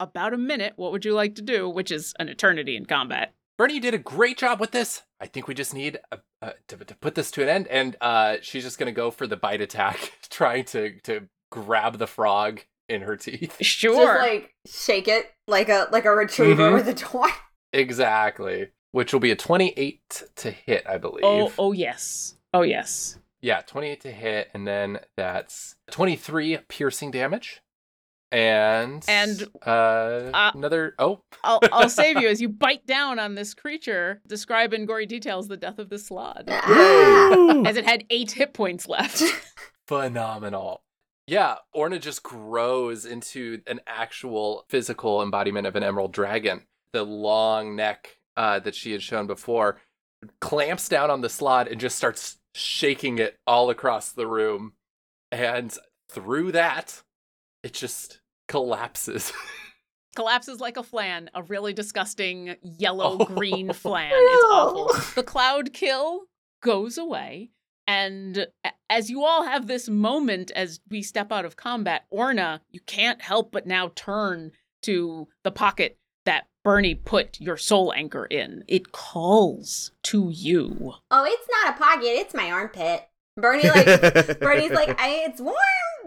about 0.00 0.34
a 0.34 0.38
minute. 0.38 0.74
What 0.76 0.92
would 0.92 1.04
you 1.04 1.14
like 1.14 1.34
to 1.36 1.42
do? 1.42 1.68
Which 1.68 1.90
is 1.90 2.14
an 2.18 2.28
eternity 2.28 2.76
in 2.76 2.86
combat. 2.86 3.34
Bernie 3.58 3.74
you 3.74 3.80
did 3.80 3.92
a 3.92 3.98
great 3.98 4.38
job 4.38 4.60
with 4.60 4.70
this. 4.70 5.02
I 5.20 5.26
think 5.26 5.48
we 5.48 5.52
just 5.54 5.74
need 5.74 5.98
a, 6.12 6.18
a, 6.40 6.52
to, 6.68 6.76
to 6.76 6.94
put 6.94 7.16
this 7.16 7.30
to 7.32 7.42
an 7.42 7.48
end, 7.48 7.66
and 7.66 7.96
uh, 8.00 8.36
she's 8.40 8.62
just 8.62 8.78
going 8.78 8.86
to 8.86 8.92
go 8.96 9.10
for 9.10 9.26
the 9.26 9.36
bite 9.36 9.60
attack, 9.60 10.12
trying 10.30 10.64
to 10.66 10.98
to 11.00 11.28
grab 11.50 11.98
the 11.98 12.06
frog 12.06 12.60
in 12.88 13.02
her 13.02 13.16
teeth. 13.16 13.56
Sure. 13.60 13.96
Just 14.14 14.20
like 14.20 14.54
shake 14.66 15.08
it 15.08 15.26
like 15.46 15.68
a 15.68 15.88
like 15.92 16.04
a 16.04 16.14
retriever 16.14 16.70
Mhm. 16.70 16.74
with 16.74 16.88
a 16.88 16.94
toy. 16.94 17.28
Exactly. 17.72 18.68
Which 18.92 19.12
will 19.12 19.20
be 19.20 19.30
a 19.30 19.36
28 19.36 20.22
to 20.36 20.50
hit, 20.50 20.86
I 20.88 20.96
believe. 20.98 21.24
oh 21.24 21.52
oh 21.58 21.72
yes. 21.72 22.36
Oh 22.54 22.62
yes. 22.62 23.18
Yeah, 23.40 23.60
28 23.60 24.00
to 24.02 24.10
hit, 24.12 24.50
and 24.54 24.66
then 24.66 24.98
that's 25.16 25.76
23 25.92 26.58
piercing 26.68 27.10
damage. 27.10 27.60
And 28.30 29.04
And, 29.08 29.48
uh, 29.66 30.30
uh, 30.34 30.50
another 30.54 30.94
oh 30.98 31.22
I'll 31.42 31.60
I'll 31.72 31.88
save 31.88 32.20
you 32.20 32.28
as 32.30 32.40
you 32.40 32.48
bite 32.48 32.86
down 32.86 33.18
on 33.18 33.34
this 33.34 33.54
creature. 33.54 34.20
Describe 34.26 34.74
in 34.74 34.86
gory 34.86 35.06
details 35.06 35.48
the 35.48 35.56
death 35.56 35.78
of 35.78 35.88
this 35.88 36.08
slaad, 36.08 36.48
as 37.66 37.76
it 37.76 37.84
had 37.84 38.04
eight 38.10 38.32
hit 38.32 38.52
points 38.52 38.86
left. 38.88 39.22
phenomenal. 39.86 40.82
Yeah, 41.26 41.56
Orna 41.74 41.98
just 41.98 42.22
grows 42.22 43.04
into 43.04 43.60
an 43.66 43.80
actual 43.86 44.64
physical 44.70 45.22
embodiment 45.22 45.66
of 45.66 45.76
an 45.76 45.82
emerald 45.82 46.12
dragon. 46.12 46.62
The 46.92 47.04
long 47.04 47.76
neck 47.76 48.18
uh, 48.36 48.60
that 48.60 48.74
she 48.74 48.92
had 48.92 49.02
shown 49.02 49.26
before 49.26 49.78
clamps 50.40 50.88
down 50.88 51.10
on 51.10 51.20
the 51.20 51.28
slaad 51.28 51.70
and 51.70 51.80
just 51.80 51.96
starts 51.96 52.38
shaking 52.54 53.18
it 53.18 53.38
all 53.46 53.70
across 53.70 54.12
the 54.12 54.26
room. 54.26 54.72
And 55.30 55.76
through 56.10 56.52
that, 56.52 57.02
it 57.62 57.72
just 57.74 58.20
collapses. 58.48 59.32
Collapses 60.16 60.58
like 60.58 60.76
a 60.76 60.82
flan, 60.82 61.30
a 61.34 61.42
really 61.44 61.72
disgusting 61.72 62.56
yellow 62.62 63.18
Oh. 63.20 63.24
green 63.24 63.72
flan. 63.72 64.10
It's 64.12 64.44
awful. 64.50 64.88
The 65.14 65.22
cloud 65.22 65.72
kill 65.72 66.22
goes 66.62 66.98
away. 66.98 67.50
And 67.86 68.46
as 68.90 69.10
you 69.10 69.22
all 69.24 69.44
have 69.44 69.66
this 69.66 69.88
moment 69.88 70.50
as 70.56 70.80
we 70.90 71.02
step 71.02 71.30
out 71.30 71.44
of 71.44 71.56
combat, 71.56 72.04
Orna, 72.10 72.62
you 72.70 72.80
can't 72.80 73.22
help 73.22 73.52
but 73.52 73.66
now 73.66 73.92
turn 73.94 74.50
to 74.82 75.28
the 75.44 75.50
pocket 75.52 75.98
that 76.24 76.48
Bernie 76.64 76.94
put 76.96 77.40
your 77.40 77.56
soul 77.56 77.92
anchor 77.94 78.24
in. 78.26 78.64
It 78.66 78.90
calls 78.92 79.92
to 80.04 80.30
you. 80.34 80.94
Oh, 81.10 81.24
it's 81.26 81.48
not 81.62 81.76
a 81.76 81.78
pocket. 81.78 82.06
It's 82.08 82.34
my 82.34 82.50
armpit. 82.50 83.08
Bernie 83.36 83.68
like 83.70 84.40
Bernie's 84.40 84.72
like 84.72 84.90
I, 85.00 85.24
it's 85.28 85.40
warm, 85.40 85.54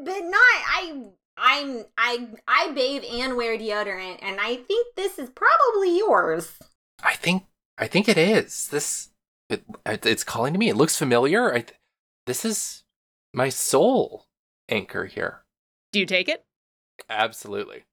but 0.03 0.19
not. 0.19 0.33
I 0.35 1.03
I'm 1.41 1.85
I 1.97 2.27
I 2.47 2.71
bathe 2.73 3.03
and 3.11 3.35
wear 3.35 3.57
deodorant, 3.57 4.19
and 4.21 4.39
I 4.39 4.57
think 4.57 4.95
this 4.95 5.17
is 5.17 5.29
probably 5.31 5.97
yours. 5.97 6.53
I 7.03 7.15
think 7.15 7.43
I 7.77 7.87
think 7.87 8.07
it 8.07 8.17
is. 8.17 8.67
This 8.67 9.09
it, 9.49 9.63
it's 9.85 10.23
calling 10.23 10.53
to 10.53 10.59
me. 10.59 10.69
It 10.69 10.77
looks 10.77 10.97
familiar. 10.97 11.53
I 11.53 11.65
this 12.27 12.45
is 12.45 12.83
my 13.33 13.49
soul 13.49 14.27
anchor 14.69 15.05
here. 15.05 15.41
Do 15.91 15.99
you 15.99 16.05
take 16.05 16.29
it? 16.29 16.45
Absolutely. 17.09 17.83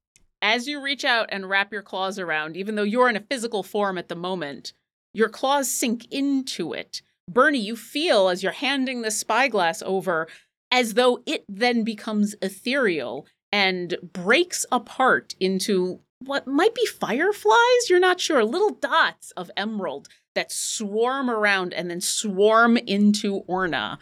As 0.42 0.68
you 0.68 0.80
reach 0.80 1.04
out 1.04 1.30
and 1.32 1.48
wrap 1.48 1.72
your 1.72 1.82
claws 1.82 2.18
around, 2.18 2.56
even 2.56 2.74
though 2.74 2.82
you're 2.82 3.08
in 3.08 3.16
a 3.16 3.20
physical 3.20 3.62
form 3.62 3.98
at 3.98 4.08
the 4.08 4.14
moment, 4.14 4.72
your 5.14 5.28
claws 5.28 5.70
sink 5.70 6.06
into 6.12 6.74
it. 6.74 7.02
Bernie, 7.28 7.58
you 7.58 7.76
feel 7.76 8.28
as 8.28 8.42
you're 8.42 8.52
handing 8.52 9.02
the 9.02 9.10
spyglass 9.10 9.82
over 9.82 10.28
as 10.70 10.94
though 10.94 11.22
it 11.26 11.44
then 11.48 11.82
becomes 11.82 12.34
ethereal 12.40 13.26
and 13.52 13.96
breaks 14.02 14.66
apart 14.70 15.34
into 15.40 16.00
what 16.24 16.46
might 16.46 16.74
be 16.74 16.86
fireflies? 16.86 17.88
You're 17.88 18.00
not 18.00 18.20
sure. 18.20 18.44
Little 18.44 18.70
dots 18.70 19.30
of 19.32 19.50
emerald 19.56 20.08
that 20.34 20.52
swarm 20.52 21.30
around 21.30 21.72
and 21.72 21.90
then 21.90 22.00
swarm 22.00 22.76
into 22.76 23.36
Orna. 23.46 23.98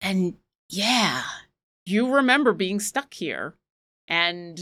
And 0.00 0.34
yeah, 0.68 1.22
you 1.84 2.14
remember 2.14 2.52
being 2.52 2.80
stuck 2.80 3.14
here. 3.14 3.54
And 4.08 4.60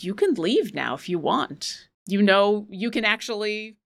you 0.00 0.14
can 0.14 0.34
leave 0.34 0.74
now 0.74 0.94
if 0.94 1.08
you 1.08 1.18
want. 1.18 1.88
You 2.06 2.22
know, 2.22 2.66
you 2.70 2.90
can 2.90 3.04
actually 3.04 3.76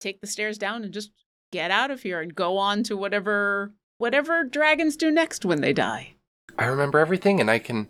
take 0.00 0.20
the 0.20 0.26
stairs 0.26 0.58
down 0.58 0.84
and 0.84 0.92
just 0.92 1.10
get 1.52 1.70
out 1.70 1.90
of 1.90 2.02
here 2.02 2.20
and 2.20 2.34
go 2.34 2.56
on 2.56 2.82
to 2.84 2.96
whatever 2.96 3.72
whatever 3.98 4.44
dragons 4.44 4.96
do 4.96 5.10
next 5.10 5.44
when 5.44 5.60
they 5.60 5.72
die. 5.72 6.14
I 6.56 6.66
remember 6.66 6.98
everything, 6.98 7.40
and 7.40 7.50
I 7.50 7.58
can 7.58 7.88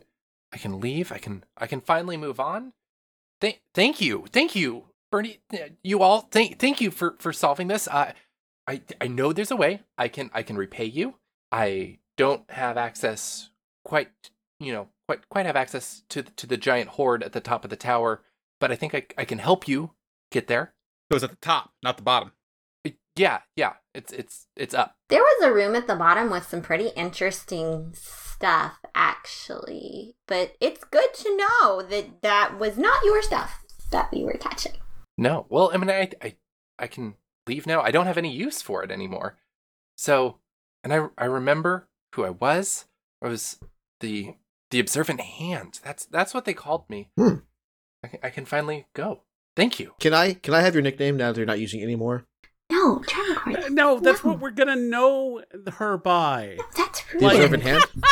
I 0.53 0.57
can 0.57 0.81
leave. 0.81 1.13
I 1.13 1.19
can 1.19 1.45
I 1.57 1.67
can 1.67 1.81
finally 1.81 2.17
move 2.17 2.41
on. 2.41 2.73
Thank 3.41 3.61
thank 3.75 4.01
you, 4.01 4.25
thank 4.33 4.57
you, 4.57 4.85
Bernie. 5.11 5.39
You 5.83 6.03
all 6.03 6.23
thank 6.23 6.59
thank 6.59 6.81
you 6.81 6.91
for 6.91 7.17
for 7.19 7.33
solving 7.33 7.69
this. 7.69 7.89
I 7.89 8.15
I 8.67 8.83
I 9.01 9.09
know 9.09 9.33
there's 9.33 9.51
a 9.51 9.57
way. 9.57 9.83
I 9.97 10.09
can 10.09 10.31
I 10.33 10.43
can 10.43 10.57
repay 10.57 10.87
you. 10.87 11.15
I 11.53 11.99
don't 12.17 12.51
have 12.51 12.77
access 12.77 13.51
quite, 13.85 14.11
you 14.61 14.73
know, 14.73 14.89
quite 15.07 15.29
quite 15.29 15.47
have 15.47 15.57
access 15.57 16.03
to 16.11 16.23
the, 16.23 16.31
to 16.33 16.47
the 16.47 16.57
giant 16.57 16.91
hoard 16.91 17.23
at 17.23 17.33
the 17.33 17.41
top 17.41 17.65
of 17.65 17.71
the 17.71 17.77
tower, 17.77 18.23
but 18.61 18.71
I 18.71 18.77
think 18.77 18.95
I, 18.95 19.07
I 19.17 19.25
can 19.25 19.39
help 19.39 19.69
you 19.69 19.93
get 20.31 20.47
there. 20.47 20.75
It 21.11 21.15
was 21.15 21.25
at 21.25 21.31
the 21.31 21.37
top, 21.37 21.73
not 21.83 21.97
the 21.97 22.03
bottom. 22.03 22.33
It- 23.19 23.23
yeah, 23.23 23.41
yeah, 23.57 23.73
it's 23.95 24.13
it's 24.13 24.47
it's 24.57 24.75
up. 24.75 24.97
There 25.09 25.23
was 25.23 25.45
a 25.45 25.53
room 25.53 25.75
at 25.75 25.87
the 25.87 25.97
bottom 25.97 26.31
with 26.31 26.49
some 26.49 26.63
pretty 26.63 26.89
interesting 26.97 27.93
stuff, 27.95 28.79
actually. 28.95 30.15
But 30.27 30.55
it's 30.61 30.85
good 30.85 31.13
to 31.15 31.37
know 31.37 31.83
that 31.83 32.23
that 32.23 32.59
was 32.59 32.79
not 32.79 33.05
your 33.05 33.23
stuff 33.23 33.65
that 33.91 34.11
we 34.13 34.25
were 34.25 34.35
touching. 34.39 34.73
No, 35.17 35.47
well, 35.49 35.71
I 35.73 35.77
mean, 35.79 35.91
I 35.91 36.11
I 36.23 36.37
I 36.79 36.87
can 36.87 37.15
leave 37.47 37.67
now. 37.67 37.81
I 37.81 37.91
don't 37.91 38.07
have 38.07 38.19
any 38.19 38.33
use 38.33 38.63
for 38.63 38.83
it 38.85 38.91
anymore. 38.91 39.39
So, 39.97 40.39
and 40.85 40.93
I 40.93 41.09
I 41.19 41.25
remember 41.25 41.89
who 42.15 42.25
I 42.25 42.31
was. 42.31 42.87
I 43.23 43.29
was 43.29 43.59
the 44.01 44.37
the 44.71 44.79
observant 44.81 45.21
hand. 45.21 45.81
That's 45.83 46.05
that's 46.07 46.35
what 46.35 46.45
they 46.45 46.55
called 46.55 46.89
me. 46.89 47.09
Hmm. 47.17 47.37
I 48.05 48.09
can, 48.09 48.21
I 48.23 48.31
can 48.31 48.45
finally 48.45 48.87
go. 48.95 49.23
Thank 49.57 49.81
you. 49.81 49.95
Can 49.99 50.15
I 50.15 50.35
can 50.35 50.55
I 50.55 50.61
have 50.61 50.75
your 50.75 50.83
nickname 50.83 51.17
now 51.17 51.33
that 51.33 51.37
you're 51.39 51.47
not 51.47 51.59
using 51.59 51.81
it 51.81 51.85
anymore? 51.85 52.27
No, 52.71 53.01
Travancore. 53.07 53.71
No, 53.71 53.99
that's 54.01 54.23
No. 54.25 54.31
what 54.33 54.41
we're 54.41 54.51
gonna 54.51 54.77
know 54.77 55.43
her 55.79 55.97
by. 55.97 56.59
That's 56.77 57.03
The 57.13 57.19
Like- 57.21 57.33
rude. 57.39 57.45
observant 57.55 57.63
hand? 57.63 57.85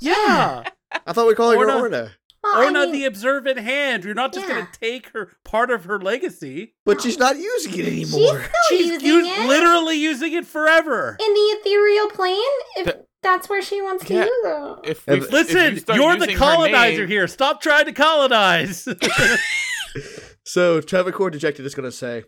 Yeah, 0.00 0.64
I 1.06 1.12
thought 1.12 1.24
we 1.26 1.32
were 1.32 1.34
calling 1.36 1.58
her 1.58 1.64
Orna. 1.70 1.78
Orna. 1.80 2.10
Well, 2.42 2.52
I 2.56 2.70
mean, 2.70 2.92
the 2.92 3.04
observant 3.06 3.58
hand. 3.58 4.04
You're 4.04 4.12
not 4.14 4.34
just 4.34 4.46
Yeah. 4.46 4.54
gonna 4.56 4.68
take 4.78 5.08
her 5.14 5.32
part 5.44 5.70
of 5.70 5.84
her 5.84 5.98
legacy. 5.98 6.74
But 6.84 7.00
she's 7.00 7.16
not 7.18 7.36
using 7.38 7.72
it 7.72 7.84
she's 7.86 8.14
anymore. 8.14 8.42
still 8.42 8.50
She's 8.68 9.02
using 9.02 9.08
u- 9.08 9.24
it 9.44 9.48
literally 9.48 9.96
using 9.96 10.34
it 10.34 10.46
forever. 10.46 11.16
in 11.18 11.32
the 11.32 11.40
ethereal 11.40 12.08
plane. 12.10 12.36
If 12.76 12.84
The- 12.86 13.06
that's 13.22 13.48
where 13.48 13.62
she 13.62 13.80
wants 13.80 14.04
to 14.06 14.12
Yeah. 14.14 14.24
use 14.24 14.44
it. 14.44 14.90
If, 14.90 15.08
Uh, 15.08 15.12
we, 15.12 15.18
if 15.18 15.32
Listen, 15.32 15.76
you 15.76 15.94
you're 15.94 16.16
the 16.16 16.34
colonizer 16.34 16.98
name- 17.02 17.08
here. 17.08 17.26
Stop 17.28 17.62
trying 17.62 17.86
to 17.86 17.92
colonize. 17.92 18.86
So 20.46 20.80
Travancore 20.82 21.30
Dejected 21.30 21.64
is 21.64 21.74
going 21.74 21.88
to 21.90 21.96
say, 21.96 22.24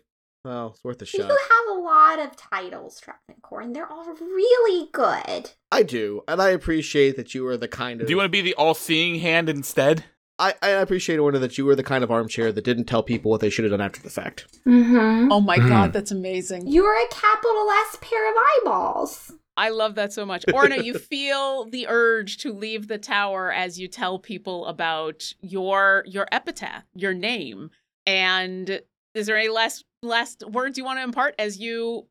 well, 0.47 0.71
it's 0.73 0.83
worth 0.83 1.01
a 1.01 1.05
shot. 1.05 1.17
You 1.17 1.27
have 1.27 1.77
a 1.77 1.79
lot 1.79 2.19
of 2.19 2.37
titles, 2.37 3.01
Travancore, 3.01 3.61
and 3.61 3.75
they're 3.75 3.91
all 3.91 4.13
really 4.13 4.89
good. 4.93 5.51
I 5.71 5.83
do, 5.83 6.23
and 6.27 6.41
I 6.41 6.49
appreciate 6.49 7.17
that 7.17 7.35
you 7.35 7.45
are 7.47 7.57
the 7.57 7.67
kind 7.67 7.99
of. 7.99 8.07
Do 8.07 8.11
you 8.11 8.17
want 8.17 8.27
to 8.27 8.31
be 8.31 8.41
the 8.41 8.53
all-seeing 8.55 9.19
hand 9.19 9.49
instead? 9.49 10.05
I, 10.39 10.53
I 10.61 10.69
appreciate 10.69 11.17
Orna 11.17 11.39
that 11.39 11.57
you 11.57 11.65
were 11.65 11.75
the 11.75 11.83
kind 11.83 12.03
of 12.03 12.11
armchair 12.11 12.51
that 12.51 12.63
didn't 12.63 12.85
tell 12.85 13.03
people 13.03 13.31
what 13.31 13.41
they 13.41 13.49
should 13.49 13.65
have 13.65 13.71
done 13.71 13.81
after 13.81 14.01
the 14.01 14.09
fact. 14.09 14.45
Mm-hmm. 14.65 15.31
Oh 15.31 15.41
my 15.41 15.57
god, 15.57 15.93
that's 15.93 16.11
amazing. 16.11 16.67
You're 16.67 16.95
a 16.95 17.07
capital 17.09 17.67
S 17.89 17.97
pair 17.99 18.29
of 18.29 18.35
eyeballs. 18.37 19.33
I 19.57 19.69
love 19.69 19.95
that 19.95 20.13
so 20.13 20.25
much. 20.25 20.45
Orna, 20.53 20.77
you 20.77 20.93
feel 20.99 21.65
the 21.65 21.87
urge 21.89 22.37
to 22.37 22.53
leave 22.53 22.87
the 22.87 22.99
tower 22.99 23.51
as 23.51 23.79
you 23.79 23.87
tell 23.87 24.19
people 24.19 24.67
about 24.67 25.33
your 25.41 26.03
your 26.07 26.27
epitaph, 26.31 26.83
your 26.93 27.15
name. 27.15 27.71
And 28.05 28.81
is 29.15 29.25
there 29.25 29.37
any 29.37 29.49
last 29.49 29.83
last 30.07 30.43
words 30.47 30.77
you 30.77 30.83
want 30.83 30.99
to 30.99 31.03
impart 31.03 31.35
as 31.37 31.59
you 31.59 32.07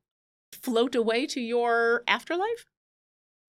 float 0.53 0.95
away 0.95 1.27
to 1.27 1.41
your 1.41 2.03
afterlife? 2.07 2.67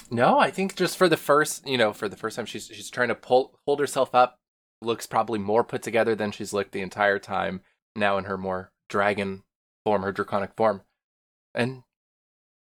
No, 0.10 0.40
I 0.40 0.52
think 0.52 0.76
just 0.76 0.98
for 0.98 1.10
the 1.10 1.18
first, 1.18 1.68
you 1.68 1.78
know, 1.78 1.94
for 1.94 2.08
the 2.08 2.16
first 2.16 2.36
time, 2.36 2.46
she's 2.46 2.68
she's 2.68 2.90
trying 2.90 3.10
to 3.10 3.16
pull 3.16 3.60
hold 3.66 3.80
herself 3.80 4.16
up. 4.16 4.40
Looks 4.82 5.08
probably 5.08 5.40
more 5.40 5.64
put 5.64 5.82
together 5.82 6.16
than 6.16 6.32
she's 6.32 6.54
looked 6.54 6.72
the 6.72 6.82
entire 6.82 7.20
time. 7.20 7.62
Now 7.96 8.18
in 8.18 8.26
her 8.26 8.38
more 8.38 8.72
dragon 8.90 9.44
form, 9.84 10.04
her 10.04 10.12
draconic 10.12 10.54
form, 10.56 10.82
and 11.54 11.84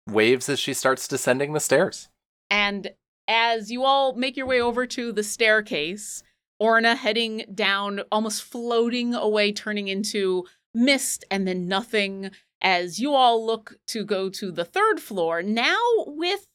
waves 0.08 0.48
as 0.48 0.58
she 0.58 0.74
starts 0.74 1.08
descending 1.08 1.52
the 1.52 1.60
stairs. 1.60 2.08
And 2.50 2.92
as 3.28 3.70
you 3.70 3.84
all 3.84 4.14
make 4.14 4.36
your 4.36 4.46
way 4.46 4.60
over 4.60 4.86
to 4.86 5.12
the 5.12 5.22
staircase, 5.22 6.22
Orna 6.58 6.94
heading 6.96 7.44
down, 7.54 8.00
almost 8.10 8.42
floating 8.42 9.14
away, 9.14 9.52
turning 9.52 9.88
into 9.88 10.46
mist 10.76 11.24
and 11.30 11.48
then 11.48 11.66
nothing. 11.66 12.30
As 12.62 12.98
you 12.98 13.12
all 13.12 13.44
look 13.44 13.76
to 13.88 14.04
go 14.04 14.30
to 14.30 14.50
the 14.50 14.64
third 14.64 14.98
floor, 15.00 15.42
now 15.42 15.78
with 16.06 16.46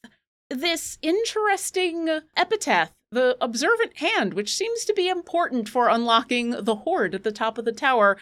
this 0.49 0.97
interesting 1.01 2.21
epitaph, 2.35 2.91
the 3.11 3.37
observant 3.39 3.97
hand, 3.97 4.33
which 4.33 4.55
seems 4.55 4.85
to 4.85 4.93
be 4.93 5.09
important 5.09 5.69
for 5.69 5.89
unlocking 5.89 6.51
the 6.51 6.75
hoard 6.77 7.13
at 7.13 7.23
the 7.23 7.31
top 7.31 7.57
of 7.57 7.65
the 7.65 7.71
tower. 7.71 8.17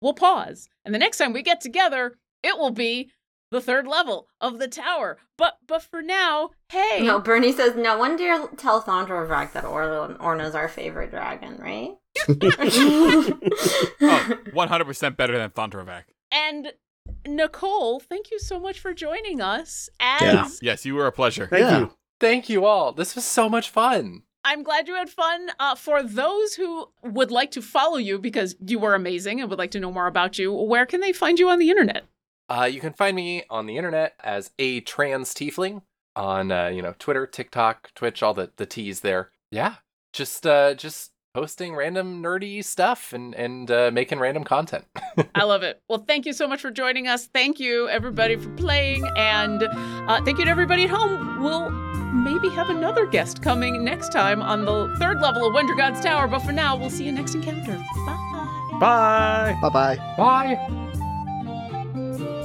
We'll 0.00 0.14
pause. 0.14 0.68
And 0.84 0.94
the 0.94 0.98
next 0.98 1.18
time 1.18 1.32
we 1.32 1.42
get 1.42 1.60
together, 1.60 2.16
it 2.42 2.56
will 2.56 2.70
be 2.70 3.10
the 3.50 3.60
third 3.60 3.86
level 3.86 4.28
of 4.40 4.58
the 4.58 4.68
tower. 4.68 5.18
But 5.36 5.58
but 5.66 5.82
for 5.82 6.02
now, 6.02 6.50
hey. 6.70 7.00
No, 7.02 7.18
Bernie 7.20 7.52
says 7.52 7.74
no 7.76 7.96
one 7.98 8.16
dare 8.16 8.46
tell 8.56 8.82
Thondravrak 8.82 9.52
that 9.52 9.64
Orla 9.64 10.14
Orna's 10.20 10.54
our 10.54 10.68
favorite 10.68 11.10
dragon, 11.10 11.56
right? 11.58 11.92
Oh, 12.30 13.38
100% 14.00 15.16
better 15.16 15.38
than 15.38 15.50
Thondravak. 15.50 16.04
And 16.32 16.72
Nicole, 17.26 18.00
thank 18.00 18.30
you 18.30 18.38
so 18.38 18.58
much 18.60 18.78
for 18.80 18.92
joining 18.92 19.40
us. 19.40 19.88
As 20.00 20.22
Yeah. 20.22 20.48
Yes, 20.72 20.84
you 20.84 20.94
were 20.94 21.06
a 21.06 21.12
pleasure. 21.12 21.46
Thank 21.46 21.62
Yeah. 21.62 21.78
you. 21.80 21.92
Thank 22.20 22.48
you 22.48 22.64
all. 22.64 22.92
This 22.92 23.14
was 23.14 23.24
so 23.24 23.48
much 23.48 23.70
fun. 23.70 24.22
I'm 24.44 24.62
glad 24.62 24.88
you 24.88 24.94
had 24.94 25.10
fun. 25.10 25.50
Uh, 25.58 25.74
for 25.74 26.02
those 26.02 26.54
who 26.54 26.86
would 27.02 27.30
like 27.30 27.50
to 27.52 27.62
follow 27.62 27.96
you 27.98 28.18
because 28.18 28.56
you 28.64 28.78
were 28.78 28.94
amazing 28.94 29.40
and 29.40 29.50
would 29.50 29.58
like 29.58 29.70
to 29.72 29.80
know 29.80 29.92
more 29.92 30.06
about 30.06 30.38
you, 30.38 30.52
where 30.52 30.86
can 30.86 31.00
they 31.00 31.12
find 31.12 31.38
you 31.38 31.48
on 31.48 31.58
the 31.58 31.70
internet? 31.70 32.04
Uh, 32.48 32.68
you 32.70 32.80
can 32.80 32.92
find 32.92 33.14
me 33.14 33.44
on 33.50 33.66
the 33.66 33.76
internet 33.76 34.14
as 34.22 34.50
a 34.58 34.80
trans 34.80 35.34
tiefling 35.34 35.82
on 36.16 36.50
uh, 36.50 36.68
you 36.68 36.82
know 36.82 36.94
Twitter, 36.98 37.26
TikTok, 37.26 37.94
Twitch, 37.94 38.22
all 38.22 38.34
the 38.34 38.50
the 38.56 38.66
T's 38.66 39.00
there. 39.00 39.30
Yeah, 39.50 39.76
just 40.12 40.46
uh, 40.46 40.74
just 40.74 41.12
posting 41.34 41.74
random 41.74 42.22
nerdy 42.22 42.64
stuff 42.64 43.12
and 43.12 43.34
and 43.34 43.70
uh, 43.70 43.90
making 43.92 44.18
random 44.18 44.44
content. 44.44 44.84
I 45.34 45.44
love 45.44 45.62
it. 45.62 45.80
Well, 45.88 46.04
thank 46.06 46.26
you 46.26 46.32
so 46.32 46.48
much 46.48 46.60
for 46.60 46.70
joining 46.70 47.06
us. 47.06 47.26
Thank 47.26 47.60
you, 47.60 47.88
everybody, 47.88 48.36
for 48.36 48.50
playing. 48.50 49.06
And 49.16 49.62
uh, 49.62 50.22
thank 50.24 50.38
you 50.38 50.44
to 50.44 50.50
everybody 50.50 50.84
at 50.84 50.90
home. 50.90 51.42
We'll 51.42 51.70
maybe 52.12 52.48
have 52.50 52.70
another 52.70 53.06
guest 53.06 53.42
coming 53.42 53.84
next 53.84 54.10
time 54.10 54.42
on 54.42 54.64
the 54.64 54.94
third 54.98 55.20
level 55.20 55.46
of 55.46 55.54
Wendragod's 55.54 56.00
Tower. 56.02 56.26
But 56.26 56.40
for 56.40 56.52
now, 56.52 56.76
we'll 56.76 56.90
see 56.90 57.04
you 57.04 57.12
next 57.12 57.34
encounter. 57.34 57.76
Bye. 58.06 58.78
Bye. 58.80 59.58
Bye 59.60 59.68
bye. 59.70 59.96
Bye. 60.16 60.84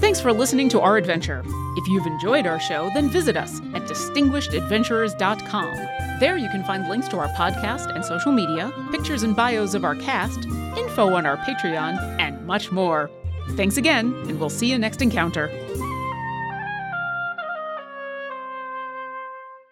Thanks 0.03 0.19
for 0.19 0.33
listening 0.33 0.67
to 0.67 0.81
our 0.81 0.97
adventure. 0.97 1.41
If 1.77 1.87
you've 1.87 2.05
enjoyed 2.05 2.45
our 2.45 2.59
show, 2.59 2.89
then 2.93 3.09
visit 3.09 3.37
us 3.37 3.61
at 3.73 3.83
distinguishedadventurers.com. 3.83 6.19
There 6.19 6.35
you 6.35 6.49
can 6.49 6.65
find 6.65 6.89
links 6.89 7.07
to 7.07 7.19
our 7.19 7.29
podcast 7.29 7.95
and 7.95 8.03
social 8.03 8.33
media, 8.33 8.69
pictures 8.91 9.23
and 9.23 9.33
bios 9.33 9.75
of 9.75 9.85
our 9.85 9.95
cast, 9.95 10.43
info 10.77 11.15
on 11.15 11.25
our 11.25 11.37
Patreon, 11.37 12.19
and 12.19 12.45
much 12.45 12.69
more. 12.69 13.09
Thanks 13.51 13.77
again, 13.77 14.13
and 14.27 14.41
we'll 14.41 14.49
see 14.49 14.69
you 14.69 14.77
next 14.77 15.01
encounter. 15.01 15.49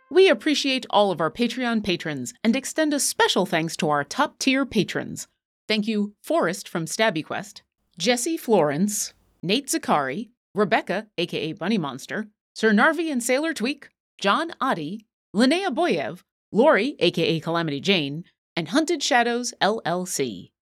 We 0.10 0.30
appreciate 0.30 0.86
all 0.92 1.12
of 1.12 1.20
our 1.20 1.30
Patreon 1.30 1.84
patrons 1.84 2.34
and 2.42 2.56
extend 2.56 2.94
a 2.94 3.02
special 3.02 3.46
thanks 3.46 3.76
to 3.76 3.90
our 3.90 4.06
top 4.06 4.40
tier 4.40 4.66
patrons. 4.66 5.28
Thank 5.68 5.90
you, 5.90 6.14
Forrest 6.22 6.70
from 6.70 6.86
Stabby 6.86 7.26
Quest, 7.26 7.64
Jesse 7.98 8.38
Florence, 8.38 9.14
Nate 9.44 9.68
Zakari, 9.68 10.30
Rebecca, 10.54 11.08
aka 11.18 11.54
Bunny 11.54 11.80
Monster, 11.80 12.28
Sir 12.54 12.72
Narvi 12.74 13.12
and 13.12 13.24
Sailor 13.24 13.54
Tweak, 13.56 13.90
John 14.20 14.54
Adi, 14.62 15.08
Linnea 15.36 15.74
Boyev, 15.74 16.22
Lori, 16.52 16.96
aka 17.00 17.40
Calamity 17.40 17.80
Jane, 17.80 18.24
and 18.56 18.68
Hunted 18.68 19.02
Shadows 19.02 19.52
LLC. 19.60 20.52